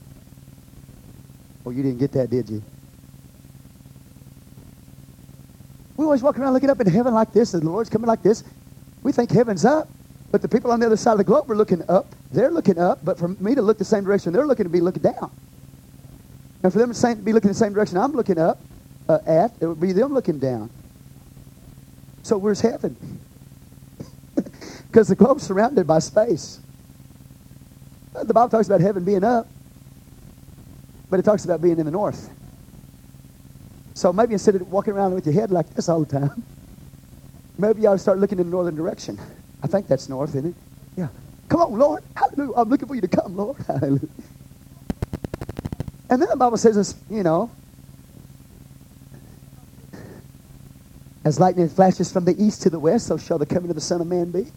[1.65, 2.61] Oh, you didn't get that, did you?
[5.97, 8.21] We always walk around looking up in heaven like this, and the Lord's coming like
[8.21, 8.43] this.
[9.01, 9.87] We think heaven's up.
[10.31, 12.07] But the people on the other side of the globe are looking up.
[12.31, 14.81] They're looking up, but for me to look the same direction, they're looking to be
[14.81, 15.31] looking down.
[16.61, 18.59] And for them to be looking the same direction I'm looking up
[19.07, 20.69] uh, at, it would be them looking down.
[22.23, 22.97] So where's heaven?
[24.95, 26.57] Because the globe's surrounded by space.
[28.13, 29.45] The Bible talks about heaven being up,
[31.09, 32.29] but it talks about being in the north.
[33.93, 36.41] So maybe instead of walking around with your head like this all the time,
[37.57, 39.19] maybe you ought to start looking in the northern direction.
[39.61, 40.55] I think that's north, isn't it?
[40.95, 41.09] Yeah.
[41.49, 42.01] Come on, Lord.
[42.15, 42.53] Hallelujah.
[42.55, 43.57] I'm looking for you to come, Lord.
[43.67, 43.99] Hallelujah.
[46.09, 47.51] And then the Bible says you know,
[51.25, 53.81] as lightning flashes from the east to the west, so shall the coming of the
[53.81, 54.53] Son of Man be.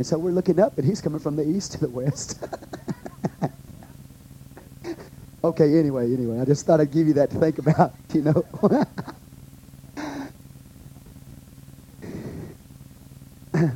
[0.00, 2.42] And so we're looking up, and he's coming from the east to the west.
[5.44, 8.46] okay, anyway, anyway, I just thought I'd give you that to think about, you know.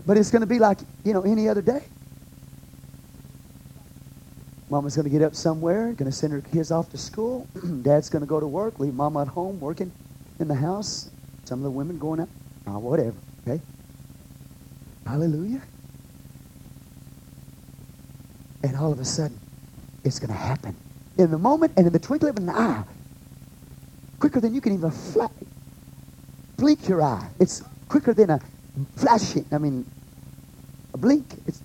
[0.07, 1.83] but it's going to be like, you know, any other day.
[4.71, 7.47] Mama's going to get up somewhere, going to send her kids off to school.
[7.83, 9.93] Dad's going to go to work, leave Mama at home working
[10.41, 11.11] in the house.
[11.45, 12.31] Some of the women going out,
[12.67, 13.13] oh, whatever,
[13.47, 13.61] okay?
[15.07, 15.61] Hallelujah.
[18.65, 19.39] And all of a sudden,
[20.05, 20.75] it's going to happen.
[21.19, 22.83] In the moment and in the twinkling of an eye,
[24.19, 25.29] quicker than you can even fly,
[26.57, 27.29] blink your eye.
[27.39, 28.41] It's quicker than a
[28.97, 29.85] flashing, I mean,
[30.95, 31.27] a blink.
[31.47, 31.61] It's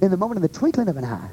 [0.00, 1.30] in the moment in the twinkling of an eye.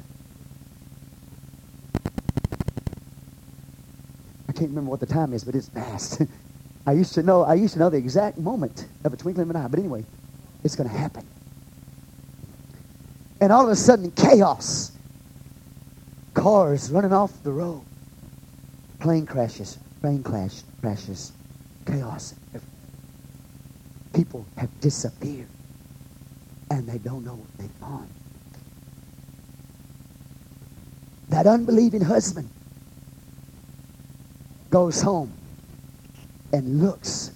[4.49, 6.23] I can't remember what the time is, but it's fast.
[6.87, 9.55] I used to know I used to know the exact moment of a twinkling of
[9.55, 10.03] an eye, but anyway,
[10.63, 11.27] it's going to happen.
[13.39, 14.91] And all of a sudden, chaos.
[16.33, 17.83] Cars running off the road.
[18.99, 21.31] Plane crashes, plane crash, crashes,
[21.85, 22.33] chaos.
[24.13, 25.47] People have disappeared,
[26.71, 28.09] and they don't know what they've gone.
[31.29, 32.49] That unbelieving husband
[34.69, 35.31] goes home
[36.51, 37.31] and looks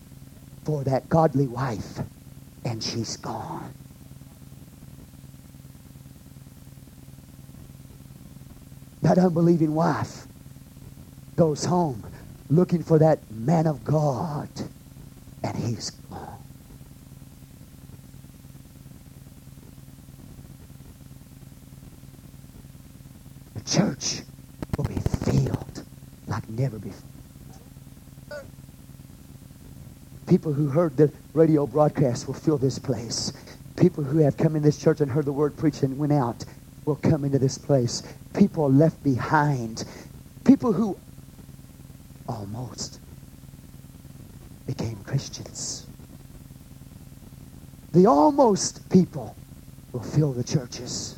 [0.64, 2.00] for that godly wife,
[2.66, 3.74] and she's gone.
[9.02, 10.28] That unbelieving wife
[11.36, 12.04] goes home
[12.50, 14.50] looking for that man of God,
[15.44, 16.38] and he's gone.
[23.56, 24.22] The church
[24.78, 25.84] will be filled
[26.28, 27.08] like never before.
[30.28, 33.34] People who heard the radio broadcast will fill this place.
[33.78, 36.46] People who have come in this church and heard the word preached and went out
[36.86, 38.04] will come into this place.
[38.34, 39.84] People left behind.
[40.44, 40.98] People who
[42.28, 43.00] almost
[44.66, 45.86] became Christians.
[47.94, 49.36] The almost people
[49.92, 51.18] will fill the churches.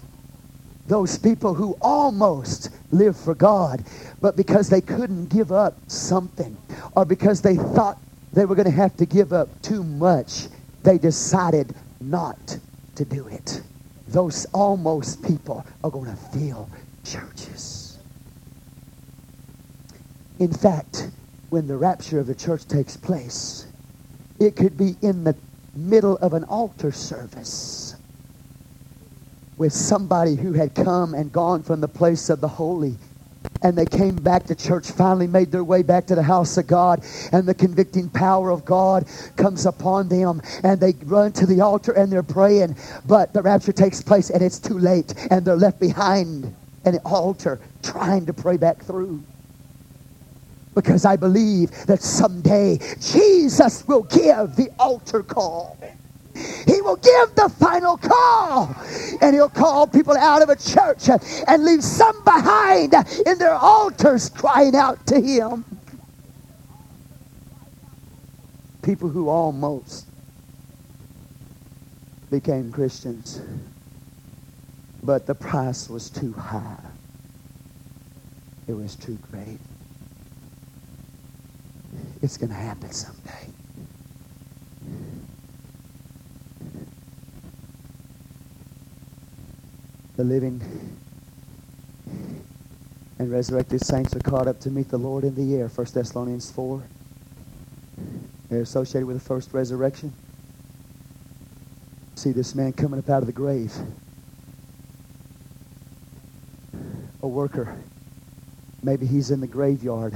[0.88, 3.84] Those people who almost lived for God,
[4.22, 6.58] but because they couldn't give up something,
[6.96, 7.98] or because they thought
[8.34, 10.48] they were going to have to give up too much,
[10.84, 12.58] they decided not
[12.96, 13.62] to do it.
[14.08, 16.70] Those almost people are going to fill
[17.04, 17.98] churches.
[20.40, 21.10] In fact,
[21.50, 23.68] when the rapture of the church takes place,
[24.40, 25.36] it could be in the
[25.76, 27.96] middle of an altar service
[29.58, 32.98] with somebody who had come and gone from the place of the holy
[33.62, 36.68] and they came back to church, finally made their way back to the house of
[36.68, 39.08] God, and the convicting power of God
[39.38, 42.76] comes upon them, and they run to the altar and they're praying,
[43.08, 46.54] but the rapture takes place and it's too late, and they're left behind
[46.86, 49.24] an altar trying to pray back through.
[50.76, 55.78] Because I believe that someday Jesus will give the altar call.
[56.34, 58.76] He will give the final call.
[59.22, 61.10] And he'll call people out of a church
[61.48, 62.96] and leave some behind
[63.26, 65.64] in their altars crying out to him.
[68.82, 70.08] People who almost
[72.32, 73.42] became Christians,
[75.04, 76.78] but the price was too high.
[78.68, 79.60] It was too great.
[82.22, 83.54] It's going to happen someday.
[90.16, 90.62] the living
[93.20, 95.68] and resurrected saints are caught up to meet the Lord in the air.
[95.68, 96.84] 1 Thessalonians 4.
[98.50, 100.14] They're associated with the first resurrection.
[102.16, 103.74] See this man coming up out of the grave.
[107.24, 107.76] A worker.
[108.84, 110.14] Maybe he's in the graveyard.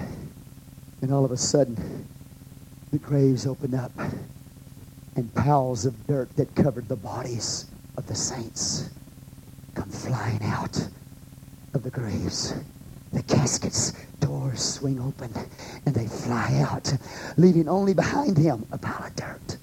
[1.01, 2.05] And all of a sudden,
[2.91, 3.91] the graves open up.
[5.15, 7.65] And piles of dirt that covered the bodies
[7.97, 8.89] of the saints
[9.73, 10.77] come flying out
[11.73, 12.53] of the graves.
[13.13, 15.31] The caskets doors swing open
[15.85, 16.93] and they fly out,
[17.37, 19.57] leaving only behind him a pile of dirt.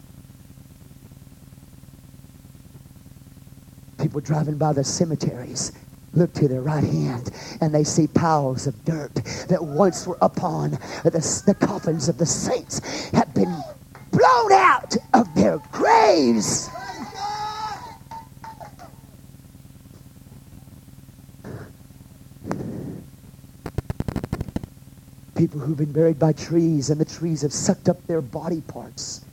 [3.99, 5.73] People driving by the cemeteries
[6.17, 7.31] look to their right hand
[7.61, 9.15] and they see piles of dirt
[9.49, 10.73] that once were upon
[11.03, 13.55] the, the coffins of the saints have been
[14.11, 16.71] blown out of their graves.
[25.35, 29.25] People who've been buried by trees, and the trees have sucked up their body parts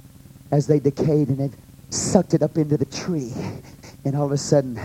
[0.52, 1.56] as they decayed and have
[1.91, 3.32] sucked it up into the tree.
[4.03, 4.80] And all of a sudden,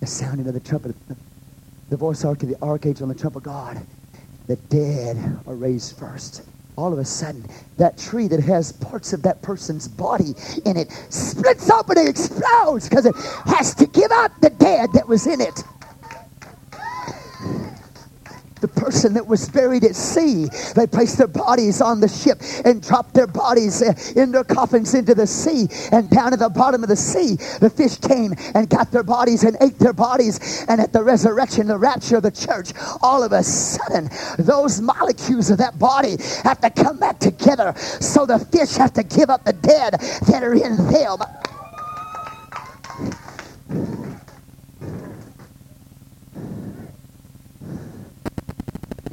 [0.00, 0.94] the sounding of the trumpet,
[1.90, 3.80] the voice of the archangel and the trumpet of God,
[4.46, 6.42] the dead are raised first.
[6.76, 7.44] All of a sudden,
[7.78, 10.34] that tree that has parts of that person's body
[10.66, 13.16] in it splits open and explodes because it
[13.46, 15.62] has to give up the dead that was in it.
[18.60, 20.48] The person that was buried at sea.
[20.74, 24.94] They placed their bodies on the ship and dropped their bodies uh, in their coffins
[24.94, 25.68] into the sea.
[25.92, 29.44] And down at the bottom of the sea, the fish came and got their bodies
[29.44, 30.64] and ate their bodies.
[30.68, 32.72] And at the resurrection, the rapture of the church,
[33.02, 37.74] all of a sudden, those molecules of that body have to come back together.
[37.76, 39.94] So the fish have to give up the dead
[40.26, 41.18] that are in them.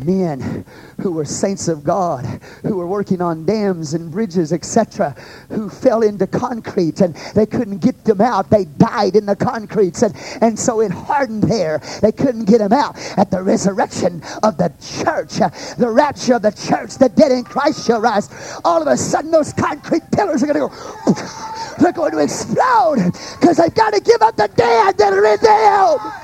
[0.06, 0.66] Men
[1.02, 2.26] who were saints of God,
[2.62, 5.16] who were working on dams and bridges, etc.,
[5.50, 8.50] who fell into concrete and they couldn't get them out.
[8.50, 11.82] They died in the concrete, and, and so it hardened there.
[12.02, 12.98] They couldn't get them out.
[13.18, 17.44] At the resurrection of the church, uh, the rapture of the church, the dead in
[17.44, 18.30] Christ shall rise.
[18.64, 21.14] All of a sudden, those concrete pillars are going to go.
[21.80, 25.40] They're going to explode because they've got to give up the dead that are in
[25.42, 26.23] them.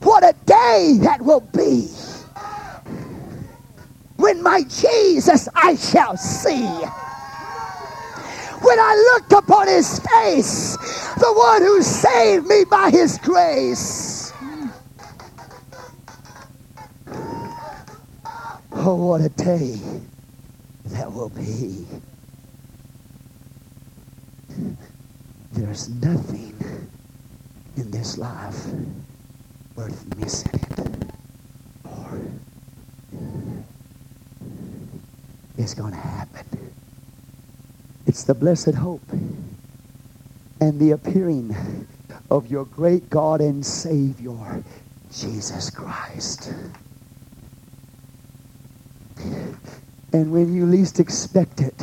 [0.00, 1.88] What a day that will be
[4.16, 6.66] when my Jesus I shall see.
[8.62, 10.76] When I look upon his face,
[11.16, 14.32] the one who saved me by his grace.
[18.72, 19.78] Oh, what a day
[20.86, 21.86] that will be.
[25.52, 26.56] There's nothing
[27.76, 28.66] in this life
[29.76, 30.70] worth missing it.
[35.58, 36.72] It's going to happen.
[38.06, 39.02] It's the blessed hope
[40.60, 41.54] and the appearing
[42.30, 44.64] of your great God and Savior,
[45.12, 46.52] Jesus Christ.
[50.12, 51.74] And when you least expect it,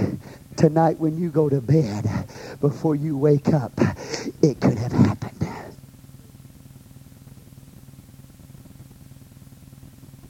[0.55, 2.09] tonight when you go to bed,
[2.59, 3.73] before you wake up,
[4.41, 5.47] it could have happened.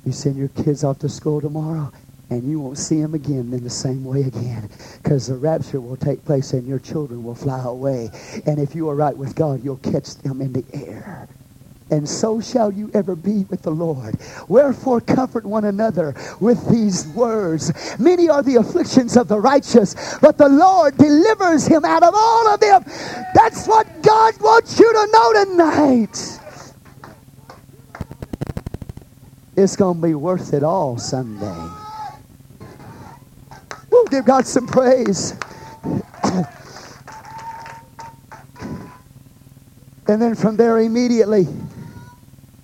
[0.08, 1.92] You send your kids off to school tomorrow,
[2.30, 4.70] and you won't see them again in the same way again
[5.04, 8.10] because the rapture will take place and your children will fly away.
[8.46, 11.28] And if you are right with God, you'll catch them in the air.
[11.92, 14.16] And so shall you ever be with the Lord.
[14.48, 17.74] Wherefore, comfort one another with these words.
[18.00, 22.48] Many are the afflictions of the righteous, but the Lord delivers him out of all
[22.48, 22.82] of them.
[23.36, 26.40] That's what God wants you to know tonight.
[29.58, 31.68] It's going to be worth it all someday.
[33.90, 35.34] We'll give God some praise.
[40.08, 41.48] and then from there immediately,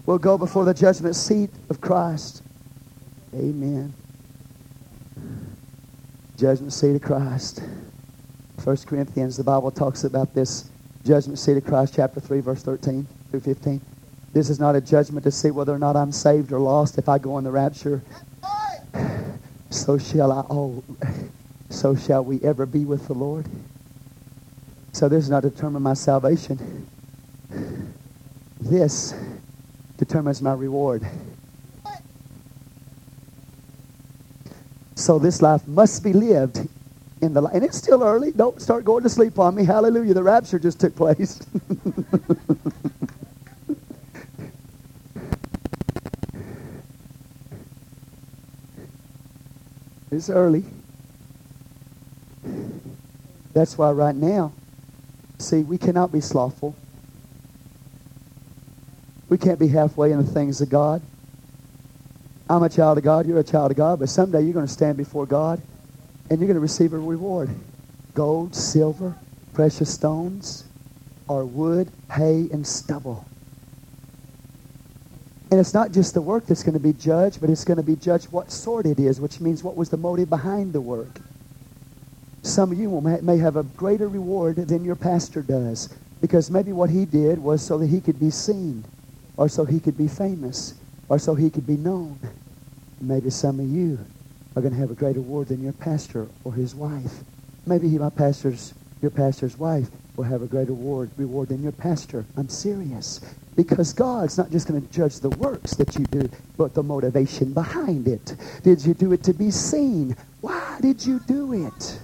[0.06, 2.44] we'll go before the judgment seat of Christ.
[3.34, 3.92] Amen.
[6.38, 7.64] Judgment seat of Christ.
[8.64, 10.70] 1 Corinthians, the Bible talks about this
[11.04, 13.82] judgment seat of Christ, chapter 3, verse 13 through 15.
[14.34, 17.08] This is not a judgment to see whether or not I'm saved or lost if
[17.08, 18.02] I go in the rapture.
[19.70, 20.84] So shall I oh
[21.70, 23.48] so shall we ever be with the Lord.
[24.92, 26.88] So this does not determine my salvation.
[28.62, 29.14] This
[29.98, 31.06] determines my reward.
[34.96, 36.68] So this life must be lived
[37.22, 37.56] in the light.
[37.56, 38.32] and it's still early.
[38.32, 39.66] Don't start going to sleep on me.
[39.66, 40.14] Hallelujah.
[40.14, 41.40] The rapture just took place.
[50.14, 50.64] It's early.
[53.54, 54.54] That's why right now,
[55.40, 56.76] see, we cannot be slothful.
[59.30, 61.02] We can't be halfway in the things of God.
[62.50, 64.72] I'm a child of God, you're a child of God, but someday you're going to
[64.72, 65.62] stand before God
[66.30, 67.50] and you're going to receive a reward.
[68.14, 69.16] Gold, silver,
[69.54, 70.66] precious stones,
[71.28, 73.26] or wood, hay, and stubble.
[75.54, 77.84] And it's not just the work that's going to be judged, but it's going to
[77.84, 81.20] be judged what sort it is, which means what was the motive behind the work.
[82.42, 82.90] Some of you
[83.22, 87.62] may have a greater reward than your pastor does because maybe what he did was
[87.62, 88.84] so that he could be seen
[89.38, 90.74] or so he could be famous
[91.08, 92.18] or so he could be known.
[93.00, 94.00] Maybe some of you
[94.56, 97.20] are going to have a greater reward than your pastor or his wife.
[97.68, 98.74] Maybe my pastor's,
[99.04, 102.26] your pastor's wife will have a greater reward, than your pastor.
[102.38, 103.20] I'm serious.
[103.56, 107.54] Because God's not just going to judge the works that you do, but the motivation
[107.54, 108.36] behind it.
[108.64, 110.16] Did you do it to be seen?
[110.42, 112.00] Why did you do it?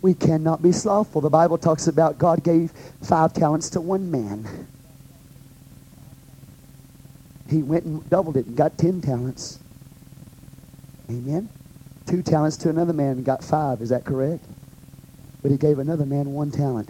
[0.00, 1.20] We cannot be slothful.
[1.20, 2.72] The Bible talks about God gave
[3.02, 4.66] five talents to one man.
[7.48, 9.60] He went and doubled it and got ten talents.
[11.08, 11.48] Amen.
[12.06, 13.80] Two talents to another man and got five.
[13.80, 14.44] Is that correct?
[15.42, 16.88] But he gave another man one talent.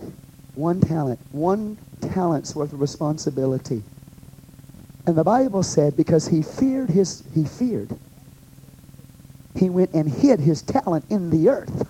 [0.54, 1.18] One talent.
[1.32, 3.82] One talents worth of responsibility.
[5.06, 7.98] And the Bible said because he feared his he feared.
[9.56, 11.88] He went and hid his talent in the earth.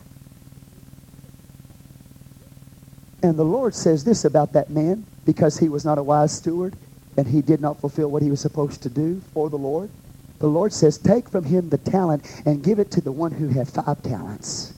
[3.22, 6.74] And the Lord says this about that man because he was not a wise steward
[7.16, 9.90] and he did not fulfill what he was supposed to do for the Lord.
[10.38, 13.48] The Lord says, Take from him the talent and give it to the one who
[13.48, 14.74] had five talents.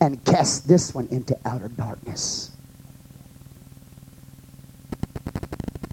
[0.00, 2.50] And cast this one into outer darkness.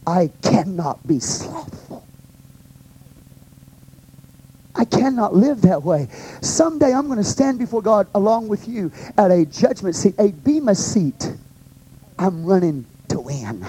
[0.06, 2.06] I cannot be slothful.
[4.74, 6.08] I cannot live that way.
[6.42, 10.30] Someday I'm going to stand before God along with you at a judgment seat, a
[10.30, 11.34] bema seat.
[12.18, 13.66] I'm running to win.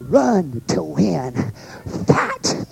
[0.00, 1.52] Run to win.
[2.06, 2.64] Fight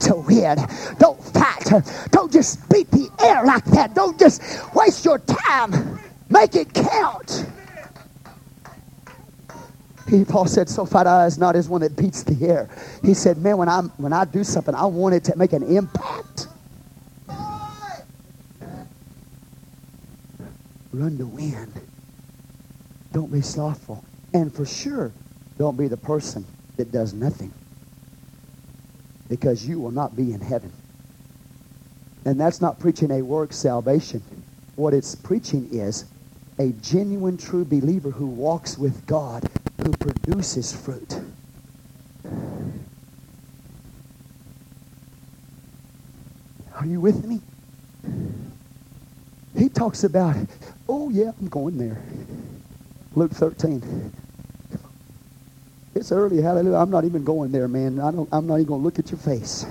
[0.00, 0.58] to win.
[0.98, 1.70] Don't fight.
[2.10, 3.94] Don't just beat the air like that.
[3.94, 4.42] Don't just
[4.74, 5.98] waste your time.
[6.28, 7.46] Make it count.
[10.08, 12.68] He, Paul said, so fight I is not as one that beats the air.
[13.02, 15.62] He said, man, when, I'm, when I do something, I want it to make an
[15.62, 16.48] impact.
[20.92, 21.72] Run to win.
[23.12, 24.04] Don't be slothful.
[24.32, 25.12] And for sure,
[25.58, 26.44] don't be the person
[26.76, 27.52] that does nothing.
[29.34, 30.72] Because you will not be in heaven.
[32.24, 34.22] And that's not preaching a work salvation.
[34.76, 36.04] What it's preaching is
[36.60, 39.50] a genuine, true believer who walks with God,
[39.82, 41.20] who produces fruit.
[46.76, 47.40] Are you with me?
[49.58, 50.36] He talks about,
[50.88, 52.00] oh, yeah, I'm going there.
[53.16, 54.12] Luke 13.
[55.94, 56.76] It's early, hallelujah.
[56.76, 58.00] I'm not even going there, man.
[58.00, 59.66] I don't, I'm not even going to look at your face.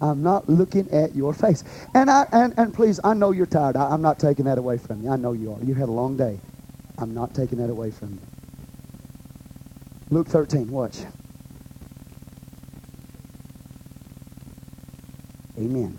[0.00, 1.64] I'm not looking at your face.
[1.94, 3.76] And, I, and, and please, I know you're tired.
[3.76, 5.10] I, I'm not taking that away from you.
[5.10, 5.62] I know you are.
[5.64, 6.38] You had a long day.
[6.98, 8.20] I'm not taking that away from you.
[10.10, 11.00] Luke 13, watch.
[15.58, 15.98] Amen.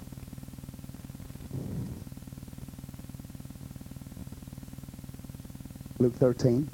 [6.00, 6.70] Luke 13.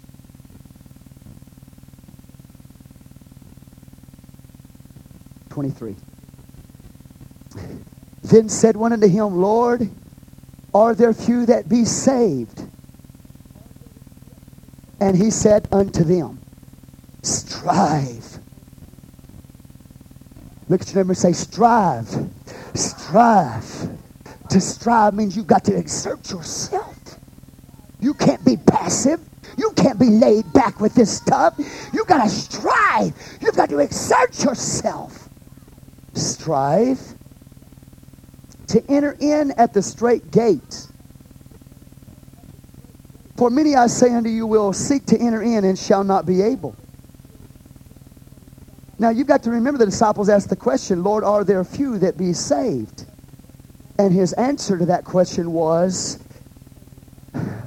[5.54, 5.96] Twenty-three.
[8.24, 9.88] Then said one unto him, Lord,
[10.74, 12.64] are there few that be saved?
[15.00, 16.42] And he said unto them,
[17.22, 18.40] Strive.
[20.70, 22.10] Look at your neighbor and say, Strive.
[22.74, 23.90] Strive.
[24.50, 26.98] To strive means you've got to exert yourself.
[28.00, 29.20] You can't be passive.
[29.56, 31.54] You can't be laid back with this stuff.
[31.94, 33.14] You've got to strive.
[33.40, 35.23] You've got to exert yourself.
[36.14, 37.00] Strive
[38.68, 40.88] to enter in at the straight gate.
[43.38, 46.42] For many, I say unto you, will seek to enter in and shall not be
[46.42, 46.76] able.
[49.00, 52.18] Now, you've got to remember the disciples asked the question, Lord, are there few that
[52.18, 53.06] be saved?
[54.00, 56.20] And his answer to that question was,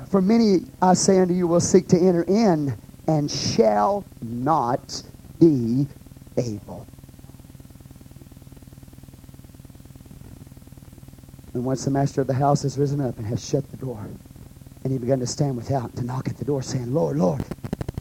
[0.09, 5.03] For many, I say unto you, will seek to enter in and shall not
[5.39, 5.87] be
[6.37, 6.87] able.
[11.57, 14.07] And once the master of the house has risen up and has shut the door,
[14.85, 17.43] and he began to stand without to knock at the door, saying, Lord, Lord,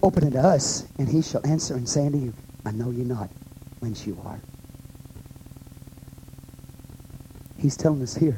[0.03, 0.85] open it to us.
[0.99, 2.33] And he shall answer and say unto you,
[2.65, 3.29] I know you not
[3.79, 4.41] whence you are.
[7.57, 8.37] He's telling us here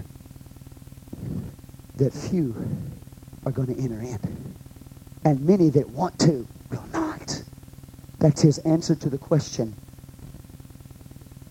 [1.95, 2.53] that few
[3.43, 4.19] are going to enter in.
[5.25, 7.41] And many that want to will not.
[8.19, 9.73] That's his answer to the question,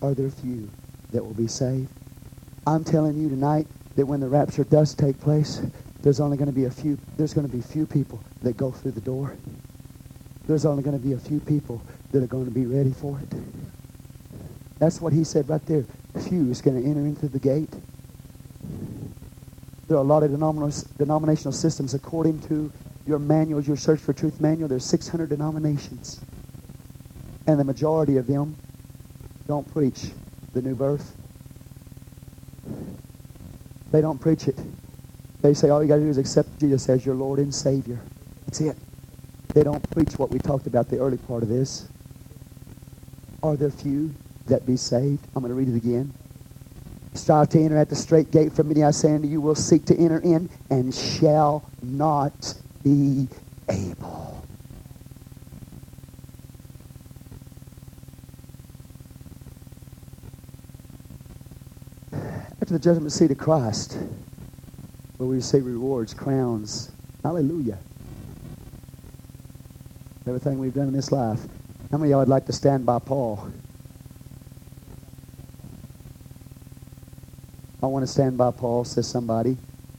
[0.01, 0.69] are there few
[1.11, 1.89] that will be saved?
[2.67, 3.65] I'm telling you tonight
[3.95, 5.61] that when the rapture does take place,
[6.01, 8.71] there's only going to be a few, there's going to be few people that go
[8.71, 9.37] through the door.
[10.47, 11.81] There's only going to be a few people
[12.11, 13.39] that are going to be ready for it.
[14.79, 15.85] That's what he said right there.
[16.27, 17.73] Few is going to enter into the gate.
[19.87, 22.69] There are a lot of denominational systems according to
[23.05, 24.67] your manuals, your Search for Truth manual.
[24.67, 26.19] There's 600 denominations.
[27.47, 28.57] And the majority of them
[29.47, 30.07] don't preach
[30.53, 31.16] the new birth.
[33.91, 34.57] They don't preach it.
[35.41, 37.99] They say all you got to do is accept Jesus as your Lord and Savior.
[38.45, 38.77] That's it.
[39.53, 41.87] They don't preach what we talked about the early part of this.
[43.43, 44.13] Are there few
[44.47, 45.25] that be saved?
[45.35, 46.13] I'm going to read it again.
[47.13, 48.53] Strive to enter at the straight gate.
[48.53, 52.53] For many I say unto you will seek to enter in and shall not
[52.83, 53.27] be
[53.69, 54.36] able.
[62.67, 63.97] After the judgment seat of Christ,
[65.15, 66.91] where we receive rewards, crowns,
[67.23, 67.77] hallelujah,
[70.27, 71.39] Everything we've done in this life.
[71.89, 73.49] How many of y'all would like to stand by Paul?
[77.81, 79.55] I want to stand by Paul, says somebody,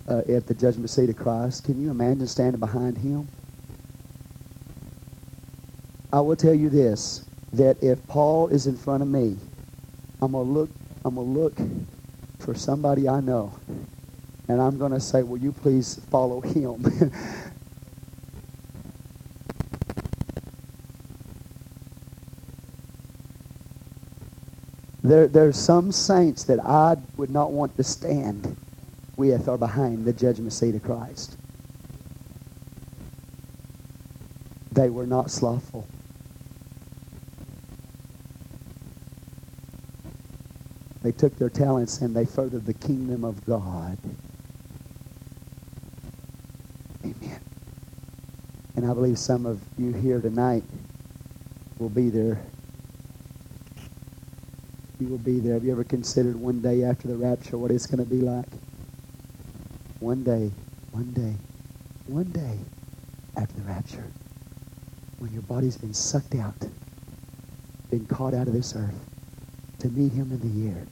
[0.06, 1.64] uh, at the judgment seat of Christ.
[1.64, 3.28] Can you imagine standing behind him?
[6.12, 7.24] I will tell you this,
[7.54, 9.38] that if Paul is in front of me,
[10.20, 10.68] I'm gonna look,
[11.06, 11.56] I'm gonna look
[12.38, 13.52] for somebody I know.
[14.48, 17.12] And I'm gonna say, Will you please follow him?
[25.08, 28.56] There, there's some saints that I would not want to stand
[29.16, 31.38] with or behind the judgment seat of Christ.
[34.72, 35.86] They were not slothful.
[41.02, 43.98] They took their talents and they furthered the kingdom of God.
[47.04, 47.40] Amen.
[48.76, 50.64] And I believe some of you here tonight
[51.78, 52.40] will be there
[55.00, 55.54] you will be there.
[55.54, 58.48] Have you ever considered one day after the rapture what it's going to be like?
[60.00, 60.50] One day,
[60.90, 61.34] one day,
[62.06, 62.58] one day
[63.36, 64.04] after the rapture,
[65.18, 66.56] when your body's been sucked out,
[67.90, 68.94] been caught out of this earth,
[69.80, 70.86] to meet him in the air.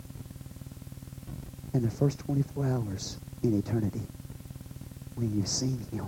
[1.74, 4.02] in the first 24 hours in eternity,
[5.16, 6.06] when you've seen him,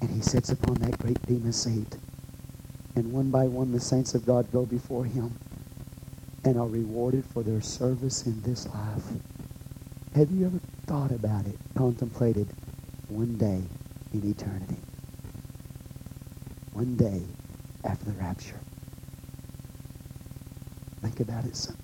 [0.00, 1.96] and he sits upon that great bema seat,
[2.96, 5.32] and one by one the saints of God go before him
[6.44, 9.04] and are rewarded for their service in this life.
[10.14, 12.48] Have you ever thought about it, contemplated
[13.08, 13.62] one day
[14.14, 14.78] in eternity?
[16.72, 17.22] One day
[17.84, 18.60] after the rapture.
[21.02, 21.76] Think about it, son.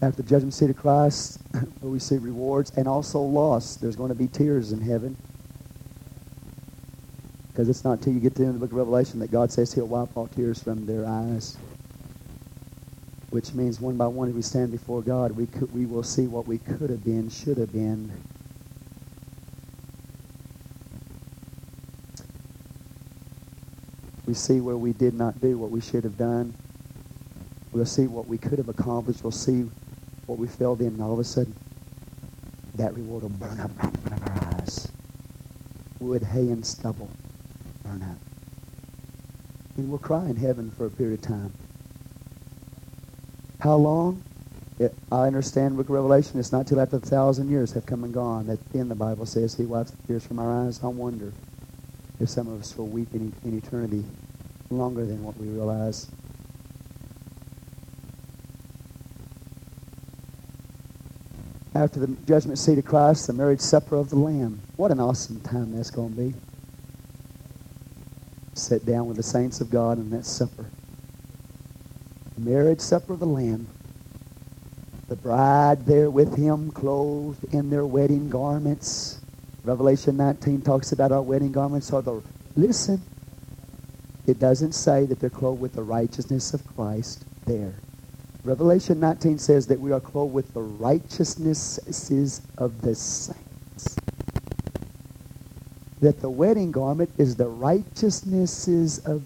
[0.00, 1.40] After the judgment seat of Christ,
[1.80, 3.76] we see rewards and also loss.
[3.76, 5.16] There's going to be tears in heaven.
[7.48, 9.30] Because it's not until you get to the end of the book of Revelation that
[9.30, 11.56] God says he'll wipe all tears from their eyes.
[13.30, 16.26] Which means one by one, as we stand before God, we, could, we will see
[16.26, 18.10] what we could have been, should have been.
[24.32, 26.54] We see where we did not do what we should have done.
[27.70, 29.22] We'll see what we could have accomplished.
[29.22, 29.68] We'll see
[30.24, 31.54] what we failed in, and all of a sudden,
[32.76, 34.90] that reward will burn up right in front of our eyes.
[36.00, 37.10] Wood, hay, and stubble
[37.84, 38.16] burn up.
[39.76, 41.52] And we'll cry in heaven for a period of time.
[43.60, 44.22] How long?
[44.78, 46.40] It, I understand of Revelation.
[46.40, 49.26] It's not till after a thousand years have come and gone that then the Bible
[49.26, 50.80] says He wipes the tears from our eyes.
[50.82, 51.34] I wonder
[52.18, 54.04] if some of us will weep in, in eternity
[54.78, 56.10] longer than what we realize.
[61.74, 64.60] After the judgment seat of Christ, the marriage supper of the Lamb.
[64.76, 66.34] What an awesome time that's going to be
[68.54, 70.66] sit down with the saints of God in that supper.
[72.38, 73.66] Marriage supper of the Lamb.
[75.08, 79.20] The bride there with him, clothed in their wedding garments.
[79.64, 82.22] Revelation 19 talks about our wedding garments are the.
[82.56, 83.00] Listen,
[84.26, 87.74] it doesn't say that they're clothed with the righteousness of Christ there.
[88.44, 93.42] Revelation 19 says that we are clothed with the righteousnesses of the saints
[96.02, 99.22] that the wedding garment is the righteousnesses of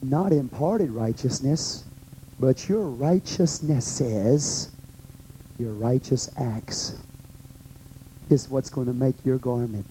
[0.00, 1.82] not imparted righteousness,
[2.38, 4.70] but your righteousnesses,
[5.58, 6.94] your righteous acts,
[8.30, 9.87] is what's going to make your garment.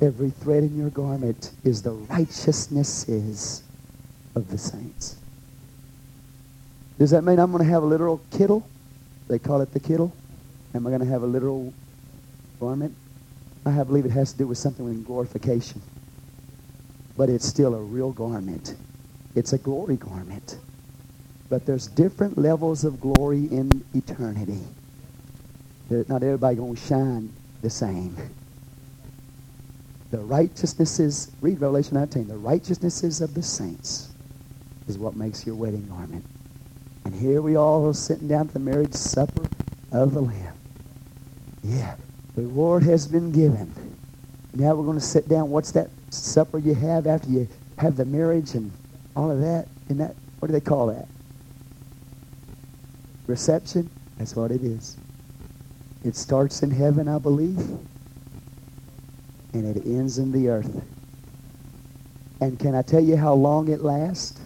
[0.00, 3.64] Every thread in your garment is the righteousnesses
[4.34, 5.18] of the saints.
[6.98, 8.70] Does that mean I'm going to have a literal kittle?
[9.28, 10.16] They call it the kittle.
[10.74, 11.74] Am I going to have a literal
[12.60, 12.96] garment?
[13.66, 15.82] I believe it has to do with something with glorification.
[17.16, 18.76] But it's still a real garment.
[19.34, 20.58] It's a glory garment.
[21.50, 24.64] But there's different levels of glory in eternity.
[25.90, 28.16] Not everybody going to shine the same.
[30.10, 34.08] The righteousnesses, read Revelation 19, the righteousnesses of the saints
[34.88, 36.24] is what makes your wedding garment.
[37.04, 39.46] And here we all are sitting down at the marriage supper
[39.92, 40.54] of the Lamb.
[41.62, 41.94] Yeah,
[42.34, 43.72] the reward has been given.
[44.54, 45.50] Now we're going to sit down.
[45.50, 47.46] What's that supper you have after you
[47.78, 48.72] have the marriage and
[49.14, 49.68] all of that?
[49.88, 51.06] And that, what do they call that?
[53.26, 53.88] Reception?
[54.18, 54.96] That's what it is.
[56.04, 57.78] It starts in heaven, I believe,
[59.52, 60.82] and it ends in the earth.
[62.40, 64.40] And can I tell you how long it lasts?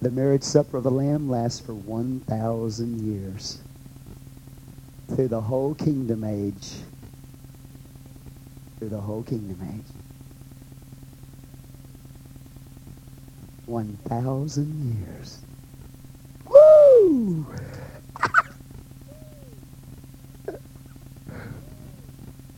[0.00, 3.60] The marriage supper of the Lamb lasts for 1,000 years.
[5.08, 6.78] Through the whole kingdom age.
[8.78, 9.92] Through the whole kingdom age.
[13.66, 15.38] 1,000 years.
[16.48, 17.46] Woo!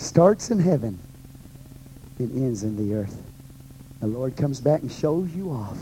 [0.04, 0.98] Starts in heaven
[2.18, 3.22] and ends in the earth.
[4.00, 5.78] The Lord comes back and shows you off.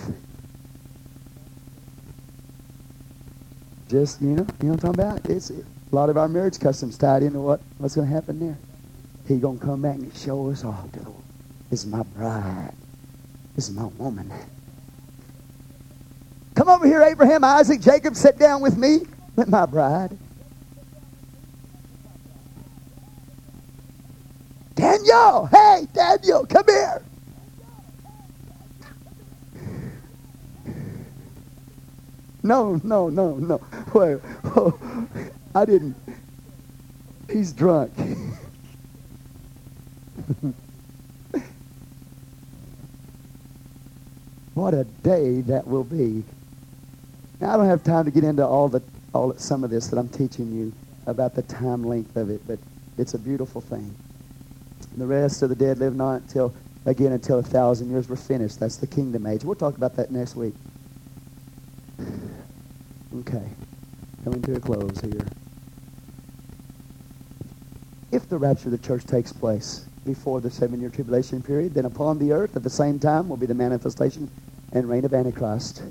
[3.88, 5.28] Just, you know, you know what I'm talking about?
[5.28, 8.56] It's a lot of our marriage customs tied into what, what's going to happen there.
[9.26, 10.92] He's going to come back and show us off.
[10.92, 11.22] To the Lord.
[11.68, 12.74] This is my bride.
[13.56, 14.32] This is my woman.
[16.54, 19.00] Come over here, Abraham, Isaac, Jacob, sit down with me.
[19.34, 20.16] Let my bride.
[24.92, 27.02] Daniel, hey, Daniel, come here.
[32.42, 33.60] No, no, no, no.
[33.94, 34.18] Wait,
[35.54, 35.96] I didn't.
[37.30, 37.92] He's drunk.
[44.54, 46.24] what a day that will be.
[47.40, 48.82] Now, I don't have time to get into all the
[49.14, 50.72] all some of this that I'm teaching you
[51.06, 52.58] about the time length of it, but
[52.98, 53.96] it's a beautiful thing.
[54.96, 56.54] The rest of the dead live not until
[56.84, 58.60] again until a thousand years were finished.
[58.60, 59.44] That's the kingdom age.
[59.44, 60.54] We'll talk about that next week.
[63.20, 63.46] Okay.
[64.24, 65.26] Coming to a close here.
[68.10, 72.18] If the rapture of the church takes place before the seven-year tribulation period, then upon
[72.18, 74.30] the earth at the same time will be the manifestation
[74.72, 75.82] and reign of Antichrist.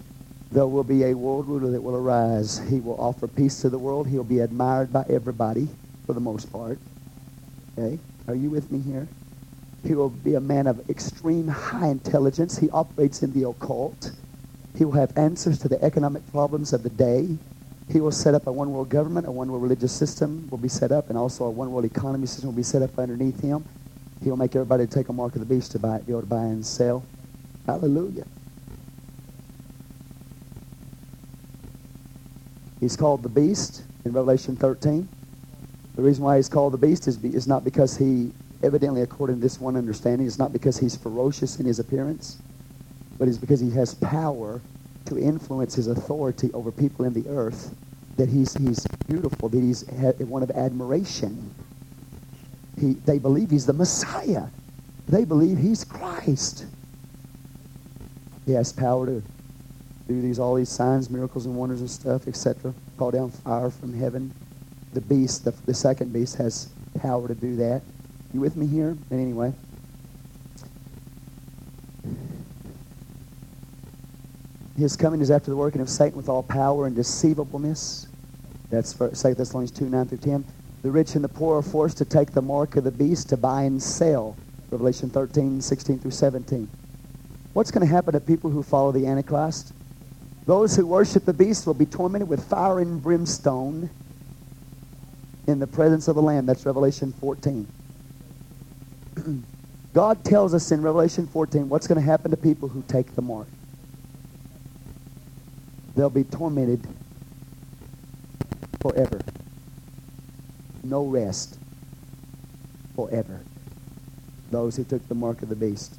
[0.51, 2.59] There will be a world ruler that will arise.
[2.69, 4.07] He will offer peace to the world.
[4.07, 5.69] He'll be admired by everybody
[6.05, 6.77] for the most part.
[7.77, 7.99] Okay?
[8.27, 9.07] Are you with me here?
[9.83, 12.57] He will be a man of extreme high intelligence.
[12.57, 14.11] He operates in the occult.
[14.77, 17.27] He will have answers to the economic problems of the day.
[17.91, 20.69] He will set up a one world government, a one world religious system will be
[20.69, 23.65] set up, and also a one world economy system will be set up underneath him.
[24.23, 26.43] He'll make everybody take a mark of the beast to buy, be able to buy
[26.43, 27.03] and sell.
[27.65, 28.25] Hallelujah.
[32.79, 35.07] He's called the beast in Revelation 13.
[36.01, 38.31] The reason why he's called the beast is, be, is not because he,
[38.63, 42.37] evidently according to this one understanding, it's not because he's ferocious in his appearance
[43.21, 44.59] but it's because he has power
[45.05, 47.75] to influence his authority over people in the earth
[48.17, 49.83] that he's, he's beautiful, that he's
[50.21, 51.53] one of admiration.
[52.79, 54.47] He, they believe he's the Messiah.
[55.07, 56.65] They believe he's Christ.
[58.47, 59.21] He has power to
[60.07, 62.73] do these all these signs, miracles, and wonders and stuff, etc.
[62.97, 64.33] Call down fire from heaven.
[64.93, 66.69] The beast, the, the second beast, has
[66.99, 67.81] power to do that.
[68.33, 68.89] You with me here?
[69.09, 69.53] And anyway.
[74.77, 78.07] His coming is after the working of Satan with all power and deceivableness.
[78.69, 80.45] That's for, 2 Thessalonians 2, 9 through 10.
[80.81, 83.37] The rich and the poor are forced to take the mark of the beast to
[83.37, 84.35] buy and sell.
[84.71, 86.69] Revelation 13, 16 through 17.
[87.53, 89.73] What's going to happen to people who follow the Antichrist?
[90.45, 93.89] Those who worship the beast will be tormented with fire and brimstone
[95.47, 96.45] in the presence of the Lamb.
[96.45, 97.67] That's Revelation 14.
[99.93, 103.21] God tells us in Revelation 14 what's going to happen to people who take the
[103.21, 103.47] mark
[105.95, 106.85] they'll be tormented
[108.81, 109.21] forever.
[110.83, 111.57] No rest
[112.95, 113.41] forever.
[114.49, 115.95] Those who took the mark of the beast.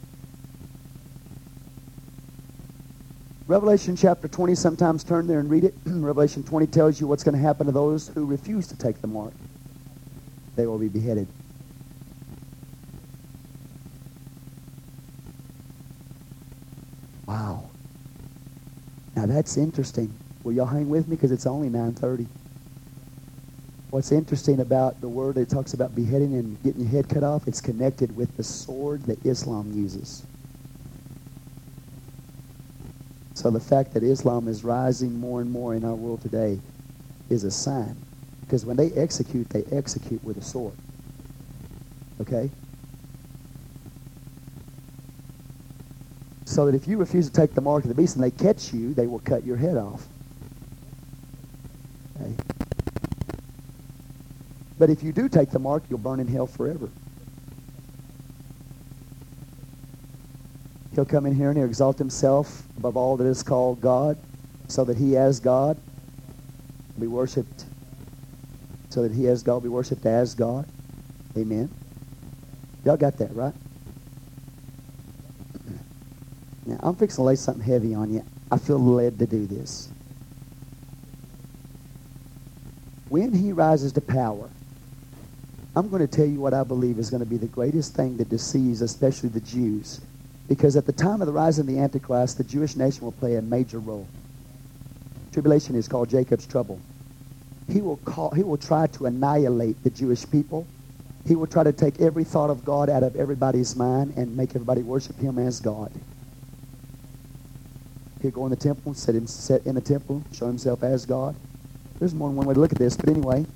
[3.48, 5.74] Revelation chapter 20, sometimes turn there and read it.
[5.86, 9.08] Revelation 20 tells you what's going to happen to those who refuse to take the
[9.08, 9.34] mark.
[10.56, 11.28] They will be beheaded.
[17.26, 17.72] Wow.
[19.16, 20.18] Now that's interesting.
[20.44, 21.16] Will y'all hang with me?
[21.16, 22.28] Because it's only 9.30.
[23.90, 27.46] What's interesting about the word that talks about beheading and getting your head cut off,
[27.46, 30.26] it's connected with the sword that Islam uses.
[33.42, 36.60] So the fact that Islam is rising more and more in our world today
[37.28, 37.96] is a sign.
[38.42, 40.74] Because when they execute, they execute with a sword.
[42.20, 42.48] Okay?
[46.44, 48.72] So that if you refuse to take the mark of the beast and they catch
[48.72, 50.06] you, they will cut your head off.
[52.20, 52.32] Okay?
[54.78, 56.88] But if you do take the mark, you'll burn in hell forever.
[60.94, 64.18] He'll come in here and he'll exalt himself above all that is called God,
[64.68, 65.78] so that he as God
[66.98, 67.64] be worshipped,
[68.90, 70.66] so that he as God be worshipped as God.
[71.36, 71.70] Amen.
[72.84, 73.54] Y'all got that, right?
[76.64, 78.24] Now, I'm fixing to lay something heavy on you.
[78.50, 79.88] I feel led to do this.
[83.08, 84.50] When he rises to power,
[85.74, 88.16] I'm going to tell you what I believe is going to be the greatest thing
[88.18, 90.00] that deceives, especially the Jews.
[90.48, 93.36] Because at the time of the rise of the Antichrist, the Jewish nation will play
[93.36, 94.06] a major role.
[95.32, 96.80] Tribulation is called Jacob's trouble.
[97.68, 100.66] He will, call, he will try to annihilate the Jewish people.
[101.26, 104.50] He will try to take every thought of God out of everybody's mind and make
[104.50, 105.92] everybody worship him as God.
[108.20, 111.34] He'll go in the temple, sit in, sit in the temple, show himself as God.
[111.98, 113.46] There's more than one way to look at this, but anyway.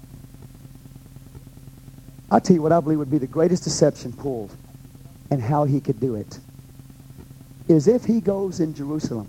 [2.30, 4.54] I'll tell you what I believe would be the greatest deception pulled
[5.30, 6.38] and how he could do it
[7.68, 9.28] is if he goes in Jerusalem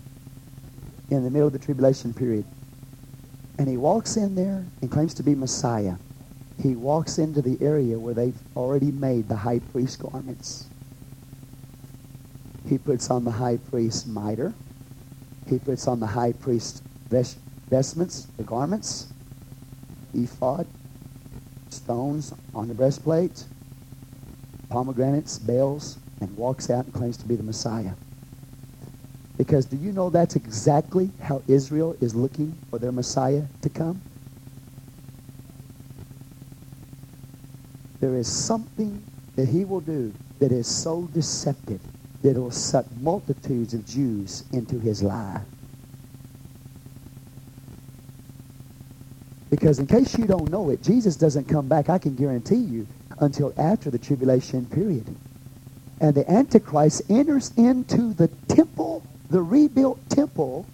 [1.10, 2.46] in the middle of the tribulation period
[3.58, 5.96] and he walks in there and claims to be Messiah.
[6.62, 10.68] He walks into the area where they've already made the high priest garments.
[12.68, 14.54] He puts on the high priest mitre.
[15.48, 17.38] He puts on the high priest vest-
[17.70, 19.08] vestments, the garments,
[20.14, 20.68] ephod,
[21.70, 23.46] stones on the breastplate,
[24.70, 27.94] pomegranates, bells, and walks out and claims to be the Messiah.
[29.38, 34.02] Because do you know that's exactly how Israel is looking for their Messiah to come?
[38.00, 39.04] There is something
[39.36, 41.82] that he will do that is so deceptive
[42.24, 45.42] that it will suck multitudes of Jews into his lie.
[49.50, 52.88] Because in case you don't know it, Jesus doesn't come back, I can guarantee you,
[53.20, 55.16] until after the tribulation period.
[56.00, 60.68] And the Antichrist enters into the temple the rebuilt temple,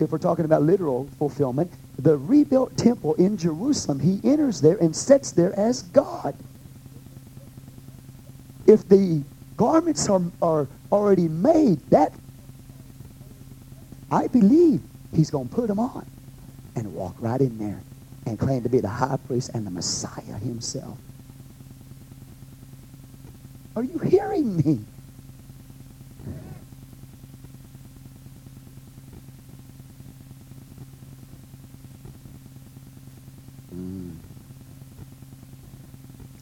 [0.00, 4.94] if we're talking about literal fulfillment, the rebuilt temple in Jerusalem, he enters there and
[4.94, 6.34] sits there as God.
[8.66, 9.24] If the
[9.56, 12.14] garments are, are already made, that
[14.10, 14.82] I believe
[15.12, 16.06] he's going to put them on
[16.76, 17.84] and walk right in there
[18.26, 20.98] and claim to be the high priest and the Messiah himself.
[23.76, 24.86] Are you hearing me?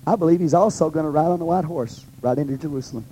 [0.06, 3.04] I believe he's also going to ride on the white horse right into Jerusalem.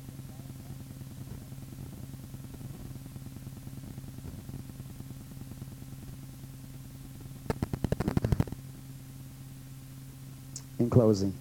[10.79, 11.35] In closing,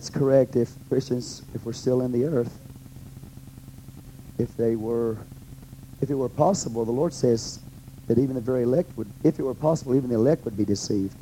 [0.00, 2.58] that's correct if Christians, if we're still in the earth,
[4.38, 5.16] if they were,
[6.00, 7.60] if it were possible, the Lord says,
[8.10, 10.64] that even the very elect would, if it were possible, even the elect would be
[10.64, 11.14] deceived.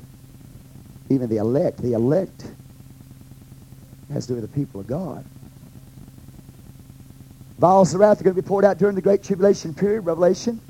[1.11, 1.83] Even the elect.
[1.83, 2.47] The elect
[4.11, 5.23] has to do with the people of God.
[7.59, 10.63] Vials of wrath are going to be poured out during the Great Tribulation period, Revelation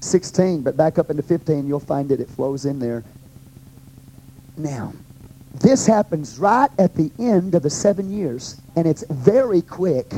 [0.00, 0.62] 16.
[0.62, 2.18] But back up into 15, you'll find it.
[2.18, 3.04] It flows in there.
[4.56, 4.94] Now,
[5.54, 10.12] this happens right at the end of the seven years, and it's very quick.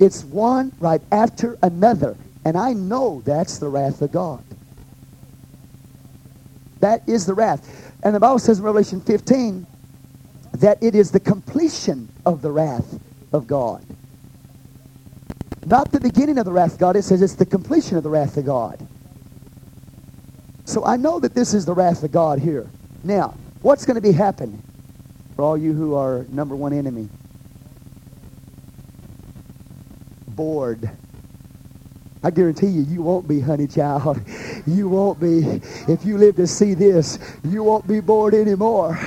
[0.00, 2.16] It's one right after another.
[2.44, 4.42] And I know that's the wrath of God.
[6.80, 7.92] That is the wrath.
[8.02, 9.66] And the Bible says in Revelation 15
[10.54, 12.98] that it is the completion of the wrath
[13.32, 13.84] of God.
[15.66, 16.96] Not the beginning of the wrath of God.
[16.96, 18.86] It says it's the completion of the wrath of God.
[20.64, 22.66] So I know that this is the wrath of God here.
[23.04, 24.62] Now, what's going to be happening
[25.36, 27.08] for all you who are number one enemy?
[30.28, 30.88] Bored
[32.22, 34.20] I guarantee you, you won't be, honey child.
[34.66, 35.62] You won't be.
[35.88, 38.98] If you live to see this, you won't be bored anymore.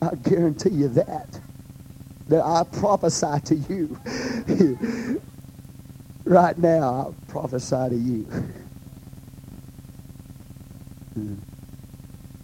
[0.00, 1.40] I guarantee you that.
[2.28, 5.20] That I prophesy to you.
[6.24, 8.26] right now, I prophesy to you.
[11.16, 11.42] And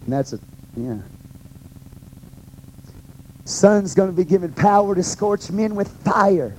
[0.07, 0.39] that's a,
[0.75, 0.97] yeah.
[3.45, 6.55] Sun's going to be given power to scorch men with fire.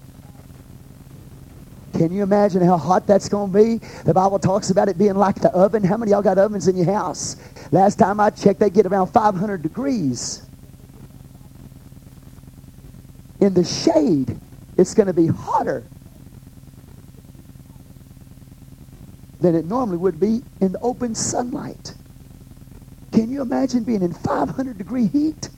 [1.94, 3.86] Can you imagine how hot that's going to be?
[4.04, 5.84] The Bible talks about it being like the oven.
[5.84, 7.36] How many y'all got ovens in your house?
[7.72, 10.42] Last time I checked, they get around 500 degrees.
[13.40, 14.36] In the shade,
[14.76, 15.84] it's going to be hotter
[19.40, 21.94] than it normally would be in the open sunlight.
[23.12, 25.48] Can you imagine being in 500 degree heat?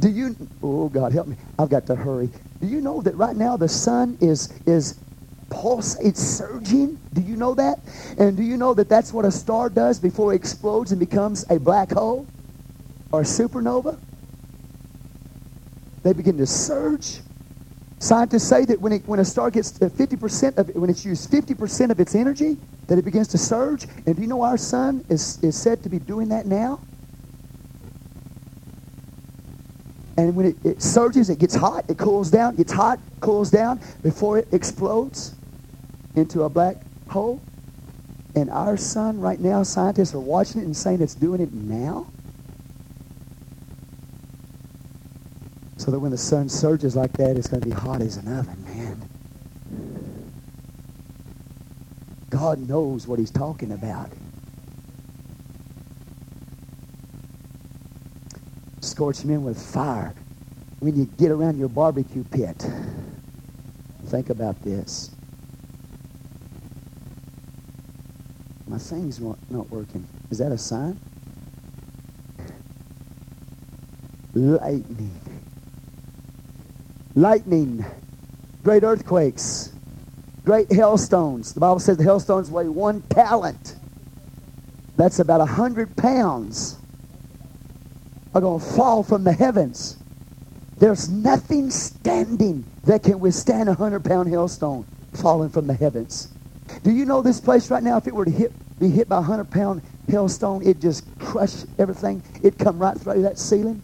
[0.00, 1.36] Do you, oh God, help me.
[1.58, 2.30] I've got to hurry.
[2.62, 4.98] Do you know that right now the sun is, is
[5.50, 6.98] pulse, it's surging?
[7.12, 7.80] Do you know that?
[8.18, 11.44] And do you know that that's what a star does before it explodes and becomes
[11.50, 12.26] a black hole?
[13.12, 13.98] or a supernova,
[16.02, 17.20] they begin to surge.
[18.00, 21.90] Scientists say that when, it, when a star gets 50% of when it's used 50%
[21.90, 22.56] of its energy,
[22.88, 23.86] that it begins to surge.
[24.06, 26.80] And do you know our sun is, is said to be doing that now?
[30.16, 33.80] And when it, it surges, it gets hot, it cools down, gets hot, cools down
[34.02, 35.34] before it explodes
[36.16, 36.76] into a black
[37.08, 37.40] hole.
[38.34, 42.06] And our sun right now, scientists are watching it and saying it's doing it now.
[45.76, 48.28] So that when the sun surges like that, it's going to be hot as an
[48.38, 49.02] oven, man.
[52.30, 54.10] God knows what he's talking about.
[58.82, 60.12] Scorch men with fire.
[60.80, 62.66] When you get around your barbecue pit,
[64.06, 65.10] think about this.
[68.66, 70.06] My thing's not working.
[70.30, 70.98] Is that a sign?
[74.34, 75.20] Lightning.
[77.14, 77.84] Lightning.
[78.64, 79.72] Great earthquakes.
[80.44, 81.52] Great hailstones.
[81.52, 83.76] The Bible says the hailstones weigh one talent.
[84.96, 86.78] That's about a hundred pounds.
[88.34, 89.98] Are going to fall from the heavens.
[90.78, 96.28] There's nothing standing that can withstand a hundred pound hailstone falling from the heavens.
[96.82, 99.16] Do you know this place right now, if it were to hit, be hit by
[99.16, 102.22] a 100 pound hailstone, it just crush everything.
[102.42, 103.80] It'd come right through that ceiling.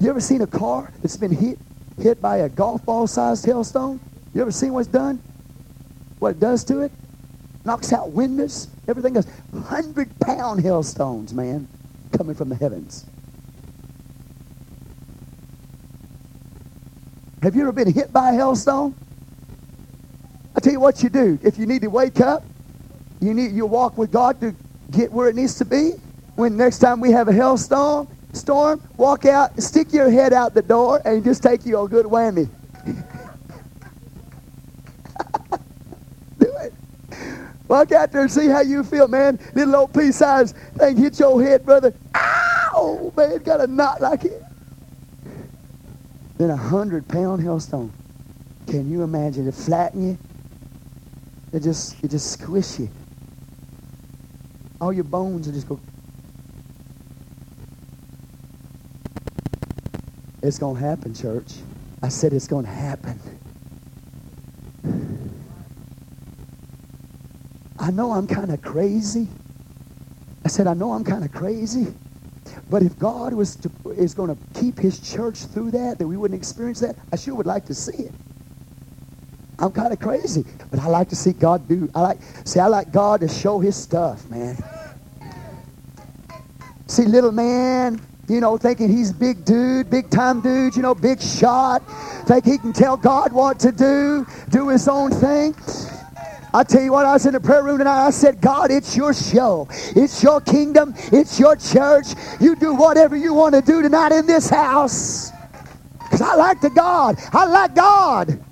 [0.00, 1.58] You ever seen a car that's been hit
[1.98, 3.98] hit by a golf ball sized hailstone?
[4.34, 5.20] You ever seen what's done?
[6.18, 6.92] What it does to it?
[7.66, 9.26] Knocks out windows, everything goes.
[9.50, 11.66] 100 pound hailstones, man,
[12.16, 13.04] coming from the heavens.
[17.42, 18.94] Have you ever been hit by a hailstone?
[20.54, 21.40] I tell you what you do.
[21.42, 22.44] If you need to wake up,
[23.20, 24.54] you need you walk with God to
[24.92, 25.94] get where it needs to be.
[26.36, 30.62] When next time we have a hailstorm, storm, walk out, stick your head out the
[30.62, 32.48] door, and just take you a good whammy.
[36.38, 36.72] do it.
[37.68, 39.38] Walk out there and see how you feel, man.
[39.54, 41.92] Little old pea-sized thing hit your head, brother.
[42.14, 43.12] Ow!
[43.16, 44.42] Man, got a knot like it
[46.38, 47.90] Then a hundred pound hailstone.
[48.66, 50.18] Can you imagine it flatten you?
[51.52, 52.88] It just it just squish you.
[54.80, 55.80] All your bones will just go.
[60.42, 61.54] It's gonna happen, church.
[62.02, 63.18] I said it's gonna happen.
[67.78, 69.28] I know I'm kind of crazy.
[70.44, 71.92] I said, I know I'm kind of crazy.
[72.70, 76.16] But if God was to, is going to keep his church through that, that we
[76.16, 78.12] wouldn't experience that, I sure would like to see it.
[79.58, 81.90] I'm kind of crazy, but I like to see God do.
[81.94, 82.60] I like see.
[82.60, 84.56] I like God to show His stuff, man.
[86.88, 91.20] See, little man, you know, thinking he's big dude, big time dude, you know, big
[91.20, 91.82] shot.
[92.26, 95.54] Think he can tell God what to do, do his own thing.
[96.56, 98.06] I tell you what, I was in the prayer room tonight.
[98.06, 99.68] I said, God, it's your show.
[99.94, 100.94] It's your kingdom.
[101.12, 102.06] It's your church.
[102.40, 105.32] You do whatever you want to do tonight in this house.
[105.98, 107.18] Because I like the God.
[107.34, 108.42] I like God.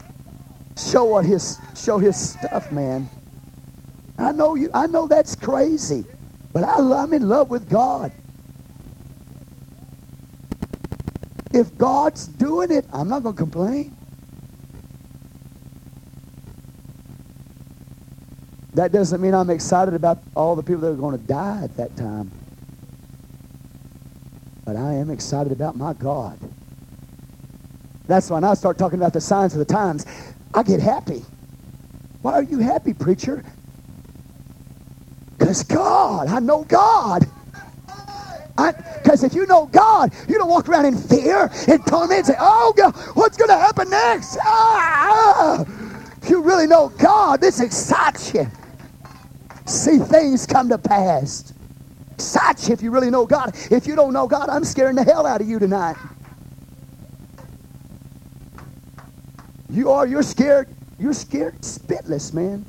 [0.76, 3.08] Show what his show his stuff, man.
[4.18, 6.04] I know you I know that's crazy.
[6.52, 8.12] But I, I'm in love with God.
[11.54, 13.96] If God's doing it, I'm not going to complain.
[18.74, 21.76] That doesn't mean I'm excited about all the people that are going to die at
[21.76, 22.30] that time.
[24.64, 26.38] But I am excited about my God.
[28.08, 30.06] That's when I start talking about the signs of the times.
[30.54, 31.24] I get happy.
[32.22, 33.44] Why are you happy, preacher?
[35.38, 37.26] Because God, I know God.
[38.56, 42.36] Because if you know God, you don't walk around in fear and torment and say,
[42.38, 44.38] oh, God, what's going to happen next?
[44.42, 45.64] Ah,
[46.22, 48.46] If you really know God, this excites you
[49.64, 51.52] see things come to pass.
[52.18, 53.56] Such if you really know God.
[53.70, 55.96] If you don't know God, I'm scaring the hell out of you tonight.
[59.68, 60.68] You are, you're scared.
[60.98, 62.64] You're scared spitless, man.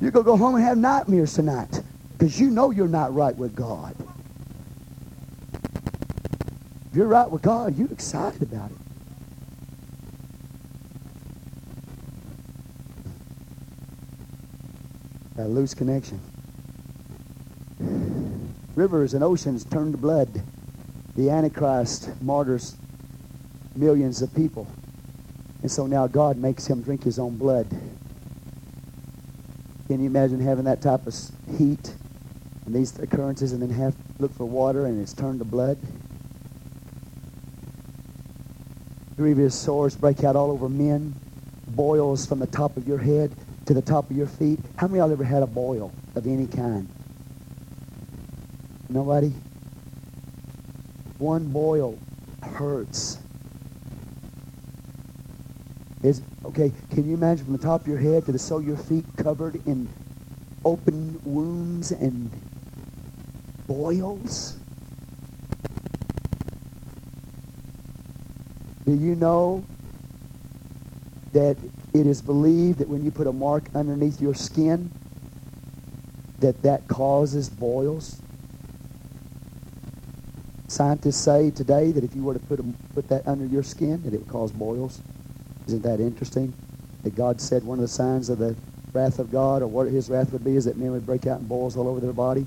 [0.00, 1.82] You're going to go home and have nightmares tonight
[2.12, 3.94] because you know you're not right with God.
[6.90, 8.81] If you're right with God, you're excited about it.
[15.42, 16.20] A loose connection.
[18.74, 20.42] Rivers and oceans turn to blood.
[21.16, 22.76] The Antichrist martyrs
[23.76, 24.66] millions of people.
[25.60, 27.68] And so now God makes him drink his own blood.
[29.88, 31.14] Can you imagine having that type of
[31.58, 31.94] heat
[32.66, 35.78] and these occurrences and then have to look for water and it's turned to blood.
[39.16, 41.14] Grievous sores break out all over men,
[41.68, 43.30] boils from the top of your head
[43.66, 44.58] to the top of your feet.
[44.76, 46.88] How many of y'all ever had a boil of any kind?
[48.88, 49.32] Nobody?
[51.18, 51.98] One boil
[52.42, 53.18] hurts.
[56.02, 58.66] Is okay, can you imagine from the top of your head to the sole of
[58.66, 59.88] your feet covered in
[60.64, 62.30] open wounds and
[63.68, 64.56] boils?
[68.84, 69.64] Do you know
[71.32, 71.56] that
[71.94, 74.90] it is believed that when you put a mark underneath your skin,
[76.38, 78.20] that that causes boils?
[80.68, 82.64] Scientists say today that if you were to put, a,
[82.94, 85.02] put that under your skin, that it would cause boils.
[85.66, 86.54] Isn't that interesting?
[87.02, 88.56] That God said one of the signs of the
[88.94, 91.40] wrath of God, or what his wrath would be, is that men would break out
[91.40, 92.46] in boils all over their body.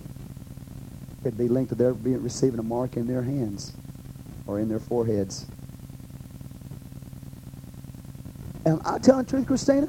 [1.21, 3.73] It'd be linked to their being receiving a mark in their hands
[4.47, 5.45] or in their foreheads.
[8.65, 9.87] Am I telling truth, Christina?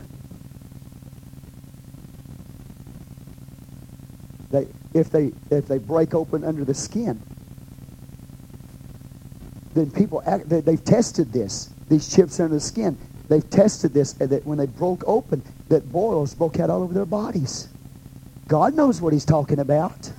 [4.51, 7.21] They, if they if they break open under the skin,
[9.75, 11.71] then people act, they, they've tested this.
[11.89, 12.97] These chips under the skin,
[13.29, 17.07] they've tested this that when they broke open, that boils broke out all over their
[17.07, 17.69] bodies.
[18.47, 20.11] God knows what He's talking about.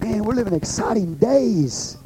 [0.00, 1.96] Man, we're living exciting days.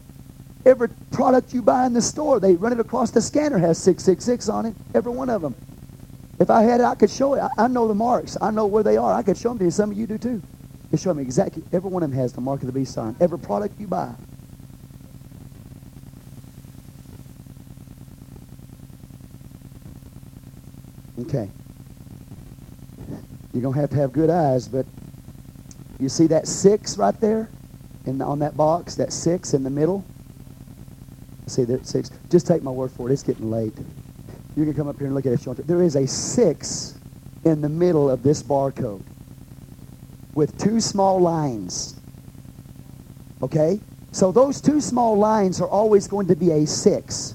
[0.64, 4.48] Every product you buy in the store, they run it across the scanner has 666
[4.48, 5.54] on it, every one of them.
[6.38, 7.40] If I had it, I could show it.
[7.40, 8.36] I, I know the marks.
[8.40, 9.12] I know where they are.
[9.12, 9.70] I could show them to you.
[9.70, 10.42] Some of you do too.
[10.90, 11.62] They show me exactly.
[11.72, 13.16] Every one of them has the mark of the beast on.
[13.20, 14.12] Every product you buy.
[21.20, 21.48] Okay.
[23.52, 24.86] You're going to have to have good eyes, but
[26.00, 27.48] you see that six right there
[28.06, 30.04] in, on that box, that six in the middle?
[31.46, 32.10] See that six?
[32.30, 33.12] Just take my word for it.
[33.12, 33.74] It's getting late.
[34.56, 35.66] You can come up here and look at it.
[35.66, 36.98] There is a six
[37.44, 39.02] in the middle of this barcode
[40.34, 41.96] with two small lines.
[43.42, 43.80] Okay?
[44.12, 47.34] So those two small lines are always going to be a six.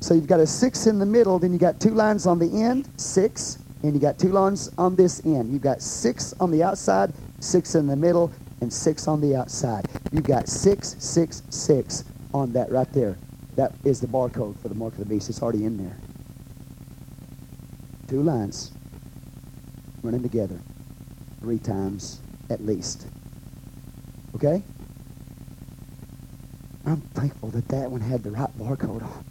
[0.00, 2.62] So you've got a six in the middle, then you got two lines on the
[2.62, 5.52] end, six, and you got two lines on this end.
[5.52, 9.86] You've got six on the outside, six in the middle, and six on the outside.
[10.12, 12.04] You've got six, six, six
[12.34, 13.16] on that right there.
[13.56, 15.28] That is the barcode for the mark of the beast.
[15.28, 15.96] It's already in there.
[18.08, 18.72] Two lines
[20.02, 20.58] running together
[21.40, 23.06] three times at least.
[24.34, 24.62] Okay?
[26.84, 29.24] I'm thankful that that one had the right barcode on.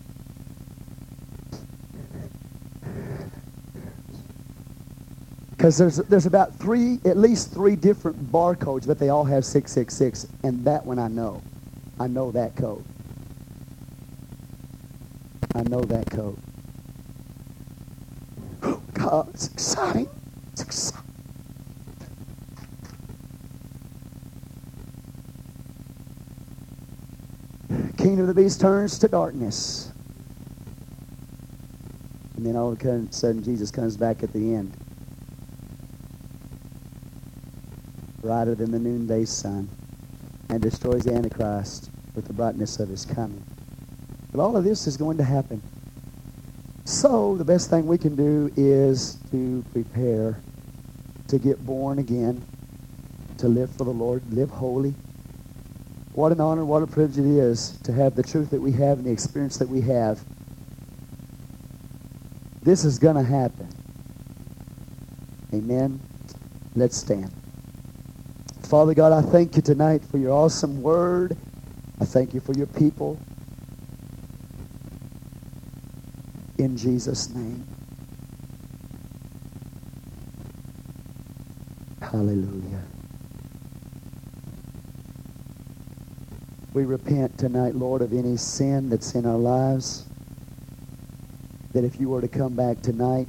[5.51, 10.27] Because there's, there's about three, at least three different barcodes, but they all have 666.
[10.43, 11.43] And that one I know.
[11.99, 12.83] I know that code.
[15.55, 16.37] I know that code.
[18.63, 20.09] Oh, God, it's exciting.
[20.53, 21.01] It's exciting.
[27.97, 29.91] Kingdom of the beast turns to darkness.
[32.35, 34.75] And then all of a sudden, Jesus comes back at the end.
[38.21, 39.67] brighter than the noonday sun,
[40.49, 43.43] and destroys the Antichrist with the brightness of his coming.
[44.31, 45.61] But all of this is going to happen.
[46.85, 50.37] So the best thing we can do is to prepare
[51.31, 52.43] to get born again,
[53.37, 54.93] to live for the Lord, live holy.
[56.11, 58.97] What an honor, what a privilege it is to have the truth that we have
[58.97, 60.19] and the experience that we have.
[62.63, 63.69] This is going to happen.
[65.53, 66.01] Amen.
[66.75, 67.31] Let's stand.
[68.63, 71.37] Father God, I thank you tonight for your awesome word.
[72.01, 73.17] I thank you for your people.
[76.61, 77.65] In Jesus' name.
[81.99, 82.83] Hallelujah.
[86.75, 90.05] We repent tonight, Lord, of any sin that's in our lives.
[91.73, 93.27] That if you were to come back tonight,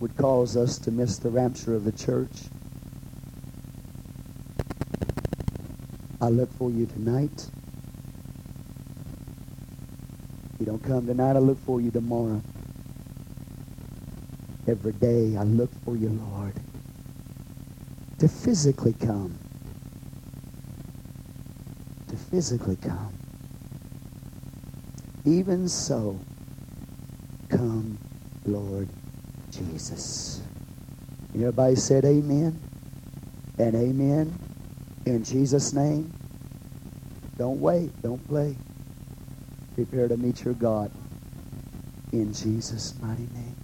[0.00, 2.48] would cause us to miss the rapture of the church.
[6.20, 7.50] I look for you tonight.
[10.55, 12.42] If you don't come tonight, I look for you tomorrow.
[14.66, 16.54] Every day I look for you, Lord,
[18.18, 19.38] to physically come.
[22.08, 23.14] To physically come.
[25.24, 26.18] Even so,
[27.48, 27.96] come,
[28.44, 28.88] Lord
[29.52, 30.42] Jesus.
[31.32, 32.58] Everybody said amen
[33.58, 34.36] and amen
[35.04, 36.12] in Jesus' name.
[37.38, 37.90] Don't wait.
[38.02, 38.56] Don't play.
[39.76, 40.90] Prepare to meet your God
[42.10, 43.54] in Jesus' mighty name.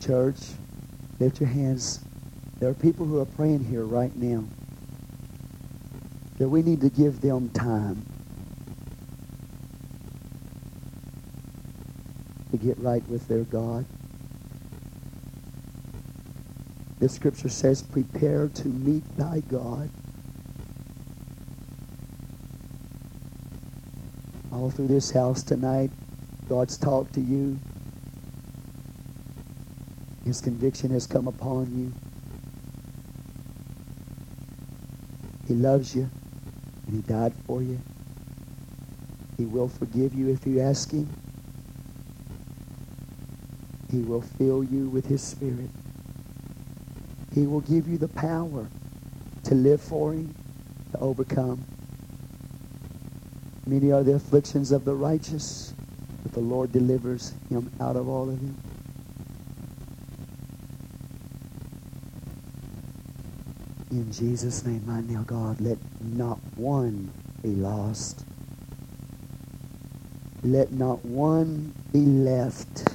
[0.00, 0.36] Church,
[1.18, 2.00] lift your hands.
[2.58, 4.44] There are people who are praying here right now
[6.36, 8.04] that we need to give them time
[12.50, 13.86] to get right with their God.
[16.98, 19.88] The scripture says, prepare to meet thy God.
[24.60, 25.90] All through this house tonight,
[26.46, 27.58] God's talked to you.
[30.22, 31.94] His conviction has come upon you.
[35.48, 36.10] He loves you,
[36.86, 37.80] and he died for you.
[39.38, 41.08] He will forgive you if you ask him.
[43.90, 45.70] He will fill you with his spirit.
[47.34, 48.66] He will give you the power
[49.44, 50.34] to live for him,
[50.92, 51.64] to overcome.
[53.70, 55.74] Many are the afflictions of the righteous,
[56.24, 58.60] but the Lord delivers him out of all of them.
[63.92, 68.24] In Jesus' name, right now, God, let not one be lost.
[70.42, 72.88] Let not one be left.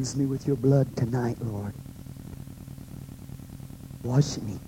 [0.00, 1.74] Cleanse me with your blood tonight, Lord.
[4.02, 4.58] Wash me.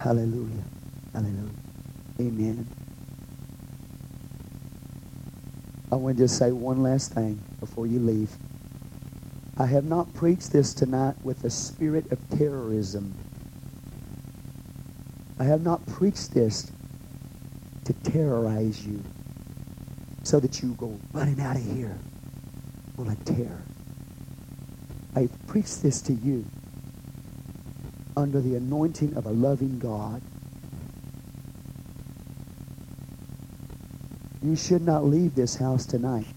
[0.00, 0.64] Hallelujah.
[1.12, 1.50] Hallelujah.
[2.18, 2.66] Amen.
[5.92, 8.30] I want to just say one last thing before you leave.
[9.58, 13.14] I have not preached this tonight with a spirit of terrorism.
[15.38, 16.72] I have not preached this
[17.84, 19.02] to terrorize you
[20.30, 21.98] so that you go running out of here
[22.94, 23.62] full of terror.
[25.16, 26.44] I preach this to you
[28.16, 30.22] under the anointing of a loving God.
[34.40, 36.28] You should not leave this house tonight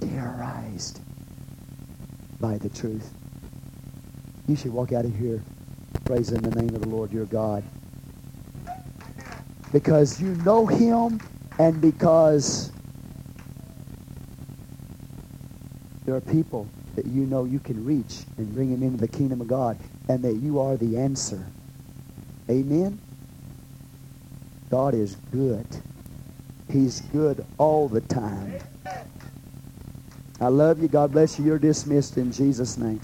[0.00, 1.00] terrorized
[2.40, 3.12] by the truth.
[4.48, 5.42] You should walk out of here
[6.06, 7.62] praising the name of the Lord your God.
[9.70, 11.20] Because you know him
[11.58, 12.72] and because
[16.06, 19.40] there are people that you know you can reach and bring them into the kingdom
[19.40, 19.76] of God
[20.08, 21.44] and that you are the answer.
[22.48, 22.98] Amen?
[24.70, 25.66] God is good.
[26.70, 28.60] He's good all the time.
[30.40, 30.88] I love you.
[30.88, 31.44] God bless you.
[31.44, 33.00] You're dismissed in Jesus' name.